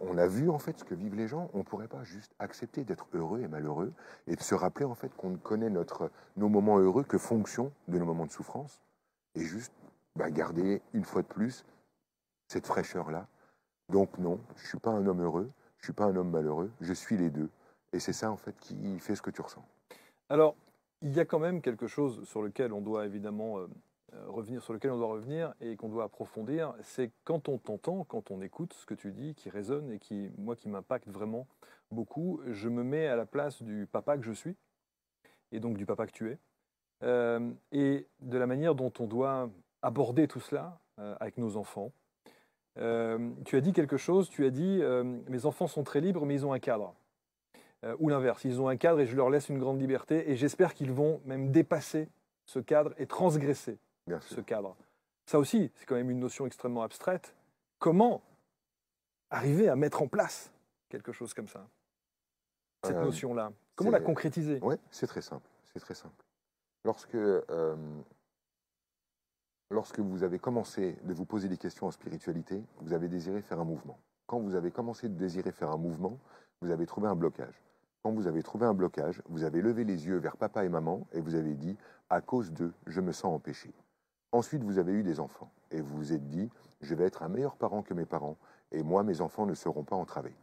[0.00, 1.50] On a vu, en fait, ce que vivent les gens.
[1.52, 3.92] On ne pourrait pas juste accepter d'être heureux et malheureux
[4.28, 7.72] et de se rappeler, en fait, qu'on ne connaît notre, nos moments heureux que fonction
[7.88, 8.80] de nos moments de souffrance
[9.34, 9.72] et juste
[10.16, 11.64] bah, garder, une fois de plus,
[12.46, 13.26] cette fraîcheur-là.
[13.90, 16.30] Donc non, je ne suis pas un homme heureux, je ne suis pas un homme
[16.30, 17.50] malheureux, je suis les deux.
[17.92, 19.64] Et c'est ça, en fait, qui fait ce que tu ressens.
[20.28, 20.54] Alors,
[21.04, 23.68] il y a quand même quelque chose sur lequel on doit évidemment euh,
[24.14, 28.04] euh, revenir, sur lequel on doit revenir et qu'on doit approfondir, c'est quand on t'entend,
[28.04, 31.46] quand on écoute ce que tu dis, qui résonne et qui, moi, qui m'impacte vraiment
[31.90, 34.56] beaucoup, je me mets à la place du papa que je suis
[35.52, 36.38] et donc du papa que tu es,
[37.02, 39.50] euh, et de la manière dont on doit
[39.82, 40.80] aborder tout cela
[41.20, 41.92] avec nos enfants.
[42.76, 44.80] Tu as dit quelque chose, tu as dit
[45.28, 46.94] mes enfants sont très libres, mais ils ont un cadre.
[47.84, 50.36] Euh, ou l'inverse, ils ont un cadre et je leur laisse une grande liberté, et
[50.36, 52.08] j'espère qu'ils vont même dépasser
[52.46, 54.44] ce cadre et transgresser Bien ce sûr.
[54.44, 54.76] cadre.
[55.26, 57.34] Ça aussi, c'est quand même une notion extrêmement abstraite.
[57.78, 58.22] Comment
[59.30, 60.50] arriver à mettre en place
[60.88, 61.66] quelque chose comme ça
[62.84, 63.52] Cette Euh, notion-là?
[63.74, 64.60] Comment la concrétiser?
[64.62, 65.48] Oui, c'est très simple.
[65.72, 66.24] C'est très simple.
[66.84, 67.76] Lorsque, euh,
[69.70, 73.58] lorsque vous avez commencé de vous poser des questions en spiritualité, vous avez désiré faire
[73.60, 73.98] un mouvement.
[74.26, 76.18] Quand vous avez commencé de désirer faire un mouvement,
[76.60, 77.60] vous avez trouvé un blocage.
[78.04, 81.06] Quand vous avez trouvé un blocage, vous avez levé les yeux vers papa et maman
[81.12, 81.74] et vous avez dit
[82.10, 83.72] à cause d'eux, je me sens empêché.
[84.30, 86.50] Ensuite, vous avez eu des enfants et vous vous êtes dit
[86.82, 88.36] je vais être un meilleur parent que mes parents
[88.72, 90.36] et moi, mes enfants ne seront pas entravés.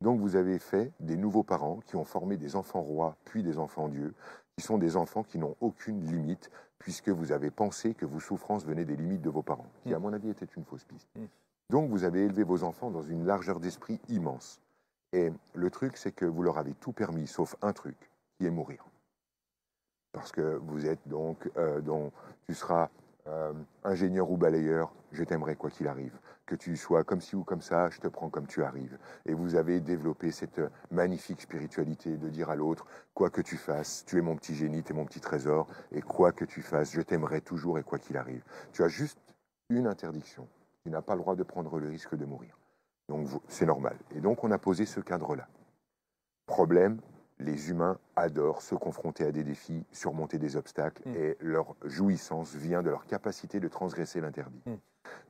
[0.00, 3.58] Donc vous avez fait des nouveaux parents qui ont formé des enfants rois, puis des
[3.58, 4.14] enfants dieux,
[4.56, 8.64] qui sont des enfants qui n'ont aucune limite, puisque vous avez pensé que vos souffrances
[8.64, 11.10] venaient des limites de vos parents, qui à mon avis était une fausse piste.
[11.16, 11.24] Mm.
[11.68, 14.62] Donc vous avez élevé vos enfants dans une largeur d'esprit immense.
[15.12, 17.96] Et le truc, c'est que vous leur avez tout permis, sauf un truc,
[18.38, 18.86] qui est mourir.
[20.12, 21.80] Parce que vous êtes donc, euh,
[22.46, 22.88] tu seras
[23.28, 23.52] euh,
[23.84, 26.18] ingénieur ou balayeur, je t'aimerai quoi qu'il arrive.
[26.44, 28.98] Que tu sois comme ci ou comme ça, je te prends comme tu arrives.
[29.26, 30.60] Et vous avez développé cette
[30.90, 34.82] magnifique spiritualité de dire à l'autre, quoi que tu fasses, tu es mon petit génie,
[34.82, 37.98] tu es mon petit trésor, et quoi que tu fasses, je t'aimerai toujours et quoi
[37.98, 38.42] qu'il arrive.
[38.72, 39.18] Tu as juste
[39.68, 40.48] une interdiction.
[40.84, 42.58] Tu n'as pas le droit de prendre le risque de mourir.
[43.12, 43.98] Donc c'est normal.
[44.16, 45.46] Et donc on a posé ce cadre-là.
[46.46, 46.98] Problème,
[47.38, 51.16] les humains adorent se confronter à des défis, surmonter des obstacles, mm.
[51.16, 54.62] et leur jouissance vient de leur capacité de transgresser l'interdit.
[54.64, 54.76] Mm.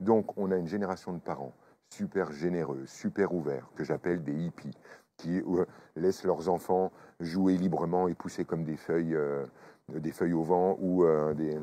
[0.01, 1.53] Donc on a une génération de parents
[1.93, 4.79] super généreux, super ouverts, que j'appelle des hippies,
[5.17, 5.67] qui euh,
[5.97, 9.45] laissent leurs enfants jouer librement et pousser comme des feuilles, euh,
[9.89, 11.59] des feuilles au vent ou euh, des,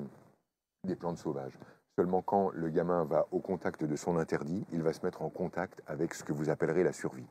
[0.85, 1.57] des plantes sauvages.
[1.99, 5.29] Seulement quand le gamin va au contact de son interdit, il va se mettre en
[5.29, 7.27] contact avec ce que vous appellerez la survie.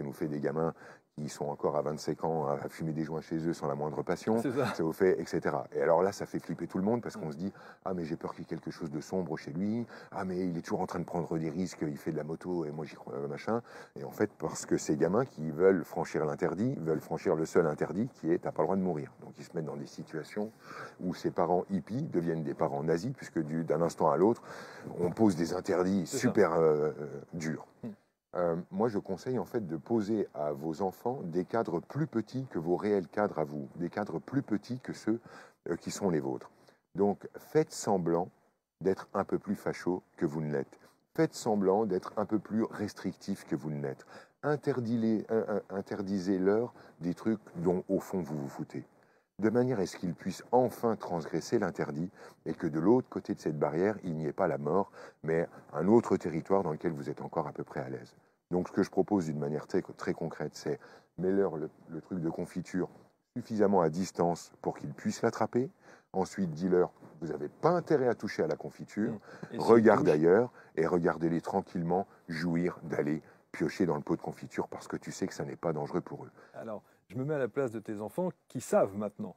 [0.00, 0.72] Ça nous fait des gamins
[1.14, 4.02] qui sont encore à 25 ans à fumer des joints chez eux sans la moindre
[4.02, 4.74] passion, ça.
[4.74, 4.82] ça.
[4.82, 5.56] vous fait, etc.
[5.74, 7.52] Et alors là, ça fait flipper tout le monde parce qu'on se dit
[7.84, 9.86] Ah, mais j'ai peur qu'il y ait quelque chose de sombre chez lui.
[10.10, 12.24] Ah, mais il est toujours en train de prendre des risques, il fait de la
[12.24, 13.60] moto et moi j'y crois, machin.
[13.94, 17.66] Et en fait, parce que ces gamins qui veulent franchir l'interdit, veulent franchir le seul
[17.66, 19.12] interdit qui est T'as pas le droit de mourir.
[19.20, 20.50] Donc ils se mettent dans des situations
[21.00, 24.42] où ces parents hippies deviennent des parents nazis, puisque d'un instant à l'autre,
[24.98, 27.66] on pose des interdits super euh, euh, durs.
[27.82, 27.90] Hmm.
[28.36, 32.46] Euh, moi, je conseille en fait de poser à vos enfants des cadres plus petits
[32.50, 35.20] que vos réels cadres à vous, des cadres plus petits que ceux
[35.68, 36.50] euh, qui sont les vôtres.
[36.94, 38.28] Donc, faites semblant
[38.80, 40.78] d'être un peu plus facho que vous ne l'êtes.
[41.16, 44.06] Faites semblant d'être un peu plus restrictif que vous ne l'êtes.
[44.42, 48.84] Interdisez-leur des trucs dont, au fond, vous vous foutez
[49.40, 52.10] de manière à ce qu'ils puissent enfin transgresser l'interdit
[52.46, 55.48] et que de l'autre côté de cette barrière, il n'y ait pas la mort, mais
[55.72, 58.14] un autre territoire dans lequel vous êtes encore à peu près à l'aise.
[58.50, 60.78] Donc ce que je propose d'une manière très, très concrète, c'est
[61.18, 61.70] mets-leur le,
[62.02, 62.88] truc de confiture
[63.36, 65.70] suffisamment à distance pour qu'ils puissent l'attraper.
[66.12, 69.18] Ensuite, dis-leur, vous n'avez pas intérêt à toucher à la confiture,
[69.56, 73.22] regarde ailleurs et regardez-les tranquillement jouir d'aller
[73.52, 76.00] piocher dans le pot de confiture parce que tu sais que ça n'est pas dangereux
[76.00, 76.30] pour eux.
[76.54, 79.36] Alors, je me mets à la place de tes enfants qui savent maintenant,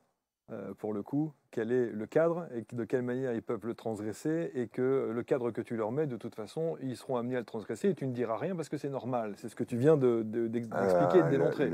[0.52, 3.74] euh, pour le coup, quel est le cadre et de quelle manière ils peuvent le
[3.74, 7.36] transgresser et que le cadre que tu leur mets, de toute façon, ils seront amenés
[7.36, 9.34] à le transgresser et tu ne diras rien parce que c'est normal.
[9.38, 11.72] C'est ce que tu viens d'expliquer et de démontrer.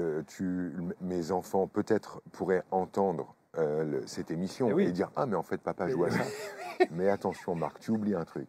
[1.02, 5.60] mes enfants, peut-être, pourraient entendre euh, cette émission eh et, dire Ah, mais en fait,
[5.60, 6.24] papa joue à ça.
[6.92, 8.48] mais attention, Marc, tu oublies un truc.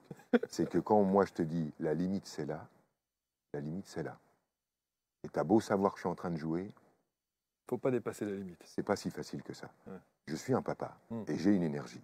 [0.48, 2.68] C'est que quand moi je te dis la limite c'est là,
[3.53, 4.18] la limite c'est là.
[5.24, 6.70] Et t'as beau savoir que je suis en train de jouer,
[7.71, 8.61] faut pas dépasser la limite.
[8.64, 9.71] C'est pas si facile que ça.
[10.27, 11.23] Je suis un papa hmm.
[11.29, 12.03] et j'ai une énergie.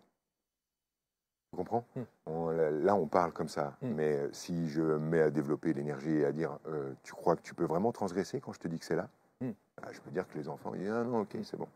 [1.51, 1.85] Tu comprends?
[1.97, 2.51] Hmm.
[2.85, 3.89] Là, on parle comme ça, hmm.
[3.89, 7.43] mais euh, si je mets à développer l'énergie et à dire, euh, tu crois que
[7.43, 9.09] tu peux vraiment transgresser quand je te dis que c'est là?
[9.41, 11.69] Bah, Je peux dire que les enfants, ils disent, ah non, ok, c'est bon.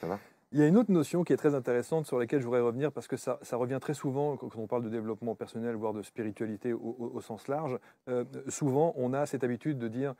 [0.00, 0.18] Ça va?
[0.54, 2.92] Il y a une autre notion qui est très intéressante sur laquelle je voudrais revenir
[2.92, 6.74] parce que ça, revient très souvent quand on parle de développement personnel, voire de spiritualité
[6.74, 7.78] au, sens large.
[8.08, 10.14] Euh, souvent, on a cette habitude de dire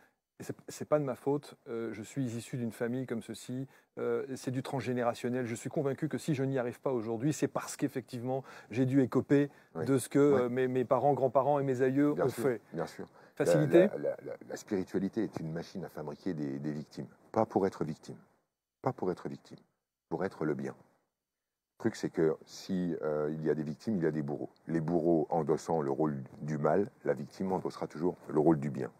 [0.68, 3.66] c'est pas de ma faute, euh, je suis issu d'une famille comme ceci,
[3.98, 5.46] euh, c'est du transgénérationnel.
[5.46, 9.02] Je suis convaincu que si je n'y arrive pas aujourd'hui, c'est parce qu'effectivement j'ai dû
[9.02, 12.60] écoper de ce que euh, mes, parents, grands-parents et mes aïeux ont fait.
[12.72, 13.06] Bien sûr.
[13.34, 13.88] Facilité
[14.48, 17.06] la, spiritualité est une machine à fabriquer des, victimes.
[17.32, 18.18] Pas pour être victime.
[18.82, 19.58] Pas pour être victime.
[20.08, 20.74] Pour être le bien.
[20.74, 22.94] Le truc, c'est que si
[23.30, 24.50] il y a des victimes, il y a des bourreaux.
[24.68, 28.90] Les bourreaux endossant le rôle du mal, la victime endossera toujours le rôle du bien.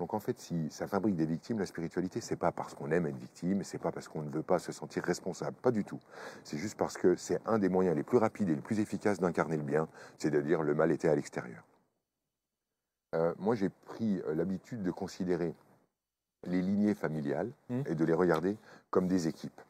[0.00, 3.04] Donc en fait, si ça fabrique des victimes, la spiritualité, c'est pas parce qu'on aime
[3.04, 6.00] être victime, c'est pas parce qu'on ne veut pas se sentir responsable, pas du tout.
[6.42, 9.20] C'est juste parce que c'est un des moyens les plus rapides et les plus efficaces
[9.20, 11.62] d'incarner le bien, c'est de dire le mal était à l'extérieur.
[13.14, 15.54] Euh, moi, j'ai pris euh, l'habitude de considérer
[16.44, 17.82] les lignées familiales mmh.
[17.84, 18.56] et de les regarder
[18.88, 19.60] comme des équipes.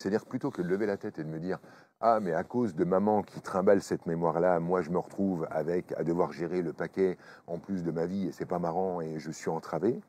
[0.00, 1.60] C'est-à-dire plutôt que de lever la tête et de me dire
[2.00, 5.90] ah, mais à cause de maman qui trimballe cette mémoire-là, moi je me retrouve avec
[5.92, 7.18] à devoir gérer le paquet
[7.48, 10.00] en plus de ma vie et c'est pas marrant et je suis entravé.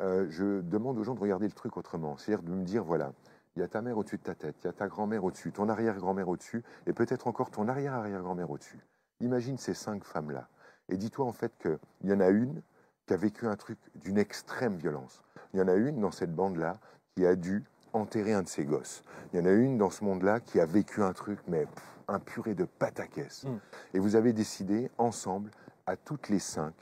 [0.00, 2.16] Euh, je demande aux gens de regarder le truc autrement.
[2.16, 3.12] C'est-à-dire de me dire voilà,
[3.54, 5.52] il y a ta mère au-dessus de ta tête, il y a ta grand-mère au-dessus,
[5.52, 8.80] ton arrière-grand-mère au-dessus et peut-être encore ton arrière-arrière-grand-mère au-dessus.
[9.20, 10.48] Imagine ces cinq femmes-là.
[10.88, 11.78] Et dis-toi en fait qu'il
[12.10, 12.62] y en a une
[13.06, 15.22] qui a vécu un truc d'une extrême violence.
[15.52, 16.78] Il y en a une dans cette bande-là
[17.14, 17.62] qui a dû
[17.96, 19.02] enterrer un de ses gosses.
[19.32, 21.66] Il y en a une dans ce monde-là qui a vécu un truc, mais
[22.08, 23.44] un purée de pataquès.
[23.44, 23.58] Mm.
[23.94, 25.50] Et vous avez décidé ensemble,
[25.86, 26.74] à toutes les cinq,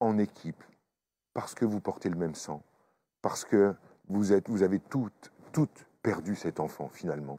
[0.00, 0.62] en équipe,
[1.34, 2.62] parce que vous portez le même sang,
[3.22, 3.74] parce que
[4.08, 7.38] vous, êtes, vous avez toutes, toutes perdu cet enfant finalement.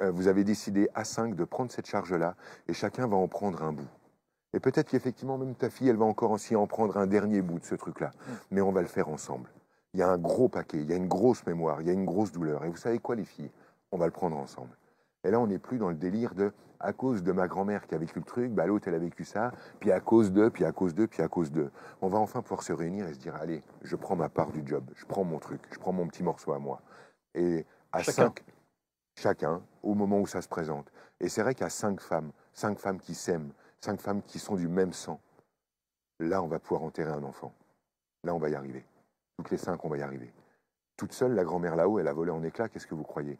[0.00, 2.36] Euh, vous avez décidé à cinq de prendre cette charge-là
[2.68, 3.88] et chacun va en prendre un bout.
[4.52, 7.58] Et peut-être qu'effectivement, même ta fille, elle va encore aussi en prendre un dernier bout
[7.58, 8.08] de ce truc-là.
[8.08, 8.32] Mm.
[8.52, 9.48] Mais on va le faire ensemble
[9.94, 11.92] il y a un gros paquet, il y a une grosse mémoire, il y a
[11.92, 12.64] une grosse douleur.
[12.64, 13.50] Et vous savez quoi, les filles?
[13.92, 14.76] On va le prendre ensemble.
[15.22, 17.94] Et là, on n'est plus dans le délire de à cause de ma grand-mère qui
[17.94, 20.66] a vécu le truc, bah, l'autre elle a vécu ça, puis à cause de, puis
[20.66, 21.70] à cause de, puis à cause de.
[22.02, 24.62] On va enfin pouvoir se réunir et se dire allez, je prends ma part du
[24.66, 26.82] job, je prends mon truc, je prends mon petit morceau à moi.
[27.34, 28.24] Et à Chacun.
[28.24, 28.44] cinq,
[29.16, 30.92] chacun, au moment où ça se présente.
[31.20, 34.68] Et c'est vrai qu'à cinq femmes, cinq femmes qui s'aiment, cinq femmes qui sont du
[34.68, 35.20] même sang,
[36.20, 37.54] là on va pouvoir enterrer un enfant.
[38.24, 38.84] Là on va y arriver.
[39.36, 40.32] Toutes les cinq, on va y arriver.
[40.96, 43.38] Toute seule, la grand-mère là-haut, elle a volé en éclats, qu'est-ce que vous croyez?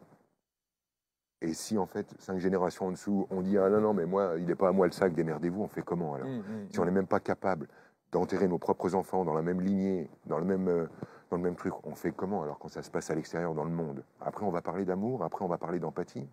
[1.41, 4.33] Et si en fait, cinq générations en dessous, on dit ah non, non, mais moi,
[4.37, 6.27] il n'est pas à moi le sac, démerdez-vous, on fait comment alors?
[6.27, 7.67] Hum, hum, Si on n'est même pas capable
[8.11, 10.87] d'enterrer nos propres enfants dans la même lignée, dans le même, euh,
[11.29, 13.65] dans le même truc, on fait comment alors quand ça se passe à l'extérieur, dans
[13.65, 14.03] le monde?
[14.21, 16.27] Après, on va parler d'amour, après, on va parler d'empathie.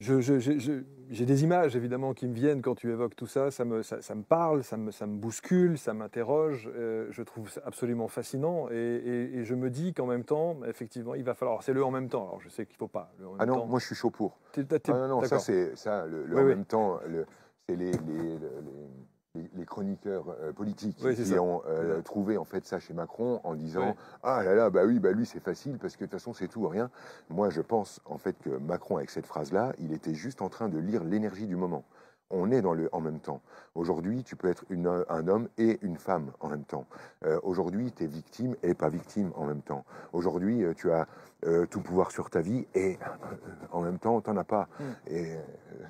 [0.00, 3.26] Je- je- je- je- J'ai des images évidemment qui me viennent quand tu évoques tout
[3.26, 3.50] ça.
[3.50, 6.70] Ça me, ça, ça me parle, ça me, ça me bouscule, ça m'interroge.
[6.76, 10.58] euh, je trouve ça absolument fascinant et, et- et je me dis qu'en même temps,
[10.66, 11.54] effectivement, il va falloir.
[11.54, 12.26] alors, C'est le en même temps.
[12.28, 13.10] Alors je sais qu'il faut pas.
[13.18, 13.66] Le en même Ah non, temps.
[13.66, 14.38] moi je suis chaud pour.
[14.56, 14.60] Ah
[14.92, 16.48] non, non, ça c'est ça, le, le Oui, en oui.
[16.50, 17.00] même temps,
[17.66, 18.88] c'est les, les, les- les-
[19.54, 21.40] les chroniqueurs euh, politiques Oui, qui ça.
[21.42, 23.94] ont euh, trouvé en fait ça chez Macron en disant Oui.
[24.22, 26.48] ah là là bah oui bah lui c'est facile parce que de toute façon c'est
[26.48, 26.90] tout ou rien.
[27.30, 30.48] Moi je pense en fait que Macron avec cette phrase là, il était juste en
[30.48, 31.84] train de lire l'énergie du moment.
[32.30, 33.40] On est dans le en même temps.
[33.74, 36.84] Aujourd'hui, tu peux être une- un homme et une femme en même temps.
[37.24, 39.86] Euh, Aujourd'hui, tu es victime et pas victime en même temps.
[40.12, 41.06] Aujourd'hui, tu as
[41.46, 44.68] euh, tout pouvoir sur ta vie et euh, en même temps, tu n'en as pas.
[44.78, 44.84] Mm.
[45.06, 45.36] Et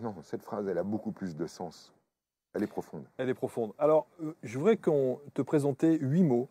[0.01, 1.93] non, cette phrase, elle a beaucoup plus de sens.
[2.55, 3.05] Elle est profonde.
[3.19, 3.73] Elle est profonde.
[3.79, 6.49] Alors, euh, je voudrais qu'on te présenter huit mots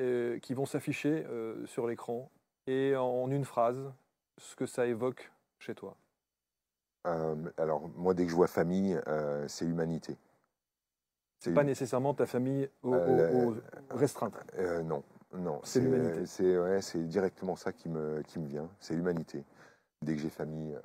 [0.00, 2.30] euh, qui vont s'afficher euh, sur l'écran
[2.66, 3.92] et en une phrase,
[4.38, 5.96] ce que ça évoque chez toi.
[7.56, 9.00] Alors, moi, dès que je vois famille,
[9.46, 10.16] c'est humanité.
[11.40, 13.56] C'est Pas nécessairement ta famille au- au- au-
[13.90, 14.34] restreinte.
[14.84, 15.02] Non,
[15.32, 15.60] non.
[15.62, 16.26] C'est l'humanité.
[16.26, 18.68] C'est ouais, directement ça qui me, qui me vient.
[18.80, 19.42] C'est l'humanité.
[20.02, 20.76] Dès que j'ai famille.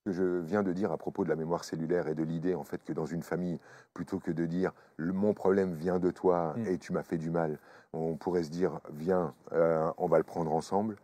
[0.00, 2.54] Ce que je viens de dire à propos de la mémoire cellulaire et de l'idée
[2.54, 3.58] en fait que dans une famille,
[3.92, 6.66] plutôt que de dire mon problème vient de toi Mm.
[6.66, 7.58] et tu m'as fait du mal,
[7.92, 10.96] on pourrait se dire viens, euh, on va le prendre ensemble.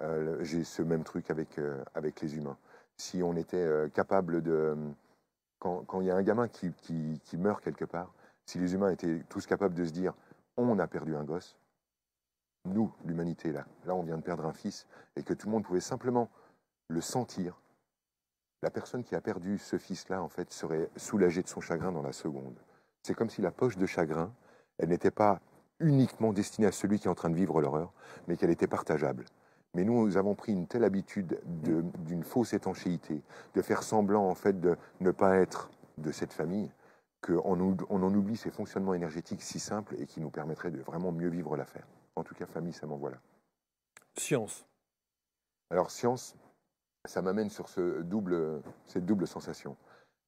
[0.00, 2.56] Euh, j'ai ce même truc avec, euh, avec les humains.
[2.96, 4.76] Si on était capable de
[5.58, 8.12] quand quand il y a un gamin qui, qui, qui meurt quelque part,
[8.46, 10.14] si les humains étaient tous capables de se dire
[10.56, 11.56] on a perdu un gosse,
[12.66, 14.86] nous, l'humanité, là, là on vient de perdre un fils,
[15.16, 16.28] et que tout le monde pouvait simplement
[16.88, 17.59] le sentir,
[18.62, 22.02] la personne qui a perdu ce fils-là, en fait, serait soulagée de son chagrin dans
[22.02, 22.58] la seconde.
[23.02, 24.32] C'est comme si la poche de chagrin,
[24.78, 25.40] elle n'était pas
[25.78, 27.92] uniquement destinée à celui qui est en train de vivre l'horreur,
[28.28, 29.24] mais qu'elle était partageable.
[29.74, 33.22] Mais nous, nous avons pris une telle habitude de- d'une fausse étanchéité,
[33.54, 36.70] de faire semblant, en fait, de ne pas être de cette famille,
[37.22, 41.12] qu'on on en oublie ces fonctionnements énergétiques si simples et qui nous permettraient de vraiment
[41.12, 41.86] mieux vivre l'affaire.
[42.16, 43.18] En tout cas, famille, ça m'envoie là.
[44.16, 44.66] Science.
[45.70, 46.34] Alors, science,
[47.06, 49.76] ça m'amène sur ce double, cette double sensation.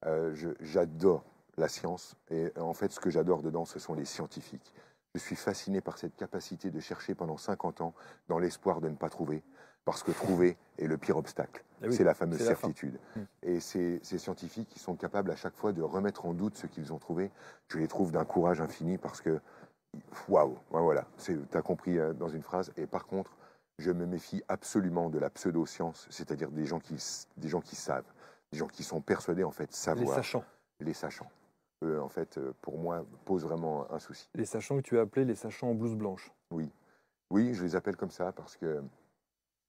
[0.07, 1.25] Euh, J'adore
[1.59, 4.75] la science et en fait, ce que j'adore dedans, ce sont les scientifiques.
[5.15, 7.95] Je suis fasciné par cette capacité de chercher pendant 50 ans
[8.29, 9.43] dans l'espoir de ne pas trouver,
[9.85, 11.63] parce que trouver est le pire obstacle.
[11.83, 12.99] Eh oui, c'est la fameuse la certitude.
[13.15, 13.21] Mm.
[13.43, 16.67] Et ces, ces scientifiques qui sont capables à chaque fois de remettre en doute ce
[16.67, 17.31] qu'ils ont trouvé,
[17.69, 19.39] je les trouve d'un courage infini parce que,
[20.29, 22.73] waouh, voilà, tu as compris euh, dans une phrase.
[22.79, 23.37] Et par contre,
[23.79, 26.97] je me méfie absolument de la pseudo-science, c'est-à-dire des gens qui,
[27.37, 28.11] des gens qui savent,
[28.53, 30.45] des gens qui sont persuadés en fait Les savoir, sachants.
[30.81, 31.31] les sachants.
[31.83, 34.29] Eux, en fait, euh, pour moi, posent vraiment un souci.
[34.35, 36.31] Les sachants que tu as appelés les sachants en blouse blanche.
[36.51, 36.71] Oui,
[37.31, 38.83] oui, je les appelle comme ça parce que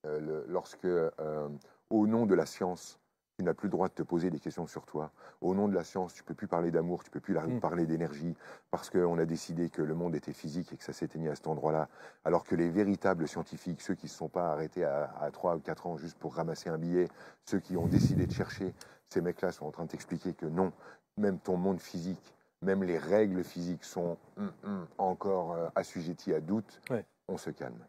[0.05, 1.49] euh, le- lorsque, euh,
[1.89, 2.99] au nom de la science,
[3.37, 5.11] tu n'as plus le droit de te poser des questions sur toi.
[5.41, 7.59] Au nom de la science, tu peux plus parler d'amour, tu peux plus Mm.
[7.59, 8.35] parler d'énergie,
[8.69, 11.47] parce qu'on a décidé que le monde était physique et que ça s'éteignait à cet
[11.47, 11.89] endroit-là.
[12.25, 15.59] Alors que les véritables scientifiques, ceux qui ne se sont pas arrêtés à, 3 ou
[15.59, 17.07] 4 ans juste pour ramasser un billet,
[17.45, 18.73] ceux qui ont décidé de chercher,
[19.05, 20.71] ces mecs-là sont en train de t'expliquer que non,
[21.17, 26.39] même ton monde physique, même les règles physiques sont hum, hum, encore euh, assujetties à
[26.39, 26.81] doute.
[26.89, 27.05] Ouais.
[27.27, 27.83] On se calme.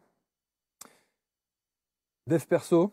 [2.26, 2.90] Dev perso.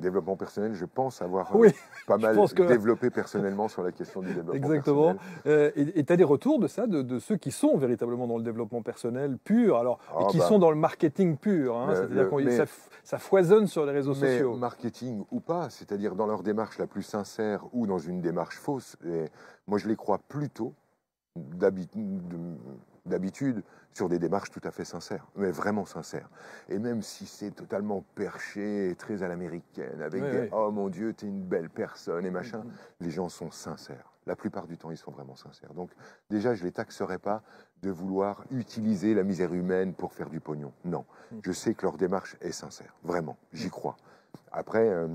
[0.00, 1.68] Développement personnel, je pense avoir euh, Oui,
[2.08, 5.14] pas mal que- développé personnellement sur la question du développement Exactement.
[5.14, 5.20] personnel.
[5.46, 8.36] Euh, et tu as des retours de ça, de, de ceux qui sont véritablement dans
[8.36, 10.46] le développement personnel pur, alors, et Ah qui bah.
[10.48, 11.76] sont dans le marketing pur.
[11.78, 12.64] hein, C'est-à-dire que ça,
[13.04, 14.56] ça foisonne sur les réseaux Mais sociaux.
[14.56, 18.96] marketing ou pas, c'est-à-dire dans leur démarche la plus sincère ou dans une démarche fausse,
[19.06, 19.26] et
[19.68, 20.72] moi je les crois plutôt
[21.36, 22.56] d'habi- de-
[23.06, 23.62] d'habitude
[23.94, 26.28] sur des démarches tout à fait sincères, mais vraiment sincères.
[26.68, 30.48] Et même si c'est totalement perché, et très à l'américaine, avec Oui, des oui.
[30.52, 32.72] oh mon Dieu, t'es une belle personne et machin, Mhm.
[33.00, 34.10] les gens sont sincères.
[34.26, 35.74] la plupart du temps, ils sont vraiment sincères.
[35.74, 35.90] Donc
[36.30, 37.42] déjà, je ne les taxerai pas
[37.82, 40.72] de vouloir utiliser la misère humaine pour faire du pognon.
[40.86, 41.40] Non, Mm.
[41.44, 43.96] je sais que leur démarche est sincère, vraiment, j'y crois.
[44.50, 45.08] Après, euh,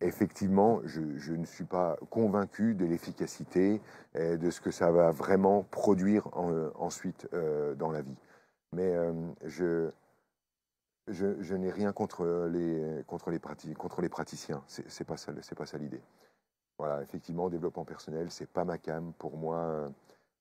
[0.00, 3.80] effectivement, je, ne suis pas convaincu de l'efficacité
[4.14, 8.16] et de ce que ça va vraiment produire euh, ensuite euh, dans la vie.
[8.72, 9.12] Mais euh,
[9.44, 9.90] je,
[11.08, 13.40] je, n'ai rien contre les, contre les,
[13.74, 14.62] contre les praticiens.
[14.66, 16.02] C'est c'est pas ça, ça l'idée.
[16.78, 19.12] Voilà, effectivement, développement personnel, c'est pas ma cam.
[19.18, 19.88] Pour moi, euh,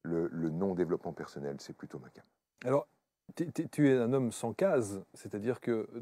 [0.03, 2.23] le, le non-développement personnel, c'est plutôt ma cam.
[2.63, 2.87] Alors,
[3.35, 6.01] tu es un homme sans case, c'est-à-dire que euh,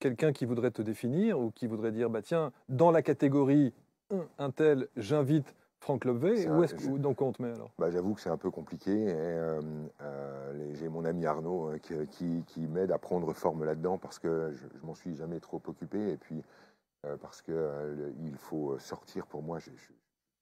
[0.00, 3.72] quelqu'un qui voudrait te définir ou qui voudrait dire, bah tiens, dans la catégorie
[4.38, 7.70] un, tel, j'invite Franck Lobvé, où est-ce que donc on te met alors?
[7.78, 8.90] Bah, J'avoue que c'est un peu compliqué.
[8.90, 9.60] et, euh,
[10.02, 14.18] euh, J'ai mon ami Arnaud euh, qui, qui- qui m'aide à prendre forme là-dedans parce
[14.18, 16.42] que je, je m'en suis jamais trop occupé et puis
[17.06, 19.58] euh, parce que il faut sortir pour moi.
[19.60, 19.70] Je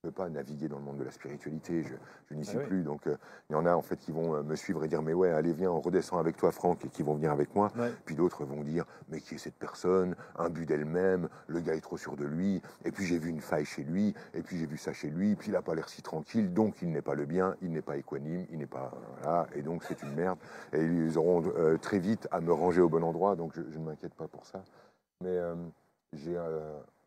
[0.05, 1.83] ne peux pas naviguer dans le monde de la spiritualité.
[1.83, 1.95] Je,
[2.31, 2.65] je n'y Ah suis oui.
[2.67, 2.83] plus.
[2.85, 3.17] Donc euh,
[3.51, 5.31] il y en a en fait qui vont euh, me suivre et dire mais ouais
[5.31, 7.73] allez viens on redescend avec toi Franck et qui vont venir avec moi.
[7.77, 7.93] Ouais.
[8.05, 10.15] Puis d'autres vont dire mais qui est cette personne?
[10.37, 13.41] Un but d'elle-même, le gars est trop sûr de lui, et puis j'ai vu une
[13.41, 15.89] faille chez lui, et puis j'ai vu ça chez lui, puis il n'a pas l'air
[15.89, 18.93] si tranquille, donc il n'est pas le bien, il n'est pas équanime, il n'est pas...
[19.23, 20.39] Voilà, et donc c'est une merde.
[20.73, 23.79] Et ils auront euh, très vite à me ranger au bon endroit, donc je, je
[23.79, 24.63] ne m'inquiète pas pour ça.
[25.23, 25.55] Mais euh,
[26.13, 26.39] j'ai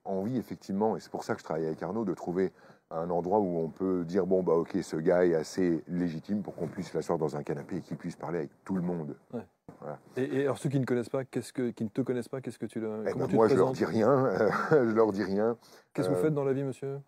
[0.04, 2.52] envie effectivement, et c'est pour ça que je travaille avec Arnaud, de trouver
[2.94, 6.56] un endroit où on peut dire bon bah ok ce gars est assez légitime pour
[6.56, 9.16] qu'on puisse l'asseoir dans un canapé et qu'il puisse parler avec tout le monde.
[10.18, 12.42] et, et alors ceux qui ne connaissent pas, qu'est-ce que, qui ne te connaissent pas,
[12.42, 14.30] qu'est-ce que tu le, Eh comment ben, tu moi te je leur dis rien,
[14.72, 15.58] je leur dis rien.
[15.94, 17.00] Qu'est-ce que vous euh, faites dans la vie, monsieur?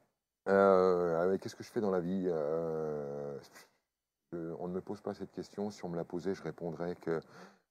[0.49, 2.25] Euh, ah, Qu'est-ce que je fais dans la vie?
[2.27, 3.37] Euh,
[4.59, 5.69] On ne me pose pas cette question.
[5.69, 7.21] Si on me la posait, je répondrais que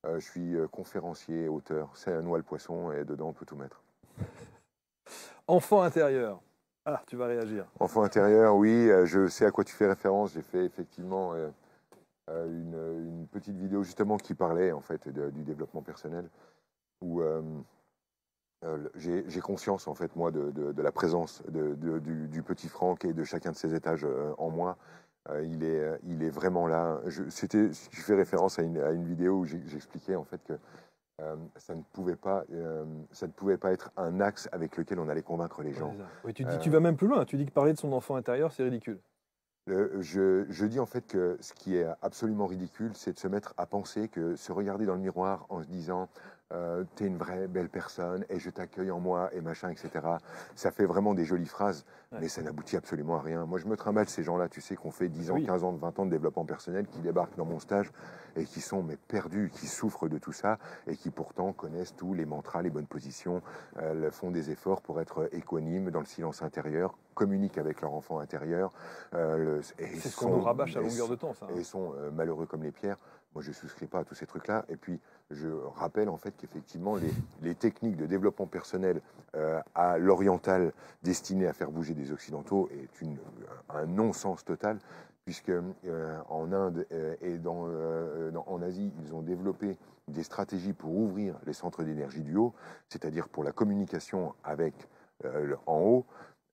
[0.04, 1.90] je suis conférencier, auteur.
[1.94, 3.82] C'est un noix le poisson et dedans on peut tout mettre.
[5.46, 6.40] Enfant intérieur.
[6.84, 7.64] Ah, tu vas réagir.
[7.78, 10.32] Enfant intérieur, oui, euh, je sais à quoi tu fais référence.
[10.32, 11.48] J'ai fait effectivement euh,
[12.28, 16.28] euh, une, petite vidéo justement qui parlait en fait du développement personnel,
[17.00, 17.22] où
[18.96, 23.56] j'ai conscience en fait moi de, la présence du, petit Franck et de chacun de
[23.56, 24.06] ses étages
[24.38, 24.76] en moi.
[25.42, 27.00] Il, est, vraiment là.
[27.06, 30.54] Je- fais référence à une, vidéo où j'expliquais en fait que
[31.20, 34.98] euh, ça ne pouvait pas, euh, ça ne pouvait pas être un axe avec lequel
[34.98, 35.94] on allait convaincre les gens.
[36.24, 37.24] Oui, tu, dis, Euh, tu vas même plus loin.
[37.24, 38.98] Tu dis que parler de son enfant intérieur, c'est ridicule.
[39.66, 43.28] Le- je, je dis en fait que ce qui est absolument ridicule, c'est de se
[43.28, 46.08] mettre à penser que se regarder dans le miroir en se disant
[46.52, 49.90] euh, t'es une vraie belle personne et je t'accueille en moi et machin, etc.
[50.54, 52.18] Ça fait vraiment des jolies phrases, Ouais.
[52.20, 53.46] mais ça n'aboutit absolument à rien.
[53.46, 55.46] Moi, je me trimballe ces gens-là, tu sais, qu'on fait 10 ans, Oui.
[55.46, 57.90] 15 ans, 20 ans de développement personnel, qui débarquent dans mon stage
[58.36, 62.12] et qui sont mais perdus, qui souffrent de tout ça et qui pourtant connaissent tous
[62.12, 63.40] les mantras, les bonnes positions,
[63.78, 68.18] euh, font des efforts pour être équanimes dans le silence intérieur, communiquent avec leur enfant
[68.18, 68.72] intérieur.
[69.14, 71.46] euh, C'est ce qu'on nous rabâche à longueur de temps, ça.
[71.46, 71.54] hein.
[71.56, 72.98] et sont euh, malheureux comme les pierres.
[73.34, 74.66] Moi, je ne souscris pas à tous ces trucs-là.
[74.68, 75.00] Et puis,
[75.34, 76.96] je rappelle en fait qu'effectivement,
[77.42, 79.00] les, techniques de développement personnel
[79.36, 80.72] euh, à l'oriental
[81.02, 83.06] destinées à faire bouger des occidentaux est
[83.70, 84.78] un non-sens total,
[85.24, 89.76] puisque euh, en Inde euh, et en Asie, ils ont développé
[90.08, 92.52] des stratégies pour ouvrir les centres d'énergie du haut,
[92.88, 94.74] c'est-à-dire pour la communication avec
[95.66, 96.06] en haut.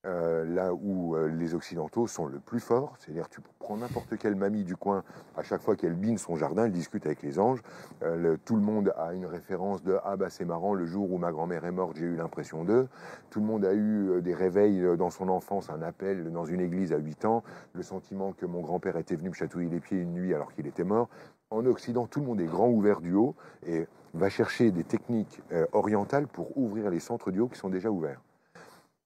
[0.05, 4.35] Euh, là où euh, les Occidentaux sont le plus forts, c'est-à-dire tu prends n'importe quelle
[4.35, 5.03] mamie du coin,
[5.35, 7.61] à chaque fois qu'elle bine son jardin, elle discute avec les anges.
[8.01, 11.17] Euh, tout le monde a une référence de ah bah c'est marrant, le jour où
[11.17, 12.87] ma grand-mère est morte, j'ai eu l'impression d'eux.
[13.29, 16.93] Tout le monde a eu des réveils dans son enfance, un appel dans une église
[16.93, 17.43] à 8 ans,
[17.73, 20.65] le sentiment que mon grand-père était venu me chatouiller les pieds une nuit alors qu'il
[20.65, 21.09] était mort.
[21.49, 23.35] En Occident, tout le monde est grand ouvert du haut
[23.67, 25.41] et va chercher des techniques
[25.73, 28.21] orientales pour ouvrir les centres du haut qui sont déjà ouverts.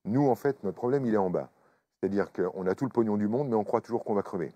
[0.05, 1.49] Nous, en fait, notre problème, il est en bas.
[1.99, 4.53] C'est-à-dire qu'on a tout le pognon du monde, mais on croit toujours qu'on va crever.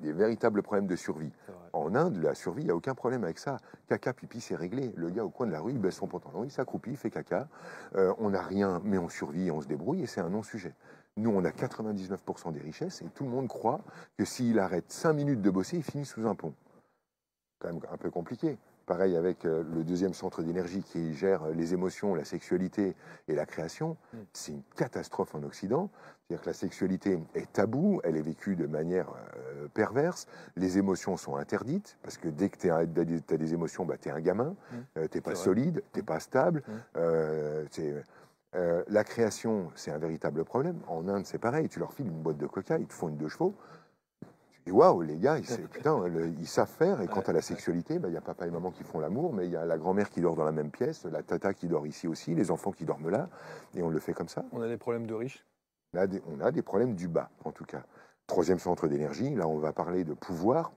[0.00, 1.32] Des véritables problèmes de survie.
[1.72, 3.56] En Inde, la survie, il n'y a aucun problème avec ça.
[3.88, 4.92] Caca, pipi, c'est réglé.
[4.96, 7.10] Le gars au coin de la rue, il baisse son pantalon, il s'accroupit, il fait
[7.10, 7.48] caca.
[7.94, 10.74] Euh, on n'a rien, mais on survit et on se débrouille, et c'est un non-sujet.
[11.16, 13.80] Nous, on a 99% des richesses, et tout le monde croit
[14.18, 16.52] que s'il arrête 5 minutes de bosser, il finit sous un pont.
[17.58, 18.58] Quand même un peu compliqué.
[18.86, 22.94] Pareil avec euh, le deuxième centre d'énergie qui gère euh, les émotions, la sexualité
[23.26, 23.96] et la création.
[24.12, 24.16] Mm.
[24.32, 25.90] C'est une catastrophe en Occident.
[26.28, 30.26] C'est-à-dire que la sexualité est taboue, elle est vécue de manière euh, perverse.
[30.56, 34.12] Les émotions sont interdites parce que dès que tu as, des émotions, bah, tu es
[34.12, 34.76] un gamin, Mm.
[34.98, 35.40] euh, t'es pas vrai.
[35.44, 36.62] solide, pas stable.
[36.68, 36.96] Mm.
[37.72, 38.04] C'est-
[38.54, 40.78] euh, la création, c'est un véritable problème.
[40.86, 41.68] En Inde, c'est pareil.
[41.68, 43.54] Tu leur files une boîte de coca, ils te font une deux chevaux.
[44.66, 47.00] Dis waouh, les gars, ils, putain, le- ils savent faire.
[47.00, 49.32] Et quant à la sexualité, bah, il y a papa et maman qui font l'amour,
[49.32, 51.68] mais il y a la grand-mère qui dort dans la même pièce, la tata qui
[51.68, 53.28] dort ici aussi, les enfants qui dorment là,
[53.74, 54.44] et on le fait comme ça.
[54.52, 55.44] On a des problèmes de riches.
[55.94, 57.82] On a des, on a des problèmes du bas, en tout cas.
[58.26, 60.72] Troisième centre d'énergie, là on va parler de pouvoir.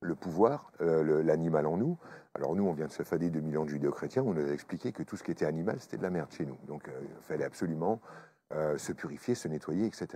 [0.00, 1.98] Le pouvoir, euh, l'animal en nous.
[2.36, 4.92] Alors nous, on vient de se fader de millions de judéo-chrétiens, on nous a expliqué
[4.92, 6.56] que tout ce qui était animal, c'était de la merde chez nous.
[6.68, 7.98] Donc euh, il fallait absolument
[8.54, 10.06] euh, se purifier, se nettoyer, etc.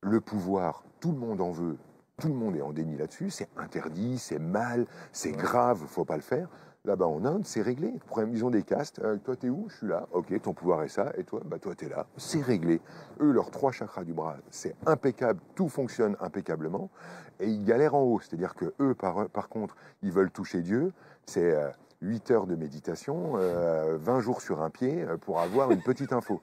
[0.00, 1.76] Le pouvoir, tout le monde en veut,
[2.20, 6.16] tout le monde est en déni là-dessus, c'est interdit, c'est mal, c'est grave, faut pas
[6.16, 6.48] le faire.
[6.84, 7.94] Là-bas en Inde, c'est réglé.
[8.32, 8.98] Ils ont des castes.
[8.98, 9.66] Euh, toi, t'es où?
[9.68, 10.08] Je suis là.
[10.10, 11.12] Ok, ton pouvoir est ça.
[11.16, 12.08] Et toi, bah toi, t'es là.
[12.16, 15.38] C'est réglé.Eux, leurs trois chakras du bras, c'est impeccable.
[15.54, 16.90] Tout fonctionne impeccablement.
[17.38, 18.18] Et ils galèrent en haut.
[18.18, 20.92] C'est-à-dire que eux, par, par contre, ils veulent toucher Dieu.
[21.24, 21.56] C'est
[22.00, 26.12] 8 euh, heures de méditation, 20 euh, jours sur un pied pour avoir une petite
[26.12, 26.40] info.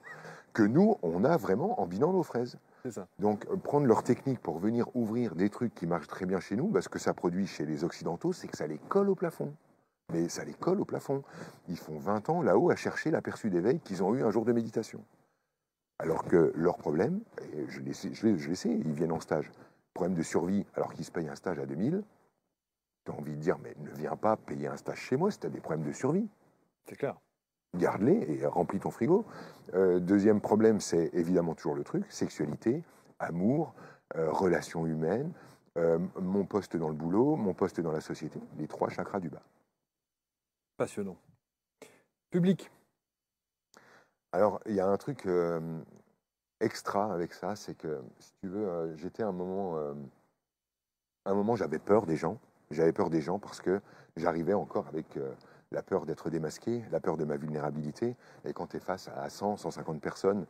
[0.54, 2.56] Que nous, on a vraiment en binant nos fraises.
[2.88, 3.06] Ça.
[3.18, 6.68] Donc, prendre leur technique pour venir ouvrir des trucs qui marchent très bien chez nous,
[6.68, 9.52] parce que ça produit chez les Occidentaux, c'est que ça les colle au plafond
[10.12, 11.22] mais ça les colle au plafond.
[11.68, 14.52] Ils font 20 ans là-haut à chercher l'aperçu d'éveil qu'ils ont eu un jour de
[14.52, 15.04] méditation.
[15.98, 17.20] Alors que leur problème,
[17.52, 19.50] et je, les sais, je, sais, ils viennent en stage,
[19.94, 22.02] problème de survie alors qu'ils se payent un stage à 2000,
[23.04, 25.38] tu as envie de dire, mais ne viens pas payer un stage chez moi si
[25.38, 26.28] tu as des problèmes de survie.
[26.86, 27.16] C'est clair.
[27.76, 29.24] Garde-les et remplis ton frigo.
[29.74, 32.82] Euh, deuxième problème, c'est évidemment toujours le truc, sexualité,
[33.18, 33.74] amour,
[34.16, 35.32] euh, relations humaines,
[35.78, 39.28] euh, mon poste dans le boulot, mon poste dans la société, les trois chakras du
[39.28, 39.42] bas.
[40.76, 41.16] Passionnant.
[42.30, 42.70] Public.
[44.32, 45.26] Alors, il y a un truc
[46.60, 49.94] extra avec ça, c'est que, si tu veux, j'étais un moment, euh,
[51.24, 52.38] un moment, j'avais peur des gens.
[52.70, 53.80] J'avais peur des gens parce que
[54.16, 55.18] j'arrivais encore avec
[55.72, 58.16] la peur d'être démasqué, la peur de ma vulnérabilité.
[58.44, 60.46] Et quand tu es face à 100, 150 personnes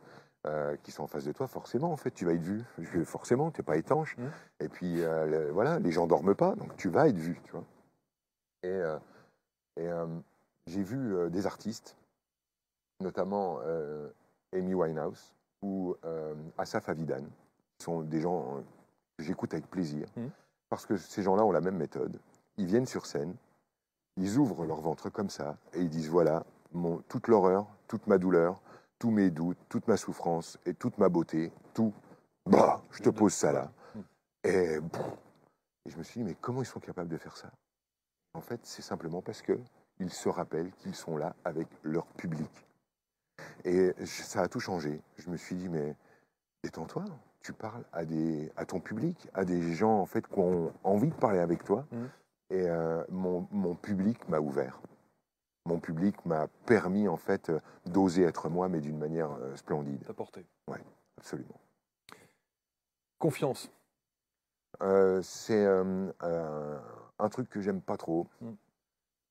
[0.81, 2.63] qui sont en face de toi, forcément, en fait, tu vas être vu.
[3.05, 4.17] Forcément, tu n'es pas étanche.
[4.17, 4.23] Mmh.
[4.61, 5.03] Et puis,
[5.51, 7.63] voilà, les gens dorment pas, donc tu vas être vu, tu vois.
[8.63, 8.81] Et
[9.77, 10.05] et euh,
[10.67, 11.95] j'ai vu euh, des artistes,
[12.99, 14.09] notamment euh,
[14.53, 15.95] Amy Winehouse ou
[16.57, 17.23] Asaf Avidan,
[17.77, 18.63] qui sont des gens
[19.15, 20.25] que j'écoute avec plaisir, mmh.
[20.69, 22.19] parce que ces gens-là ont la même méthode.
[22.57, 23.35] Ils viennent sur scène,
[24.17, 28.17] ils ouvrent leur ventre comme ça, et ils disent voilà, mon, toute l'horreur, toute ma
[28.17, 28.61] douleur,
[28.99, 31.93] tous mes doutes, toute ma souffrance et toute ma beauté, tout,
[32.45, 33.71] bah, je te pose ça là.
[34.43, 34.77] Et,
[35.87, 37.51] je me suis dit, mais comment ils sont capables de faire ça?
[38.33, 42.49] En fait, c'est simplement parce qu'ils se rappellent qu'ils sont là avec leur public.
[43.65, 45.01] Et ça a tout changé.
[45.17, 45.95] Je me suis dit, mais
[46.63, 47.05] détends-toi,
[47.41, 51.39] tu parles à ton public, à des gens en fait qui ont envie de parler
[51.39, 51.85] avec toi.
[51.91, 52.05] Mmh.
[52.51, 54.79] Et euh, mon, mon, public m'a ouvert.
[55.65, 57.51] Mon public m'a permis en fait
[57.85, 60.03] d'oser être moi, mais d'une manière euh, splendide.
[60.05, 60.45] T'apporter.
[60.67, 60.77] Oui,
[61.17, 61.59] absolument.
[63.19, 63.71] Confiance.
[64.81, 68.27] Euh, c'est un truc que j'aime pas trop.
[68.41, 68.51] Mm.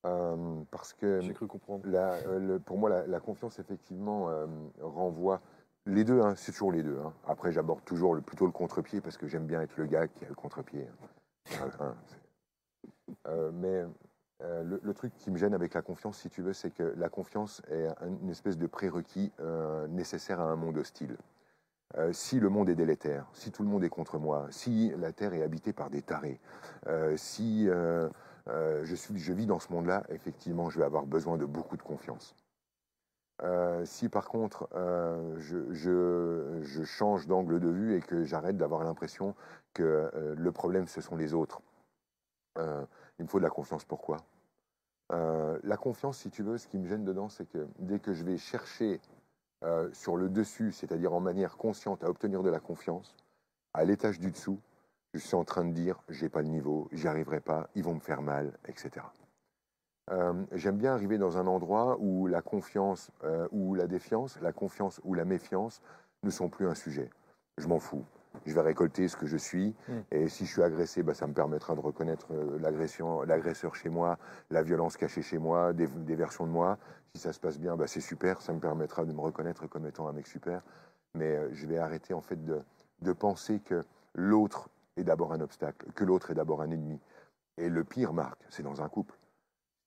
[0.07, 1.85] Euh, parce que j'ai cru comprendre.
[1.87, 4.47] Euh, pour moi, la, confiance effectivement euh,
[4.81, 5.41] renvoie
[5.87, 6.23] les deux.
[6.23, 6.99] Hein, c'est toujours les deux.
[7.05, 7.13] Hein.
[7.27, 10.25] Après, j'aborde toujours le, plutôt le contre-pied parce que j'aime bien être le gars qui
[10.25, 10.87] a le contre-pied.
[11.53, 11.95] Hein.
[13.53, 13.85] Mais
[14.41, 17.63] le, truc qui me gêne avec la confiance, si tu veux, c'est que la confiance
[17.71, 17.89] est
[18.23, 19.33] une espèce de prérequis
[19.89, 21.17] nécessaire à un monde hostile.
[21.99, 25.13] Euh, si le monde est délétère, si tout le monde est contre moi, si la
[25.13, 26.39] Terre est habitée par des tarés,
[26.87, 28.09] euh, si euh,
[28.47, 31.83] je, suis, je vis dans ce monde-là, effectivement, je vais avoir besoin de beaucoup de
[31.83, 32.37] confiance.
[33.85, 34.69] si par contre
[35.39, 39.35] je, change d'angle de vue et que j'arrête d'avoir l'impression
[39.75, 41.61] que le problème ce sont les autres,
[43.19, 43.85] il me faut de la confiance.
[43.85, 44.19] Pourquoi?
[45.11, 48.25] La confiance, si tu veux, ce qui me gêne dedans, c'est que dès que je
[48.25, 49.01] vais chercher
[49.63, 53.15] euh, sur le dessus, c'est-à-dire en manière consciente à obtenir de la confiance,
[53.75, 54.59] à l'étage du dessous,
[55.13, 57.95] je suis en train de dire j'ai pas le niveau, j'y arriverai pas, ils vont
[57.95, 59.05] me faire mal, etc.
[60.13, 64.53] Euh, j'aime bien arriver dans un endroit où la confiance euh, ou la défiance, la
[64.53, 65.83] confiance ou la méfiance
[66.23, 67.11] ne sont plus un sujet.
[67.59, 68.05] Je m'en fous.
[68.47, 69.75] Je vais récolter ce que je suis.
[69.89, 70.01] Hmm.
[70.11, 72.29] Et si je suis agressé, bah, ça me permettra de reconnaître
[72.61, 74.19] l'agression, l'agresseur chez moi,
[74.51, 76.79] la violence cachée chez moi, des versions de moi.
[77.15, 79.87] Si ça se passe bien, bah, c'est super, ça me permettra de me reconnaître comme
[79.87, 80.63] étant un mec super.
[81.15, 82.63] Mais euh, je vais arrêter en fait de,
[83.03, 87.01] de penser que l'autre est d'abord un obstacle, que l'autre est d'abord un ennemi.
[87.57, 89.19] Et le pire, Marc, c'est dans un couple.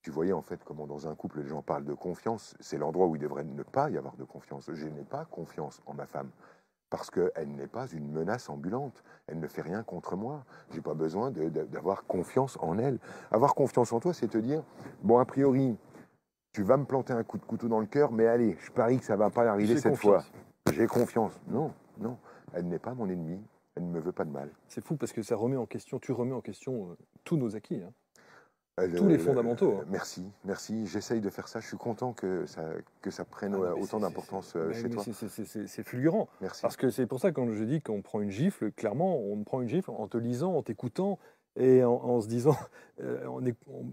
[0.02, 3.06] Tu voyais en fait comment dans un couple les gens parlent de confiance, c'est l'endroit
[3.06, 4.70] où il devrait ne pas y avoir de confiance.
[4.70, 6.30] Je n'ai pas confiance en ma femme
[6.96, 9.02] parce qu'elle n'est pas une menace ambulante.
[9.26, 10.44] Elle ne fait rien contre moi.
[10.70, 13.00] Je n'ai pas besoin d'avoir confiance en elle.
[13.32, 14.62] Avoir confiance en toi, c'est te dire,
[15.02, 15.76] bon, a priori,
[16.52, 19.00] tu vas me planter un coup de couteau dans le cœur, mais allez, je parie
[19.00, 20.22] que ça va pas arriver cette fois.
[20.72, 21.32] J'ai confiance.
[21.48, 22.16] Non, non,
[22.52, 23.42] elle n'est pas mon ennemi.
[23.74, 24.50] Elle ne me veut pas de mal.
[24.68, 27.56] C'est fou parce que ça remet en question, tu remets en question euh, tous nos
[27.56, 27.82] acquis.
[27.82, 27.92] Hein.
[28.80, 29.84] Euh, Tous les le- fondamentaux, hein.
[29.88, 30.86] Merci, merci.
[30.88, 31.60] J'essaye de faire ça.
[31.60, 32.64] Je suis content que ça,
[33.02, 35.04] que ça prenne Ah euh, autant d'importance euh, chez toi.
[35.04, 36.28] c'est- fulgurant.
[36.40, 36.62] Merci.
[36.62, 39.44] Parce que c'est pour ça que quand je dis qu'on prend une gifle, clairement, on
[39.44, 41.20] prend une gifle en te lisant, en t'écoutant
[41.54, 42.56] et en, en se disant.
[43.00, 43.84] euh, on est- on-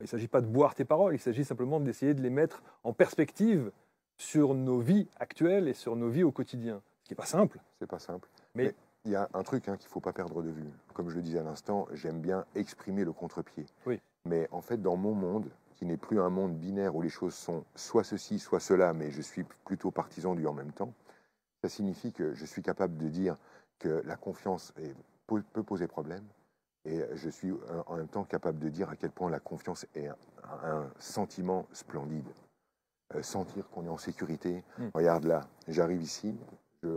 [0.00, 2.62] il ne s'agit pas de boire tes paroles, il s'agit simplement d'essayer de les mettre
[2.84, 3.72] en perspective
[4.18, 6.82] sur nos vies actuelles et sur nos vies au quotidien.
[7.04, 7.58] Ce qui n'est pas simple.
[7.78, 8.28] C'est pas simple.
[8.54, 8.74] Mais-
[9.06, 10.64] il y a un truc hein, qu'il ne faut pas perdre de vue.
[10.92, 13.64] Comme je le disais à l'instant, j'aime bien exprimer le contre-pied.
[13.86, 14.00] Oui.
[14.26, 17.34] Mais en fait, dans mon monde, qui n'est plus un monde binaire où les choses
[17.34, 20.92] sont soit ceci, soit cela, mais je suis plutôt partisan du en même temps,
[21.62, 23.36] ça signifie que je suis capable de dire
[23.78, 24.94] que la confiance est-
[25.26, 26.24] peut poser problème.
[26.84, 27.52] Et je suis
[27.86, 30.16] en même temps capable de dire à quel point la confiance est un,
[30.62, 32.28] un sentiment splendide.
[33.14, 34.64] Euh, sentir qu'on est en sécurité.
[34.78, 34.88] Mm.
[34.94, 36.34] Regarde là, j'arrive ici,
[36.82, 36.88] je,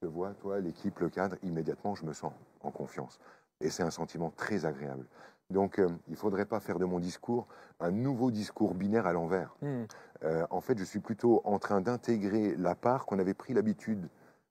[0.00, 3.20] je vois, toi, l'équipe, le cadre, immédiatement, je me sens en confiance.
[3.60, 5.06] Et c'est un sentiment très agréable.
[5.52, 7.46] Donc, euh, il ne faudrait pas faire de mon discours
[7.78, 9.54] un nouveau discours binaire à l'envers.
[10.24, 14.08] Euh, en fait, je suis plutôt en train d'intégrer la part qu'on avait pris l'habitude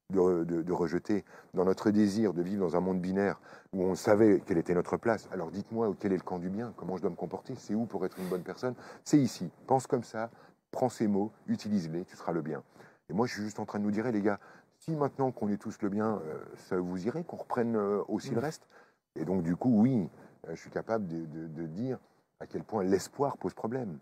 [0.10, 1.24] de, de- de rejeter
[1.54, 3.39] dans notre désir de vivre dans un monde binaire
[3.72, 5.30] où on savait quelle était notre place.
[5.32, 7.86] Alors dites-moi quel est le camp du bien, comment je dois me comporter, c'est où
[7.86, 8.76] pour être une bonne personne?
[9.06, 9.49] C'est ici.
[9.68, 10.30] Pense comme ça,
[10.72, 12.62] prends ces mots, utilise-les, tu seras le bien.
[13.10, 14.39] Et moi, je suis juste en train de nous dire, les gars,
[14.80, 17.78] si maintenant qu'on est tous le bien, euh, ça vous irait qu'on reprenne
[18.10, 18.68] aussi le reste?
[19.16, 20.10] Et donc, du coup, oui,
[20.50, 22.00] je suis capable de, dire
[22.39, 24.00] à quel point l'espoir pose problème.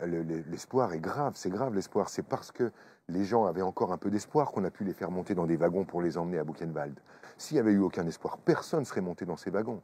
[0.00, 2.08] Euh, le- le- L'espoir est grave, c'est grave l'espoir.
[2.08, 2.70] C'est parce que
[3.08, 5.56] les gens avaient encore un peu d'espoir qu'on a pu les faire monter dans des
[5.56, 6.98] wagons pour les emmener à Buchenwald.
[7.36, 9.82] S'il n'y avait eu aucun espoir, personne ne serait monté dans ces wagons.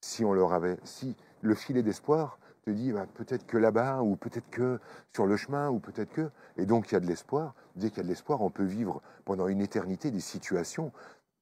[0.00, 4.16] Si on leur avait, si le filet d'espoir te dit bah, peut-être que là-bas, ou
[4.16, 4.78] peut-être que
[5.12, 7.54] sur le chemin, ou peut-être que, et donc il y a de l'espoir.
[7.76, 10.92] Dès qu'il y a de l'espoir, on peut vivre pendant une éternité des situations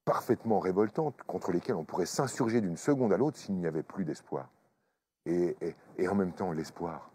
[0.08, 4.04] parfaitement révoltantes contre lesquelles on pourrait s'insurger d'une seconde à l'autre s'il n'y avait plus
[4.04, 4.48] d'espoir.
[5.26, 7.10] Et, et- et en même temps, l'espoir.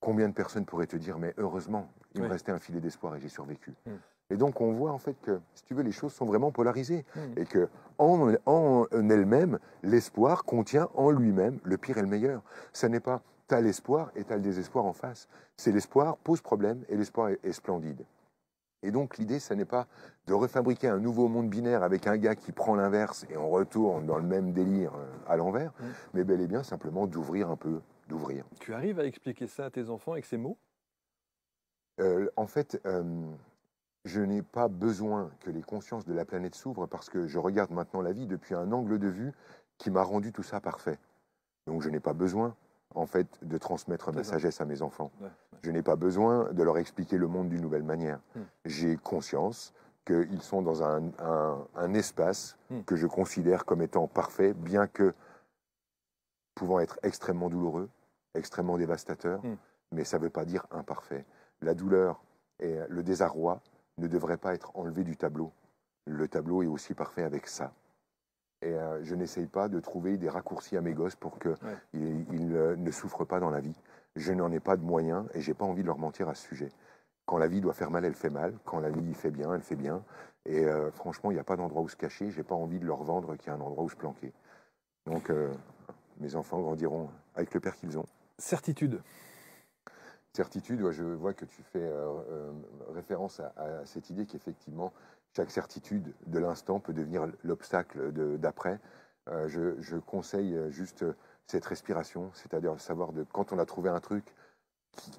[0.00, 2.26] Combien de personnes pourraient te dire, mais heureusement, il Oui.
[2.26, 3.74] me restait un filet d'espoir et j'ai survécu.
[3.86, 3.90] Mm.
[4.30, 7.04] Et donc on voit en fait que, si tu veux, les choses sont vraiment polarisées.
[7.14, 7.20] Mm.
[7.36, 7.68] Et que
[7.98, 12.42] en, en elle-même, l'espoir contient en lui-même le pire et le meilleur.
[12.72, 15.28] Ça n'est pas t'as l'espoir et t'as le désespoir en face.
[15.56, 18.04] C'est l'espoir pose problème et l'espoir est, est splendide.
[18.82, 19.86] Et donc l'idée, ce n'est pas
[20.26, 24.06] de refabriquer un nouveau monde binaire avec un gars qui prend l'inverse et on retourne
[24.06, 25.84] dans le même délire euh, à l'envers, Mm.
[26.14, 28.44] mais bel et bien simplement d'ouvrir un peu, d'ouvrir.
[28.60, 30.56] Tu arrives à expliquer ça à tes enfants avec ces mots?
[32.00, 33.02] Euh, en fait, euh,
[34.06, 37.70] je n'ai pas besoin que les consciences de la planète s'ouvrent parce que je regarde
[37.70, 39.32] maintenant la vie depuis un angle de vue
[39.76, 40.98] qui m'a rendu tout ça parfait.
[41.66, 42.54] Donc je n'ai pas besoin,
[42.94, 45.10] en fait, de transmettre ma sagesse à mes enfants.
[45.20, 45.28] Ouais,
[45.62, 48.20] Je n'ai pas besoin de leur expliquer le monde d'une nouvelle manière.
[48.34, 48.40] Hmm.
[48.64, 49.72] J'ai conscience
[50.06, 52.82] qu'ils sont dans un, un- un espace Hmm.
[52.82, 55.12] que je considère comme étant parfait, bien que
[56.54, 57.88] pouvant être extrêmement douloureux,
[58.34, 59.56] extrêmement dévastateur, Hmm.
[59.92, 61.24] mais ça ne veut pas dire imparfait.
[61.62, 62.22] La douleur
[62.58, 63.60] et le désarroi
[63.98, 65.52] ne devraient pas être enlevés du tableau.
[66.06, 67.72] Le tableau est aussi parfait avec ça.
[68.62, 71.56] Et euh, je n'essaye pas de trouver des raccourcis à mes gosses pour qu'ils
[71.94, 73.74] ils, euh, ne souffrent pas dans la vie.
[74.16, 76.46] Je n'en ai pas de moyens et j'ai pas envie de leur mentir à ce
[76.46, 76.70] sujet.
[77.26, 78.58] Quand la vie doit faire mal, elle fait mal.
[78.64, 80.02] Quand la vie fait bien, elle fait bien.
[80.46, 82.30] Et euh, franchement, il n'y a pas d'endroit où se cacher.
[82.30, 84.32] J'ai pas envie de leur vendre qu'il y a un endroit où se planquer.
[85.06, 85.52] Donc, euh,
[86.18, 88.06] mes enfants grandiront avec le père qu'ils ont.
[88.38, 89.00] Certitude.
[90.32, 92.52] Certitude, ouais, je vois que tu fais euh,
[92.94, 94.92] référence à, à cette idée qu'effectivement,
[95.36, 98.80] chaque certitude de l'instant peut devenir l'obstacle d'après.
[99.46, 101.04] Je, je conseille juste
[101.50, 104.24] cette respiration, c'est-à-dire savoir de quand on a trouvé un truc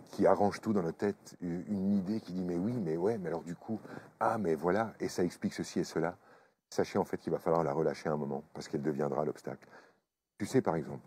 [0.10, 3.28] qui, arrange tout dans notre tête, une idée qui dit mais oui, mais ouais, mais
[3.28, 3.80] alors du coup,
[4.20, 6.18] ah mais voilà, et ça explique ceci et cela.
[6.70, 9.68] Sachez en fait qu'il va falloir la relâcher un moment parce qu'elle deviendra l'obstacle.
[10.38, 11.06] Tu sais par exemple,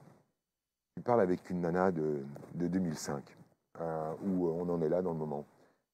[0.97, 2.23] tu parles avec une nana de,
[2.55, 3.37] de 2005
[3.81, 5.45] euh, où on en est là dans le moment.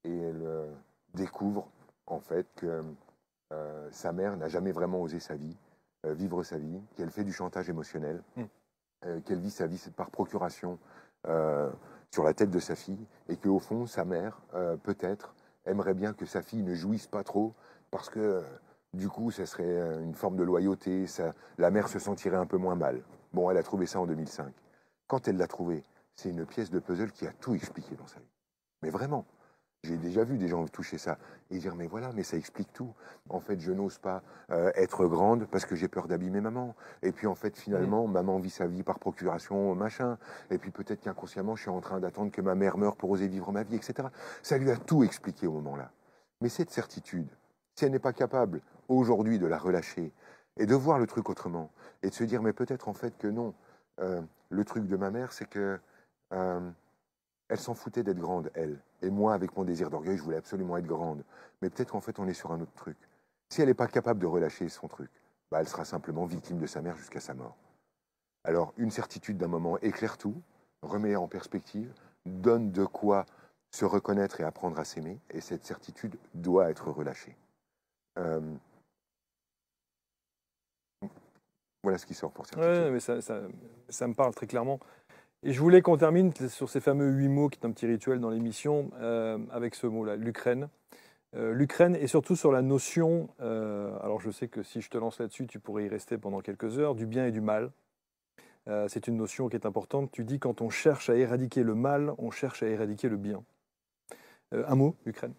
[0.05, 0.73] Et elle euh,
[1.15, 1.69] découvre
[2.07, 2.83] en fait que
[3.53, 5.57] euh, sa mère n'a jamais vraiment osé sa vie,
[6.05, 8.45] vivre sa vie, qu'elle fait du chantage émotionnel, Mm.
[9.07, 10.79] Euh, qu'elle vit sa vie par procuration
[11.27, 11.71] euh,
[12.11, 15.35] sur la tête de sa fille, et qu'au fond, sa mère, euh, peut-être,
[15.65, 17.55] aimerait bien que sa fille ne jouisse pas trop,
[17.91, 18.43] parce que
[18.93, 21.07] du coup, ça serait une forme de loyauté,
[21.59, 23.03] la mère se sentirait un peu moins mal.
[23.33, 24.53] Bon, elle a trouvé ça en 2005.
[25.07, 25.85] Quand elle l'a trouvé,
[26.17, 28.31] c'est une pièce de puzzle qui a tout expliqué dans sa vie.
[28.83, 29.25] Mais vraiment,
[29.83, 31.19] j'ai déjà vu des gens toucher ça
[31.51, 32.93] et dire mais voilà, mais ça explique tout.
[33.29, 36.75] En fait, je n'ose pas euh, être grande parce que j'ai peur d'abîmer maman.
[37.03, 40.19] Et puis en fait, finalement, maman vit sa vie par procuration, machin.
[40.51, 43.29] Et puis peut-être qu'inconsciemment, je suis en train d'attendre que ma mère meure pour oser
[43.29, 44.09] vivre ma vie, etc.
[44.43, 45.91] Ça lui a tout expliqué au moment-là.
[46.43, 47.29] Mais cette certitude,
[47.75, 50.13] si elle n'est pas capable aujourd'hui de la relâcher
[50.59, 51.71] et de voir le truc autrement
[52.03, 53.55] et de se dire mais peut-être en fait que non,
[54.01, 54.21] euh,
[54.51, 55.79] le truc de ma mère, c'est que
[56.33, 56.71] Euh,
[57.49, 58.79] elle s'en foutait d'être grande, elle.
[59.03, 61.25] Et moi, avec mon désir d'orgueil, je voulais absolument être grande.
[61.63, 62.97] Mais peut-être qu'en fait, on est sur un autre truc.
[63.49, 65.11] Si elle n'est pas capable de relâcher son truc,
[65.51, 67.57] bah, elle sera simplement victime de sa mère jusqu'à sa mort.
[68.45, 70.41] Alors, une certitude d'un moment éclaire tout,
[70.83, 71.93] remet en perspective,
[72.25, 73.27] donne de quoi
[73.71, 77.37] se reconnaître et apprendre à s'aimer, et cette certitude doit être relâchée.
[78.19, 78.41] Euh,
[81.83, 82.69] voilà ce qui sort pour certitude.
[82.69, 83.43] Ouais, mais ça, ça,
[83.89, 84.81] ça, me parle très clairement.
[85.43, 88.21] Et je voulais qu'on termine sur ces fameux huit mots, qui est un petit rituel
[88.21, 90.69] dans l'émission, euh, avec ce mot-là, l'Ukraine.
[91.37, 94.99] Euh, L'Ukraine et surtout sur la notion, euh, alors je sais que si je te
[94.99, 97.71] lance là-dessus, tu pourrais y rester pendant quelques heures, du bien et du mal.
[98.87, 100.13] C'est une notion qui est importante.
[100.13, 103.43] Tu dis quand on cherche à éradiquer le mal, on cherche à éradiquer le bien.
[104.53, 105.35] Un mot, Ukraine?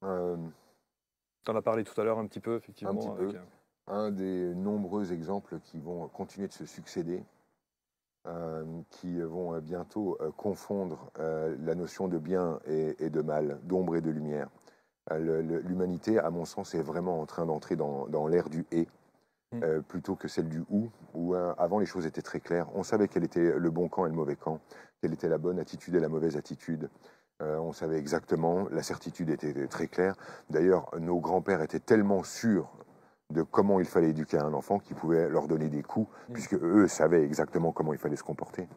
[0.00, 2.92] Tu en as parlé tout à l'heure un petit peu, effectivement.
[2.92, 3.28] Un petit peu.
[3.28, 3.40] avec,
[3.86, 7.22] un des nombreux exemples qui vont continuer de se succéder,
[8.90, 13.96] qui vont bientôt euh, confondre euh, la notion de bien et, et de mal, d'ombre
[13.96, 14.48] et de lumière.
[15.10, 18.86] Euh, L'humanité, à mon sens, est vraiment en train d'entrer dans, dans l'ère du et,
[19.52, 19.62] Mm.
[19.64, 22.68] euh, plutôt que celle du ou, où euh, avant les choses étaient très claires.
[22.74, 24.60] On savait quel était le bon camp et le mauvais camp,
[25.00, 26.88] quelle était la bonne attitude et la mauvaise attitude.
[27.42, 30.14] Euh, on savait exactement, la certitude était très claire.
[30.48, 32.70] D'ailleurs, nos grands-pères étaient tellement sûrs
[33.32, 36.32] de comment il fallait éduquer un enfant qu'ils pouvaient leur donner des coups, Mm.
[36.32, 38.68] puisque eux savaient exactement comment il fallait se comporter.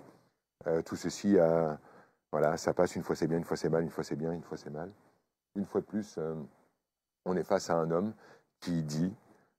[0.67, 1.73] Euh, tout ceci, euh,
[2.31, 4.31] voilà, ça passe une fois c'est bien, une fois c'est mal, une fois c'est bien,
[4.31, 4.91] une fois c'est mal.
[5.55, 6.35] Une fois de plus, euh,
[7.25, 8.13] on est face à un homme
[8.59, 9.13] qui dit,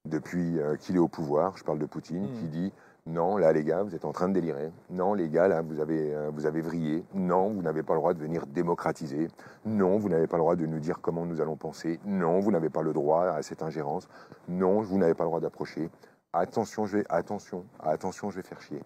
[0.04, 2.34] depuis euh, qu'il est au pouvoir, je parle de Poutine, Mm.
[2.34, 2.72] qui dit
[3.06, 4.72] non, là les gars, vous êtes en train de délirer.
[4.90, 7.04] Non, les gars, là, vous avez, euh, vous avez vrillé.
[7.14, 9.28] Non, vous n'avez pas le droit de venir démocratiser.
[9.64, 12.00] Non, vous n'avez pas le droit de nous dire comment nous allons penser.
[12.04, 14.08] Non, vous n'avez pas le droit à cette ingérence.
[14.48, 15.88] Non, vous n'avez pas le droit d'approcher.
[16.32, 18.82] Attention, je vais, attention, attention, je vais faire chier.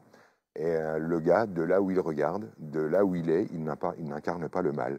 [0.55, 3.65] Et euh, le gars, de là où il regarde, de là où il est, il
[3.65, 4.99] n'incarne pas le mal.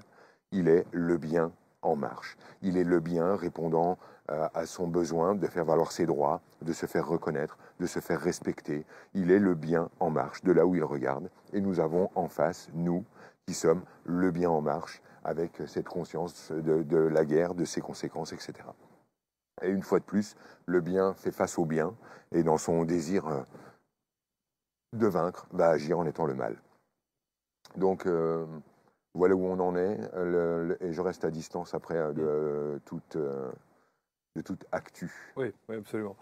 [0.52, 1.52] Il est le bien
[1.84, 2.38] en marche.
[2.64, 4.00] Il est le bien répondant
[4.54, 8.20] à son besoin de faire valoir ses droits, de se faire reconnaître, de se faire
[8.20, 8.86] respecter.
[9.14, 11.30] Il est le bien en marche, de là où il regarde.
[11.54, 13.04] Et nous avons en face, nous,
[13.48, 17.82] qui sommes le bien en marche, avec cette conscience de, de la guerre, de ses
[17.82, 18.54] conséquences, etc.
[19.62, 20.36] Et une fois de plus,
[20.66, 21.94] le bien fait face au bien,
[22.32, 23.42] et dans son désir euh,
[24.94, 26.58] de vaincre, va agir en étant le mal.
[27.76, 28.46] Donc, euh,
[29.14, 32.80] voilà où on en est, le- le- et je reste à distance après euh, de,
[32.86, 33.52] toute, euh,
[34.36, 35.12] de toute actu.
[35.36, 36.16] Oui, oui, absolument.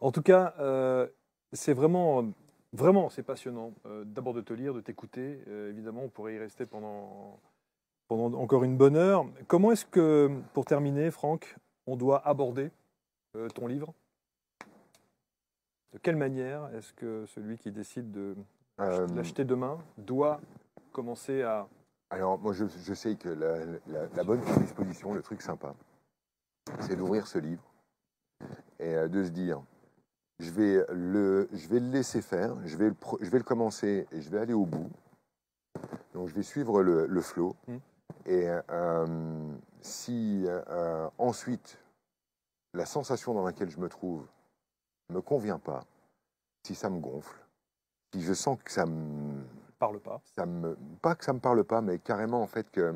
[0.00, 1.06] En tout cas, euh,
[1.52, 2.24] c'est vraiment,
[2.72, 3.72] vraiment, c'est passionnant.
[3.86, 5.42] euh, D'abord de te lire, de t'écouter.
[5.48, 7.40] Euh, évidemment, on pourrait y rester pendant,
[8.06, 9.26] pendant encore une bonne heure.
[9.48, 11.56] Comment est-ce que, pour terminer, Franck,
[11.86, 12.70] on doit aborder
[13.54, 13.92] ton livre?
[15.92, 18.36] De quelle manière est-ce que celui qui décide de
[19.14, 20.40] l'acheter demain doit
[20.92, 21.66] commencer à...
[22.10, 25.74] Alors, moi, je, je sais que la, la- la bonne disposition, le truc sympa,
[26.80, 27.62] c'est d'ouvrir ce livre
[28.78, 29.62] et euh, de se dire,
[30.38, 34.06] je vais le, je vais le laisser faire, je vais le, je vais le commencer
[34.12, 34.90] et je vais aller au bout.
[36.14, 37.56] Donc, je vais suivre le, le flot.
[37.66, 37.76] Mm.
[38.26, 41.78] Et euh, si euh, ensuite
[42.74, 44.26] la sensation dans laquelle je me trouve
[45.10, 45.80] ne me convient pas,
[46.66, 47.38] si ça me gonfle,
[48.12, 49.42] si je sens que ça me,
[49.78, 50.20] Parle pas.
[50.36, 52.94] ça me pas que ça me parle pas, mais carrément en fait que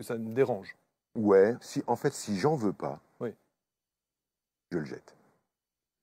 [0.00, 0.74] Que ça me dérange.
[1.14, 3.34] ouais, si en fait si j'en veux pas, Oui.
[4.70, 5.14] je le jette,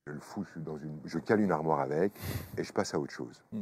[0.05, 2.13] je le fous dans une, je cale une armoire avec
[2.59, 3.43] et je passe à autre chose.
[3.51, 3.61] Mm.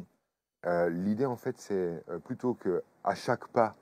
[0.66, 3.78] Euh, L'idée en fait c'est euh, plutôt que à chaque pas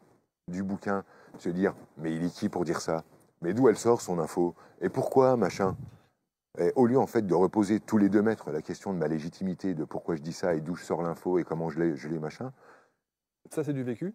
[0.47, 1.03] du bouquin
[1.39, 3.03] se dire mais il est qui pour dire ça,
[3.41, 4.53] mais d'où elle sort son info?
[4.79, 5.75] Et pourquoi machin?
[6.59, 9.07] Et au lieu en fait de reposer tous les deux mètres la question de ma
[9.07, 12.19] légitimité, de pourquoi je dis ça et d'où je sors l'info et comment je l'ai
[12.19, 12.53] machin,
[13.49, 14.13] Ça, c'est du vécu?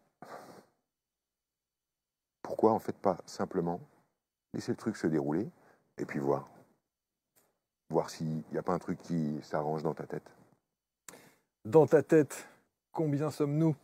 [2.49, 3.79] Pourquoi en fait pas simplement
[4.55, 5.51] laisser le truc se dérouler
[5.99, 6.49] et puis voir
[7.91, 10.31] Voir s'il n'y a pas un truc qui s'arrange dans ta tête.
[11.66, 12.49] Dans ta tête,
[12.91, 13.77] combien sommes-nous?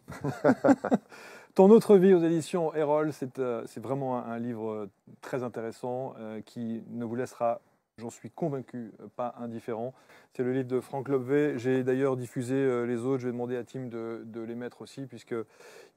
[1.55, 6.15] Ton autre vie aux éditions Erol, c'est euh, vraiment un, un livre euh, très intéressant
[6.19, 7.61] euh, qui ne vous laissera,
[7.99, 9.95] j'en suis convaincu, euh, pas indifférent.
[10.33, 11.59] C'est le livre de Franck Lobvé.
[11.59, 13.21] J'ai d'ailleurs diffusé euh, les autres.
[13.21, 15.35] Je vais demander à Tim de, de les mettre aussi, puisque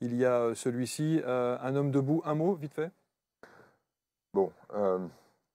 [0.02, 2.22] il y a euh, celui-ci, euh, Un homme debout.
[2.26, 2.92] Un mot, vite fait.
[4.34, 5.00] Bon, euh,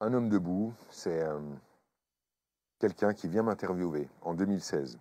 [0.01, 1.39] un homme debout, c'est euh,
[2.81, 4.98] quelqu'un qui vient m'interviewer en 2016.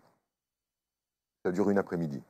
[1.43, 2.22] Ça dure une après-midi.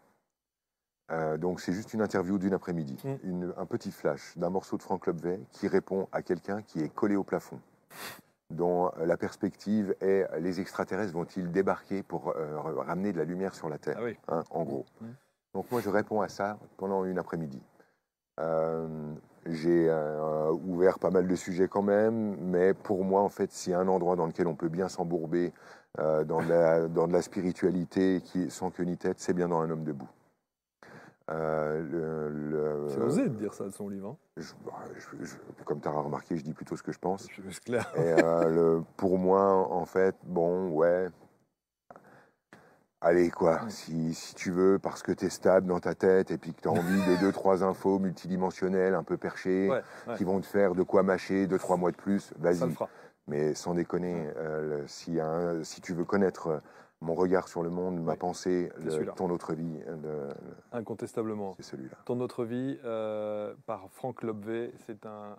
[1.40, 3.52] Donc c'est juste une interview d'une après-midi, Mm.
[3.58, 7.18] Un petit flash d'un morceau de Franck Lobvet qui répond à quelqu'un qui est collé
[7.18, 7.60] au plafond.
[8.52, 12.34] Dont la perspective est les extraterrestres vont-ils débarquer pour
[12.78, 14.86] ramener de la lumière sur la Terre, ah hein, en gros.
[15.00, 15.06] Mmh.
[15.54, 17.62] Donc moi je réponds à ça pendant une après-midi.
[19.48, 19.92] J'ai
[20.68, 23.80] ouvert pas mal de sujets quand même, mais pour moi, en fait, s'il y a
[23.80, 25.52] un endroit dans lequel on peut bien s'embourber
[25.98, 29.62] dans, de la, dans de la spiritualité qui, sans queue ni tête, c'est bien dans
[29.62, 30.10] un homme debout.
[31.32, 34.18] Euh, c'est osé de dire ça de son livre.
[34.38, 34.42] Hein.
[34.66, 34.74] Bah,
[35.66, 37.28] comme tu as remarqué, je dis plutôt ce que je pense.
[37.50, 37.92] C'est clair.
[37.96, 41.10] Et euh, pour moi, en fait, bon, ouais.
[43.04, 46.38] Allez, quoi, si, si, tu veux, parce que tu es stable dans ta tête et
[46.38, 49.72] puis que tu as envie de deux, trois infos multidimensionnelles, un peu perchées,
[50.18, 52.76] qui vont te faire de quoi mâcher deux, trois mois de plus, vas-y.
[53.28, 55.20] Mais sans déconner, euh, si,
[55.64, 56.62] si tu veux connaître
[57.02, 58.72] mon regard sur le monde, ma pensée,
[59.16, 59.80] ton autre vie.
[60.72, 61.56] Incontestablement.
[61.58, 61.98] C'est celui-là.
[62.06, 65.36] Ton autre vie, euh, par Franck Lobvé, c'est un,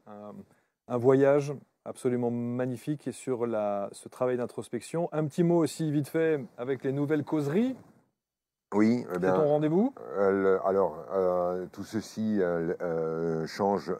[0.89, 5.09] un, voyage absolument magnifique et sur la, ce travail d'introspection.
[5.13, 7.77] Un petit mot aussi, vite fait, avec les nouvelles causeries.
[8.75, 9.95] Oui, eh c'est ton rendez-vous?
[10.17, 12.41] euh, Alors, euh, tout ceci
[13.47, 13.93] change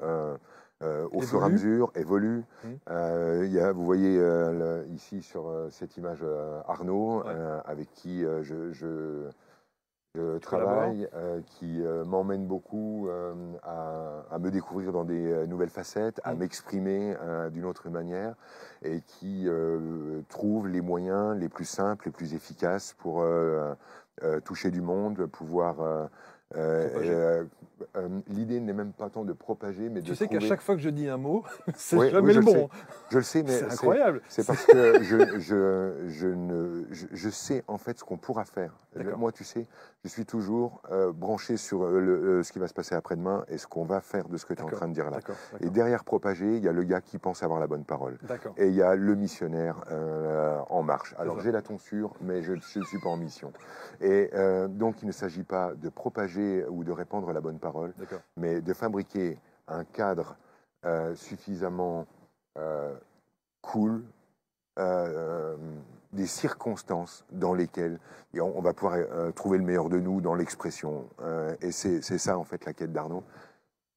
[0.83, 2.45] euh, au fur et à mesure, évolue.
[2.65, 2.69] Mmh.
[2.91, 6.25] Euh, y a, vous voyez euh, ici sur cette image
[6.67, 7.23] Arnaud,
[7.65, 11.09] avec qui je, je, travaille,
[11.47, 13.09] qui m'emmène beaucoup
[13.63, 16.39] à, me découvrir dans des nouvelles facettes, à mmh.
[16.39, 17.15] m'exprimer
[17.53, 18.35] d'une autre manière,
[18.83, 19.49] et qui
[20.29, 23.25] trouve les moyens les plus simples, les plus efficaces pour
[24.45, 26.09] toucher du monde, pouvoir
[26.57, 27.45] euh, euh,
[27.97, 30.13] euh, l'idée n'est même pas tant de propager, mais tu de.
[30.13, 32.69] Tu sais qu'à chaque fois que je dis un mot, c'est jamais le bon.
[33.11, 34.23] Je le sais, mais c'est incroyable.
[34.29, 38.75] C'est parce que je, je, je, ne, je, sais en fait ce qu'on pourra faire.
[39.17, 39.67] Moi, tu sais,
[40.05, 40.83] je suis toujours
[41.15, 44.37] branché sur le, ce qui va se passer après-demain et ce qu'on va faire de
[44.37, 45.19] ce que tu es en train de dire là.
[45.61, 48.19] Et derrière propager, il y a le gars qui pense avoir la bonne parole.
[48.59, 49.77] Et il y a le missionnaire
[50.69, 51.15] en marche.
[51.19, 53.53] Alors j'ai la tonsure, mais je ne suis pas en mission.
[54.01, 54.31] Et
[54.69, 57.93] donc il ne s'agit pas de propager ou de répandre la bonne parole,
[58.37, 59.39] mais de fabriquer
[59.69, 60.37] un cadre
[60.85, 62.07] euh, suffisamment
[62.59, 62.95] euh,
[63.61, 64.03] cool,
[64.79, 65.57] euh,
[66.13, 67.99] des circonstances dans lesquelles
[68.39, 68.99] on, va pouvoir
[69.35, 71.09] trouver le meilleur de nous dans l'expression.
[71.63, 73.23] et c'est ça, en fait, la quête d'Arnaud.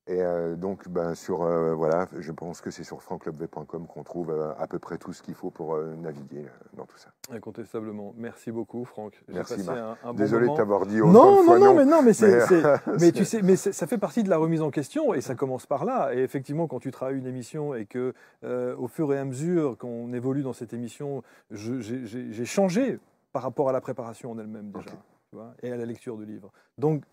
[0.07, 4.29] Et euh, donc, ben, sur, euh, voilà, je pense que c'est sur franklubv.com qu'on trouve
[4.29, 7.09] euh, à peu près tout ce qu'il faut pour naviguer dans tout ça.
[7.31, 8.13] Incontestablement.
[8.15, 9.19] Merci beaucoup, Franck.
[9.27, 9.65] Merci,
[10.13, 12.11] Désolé de t'avoir dit autant non, de fois non, non, mais non, mais,
[12.99, 15.65] mais tu sais, mais ça fait partie de la remise en question et ça commence
[15.65, 16.13] par là.
[16.13, 18.13] Et effectivement, quand tu travailles une émission et que,
[18.43, 22.99] au fur et à mesure qu'on évolue dans cette émission, j'ai changé
[23.33, 24.91] par rapport à la préparation en elle-même déjà.
[25.29, 26.51] Tu vois, et à la lecture du livre.
[26.77, 27.03] Donc,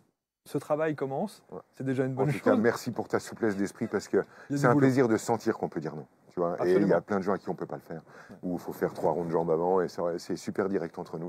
[0.44, 1.42] ce travail commence.
[1.74, 4.66] C'est déjà une bonne en tout Cas, merci pour ta souplesse d'esprit parce que c'est
[4.66, 6.06] un plaisir de sentir qu'on peut dire non.
[6.32, 7.76] Tu vois et il y a plein de gens à qui on ne peut pas
[7.76, 8.00] le faire,
[8.42, 9.86] où il faut faire trois ronds de jambes avant, et
[10.16, 11.28] c'est super direct entre nous.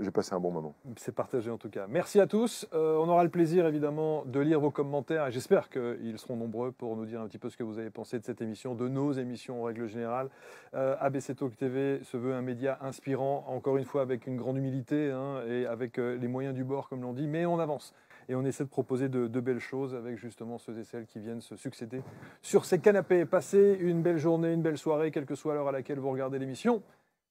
[0.00, 0.74] J'ai passé un bon moment.
[0.96, 1.86] C'est partagé en tout cas.
[1.88, 2.66] Merci à tous.
[2.72, 6.72] Euh, on aura le plaisir évidemment de lire vos commentaires, et j'espère qu'ils seront nombreux
[6.72, 8.88] pour nous dire un petit peu ce que vous avez pensé de cette émission, de
[8.88, 10.30] nos émissions en règle générale.
[10.72, 14.56] Euh, ABC Talk TV se veut un média inspirant, encore une fois avec une grande
[14.56, 17.92] humilité hein, et avec euh, les moyens du bord, comme l'on dit, mais on avance
[18.30, 21.40] et on essaie de proposer de, belles choses avec justement ceux et celles qui viennent
[21.40, 22.00] se succéder
[22.42, 23.26] sur ces canapés.
[23.26, 26.38] Passez une belle journée, une belle soirée, quelle que soit l'heure à laquelle vous regardez
[26.38, 26.80] l'émission.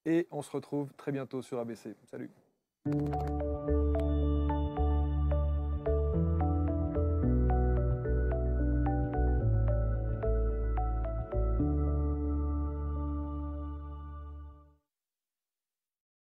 [0.05, 1.95] Et on se retrouve très bientôt sur ABC.
[2.03, 2.29] Salut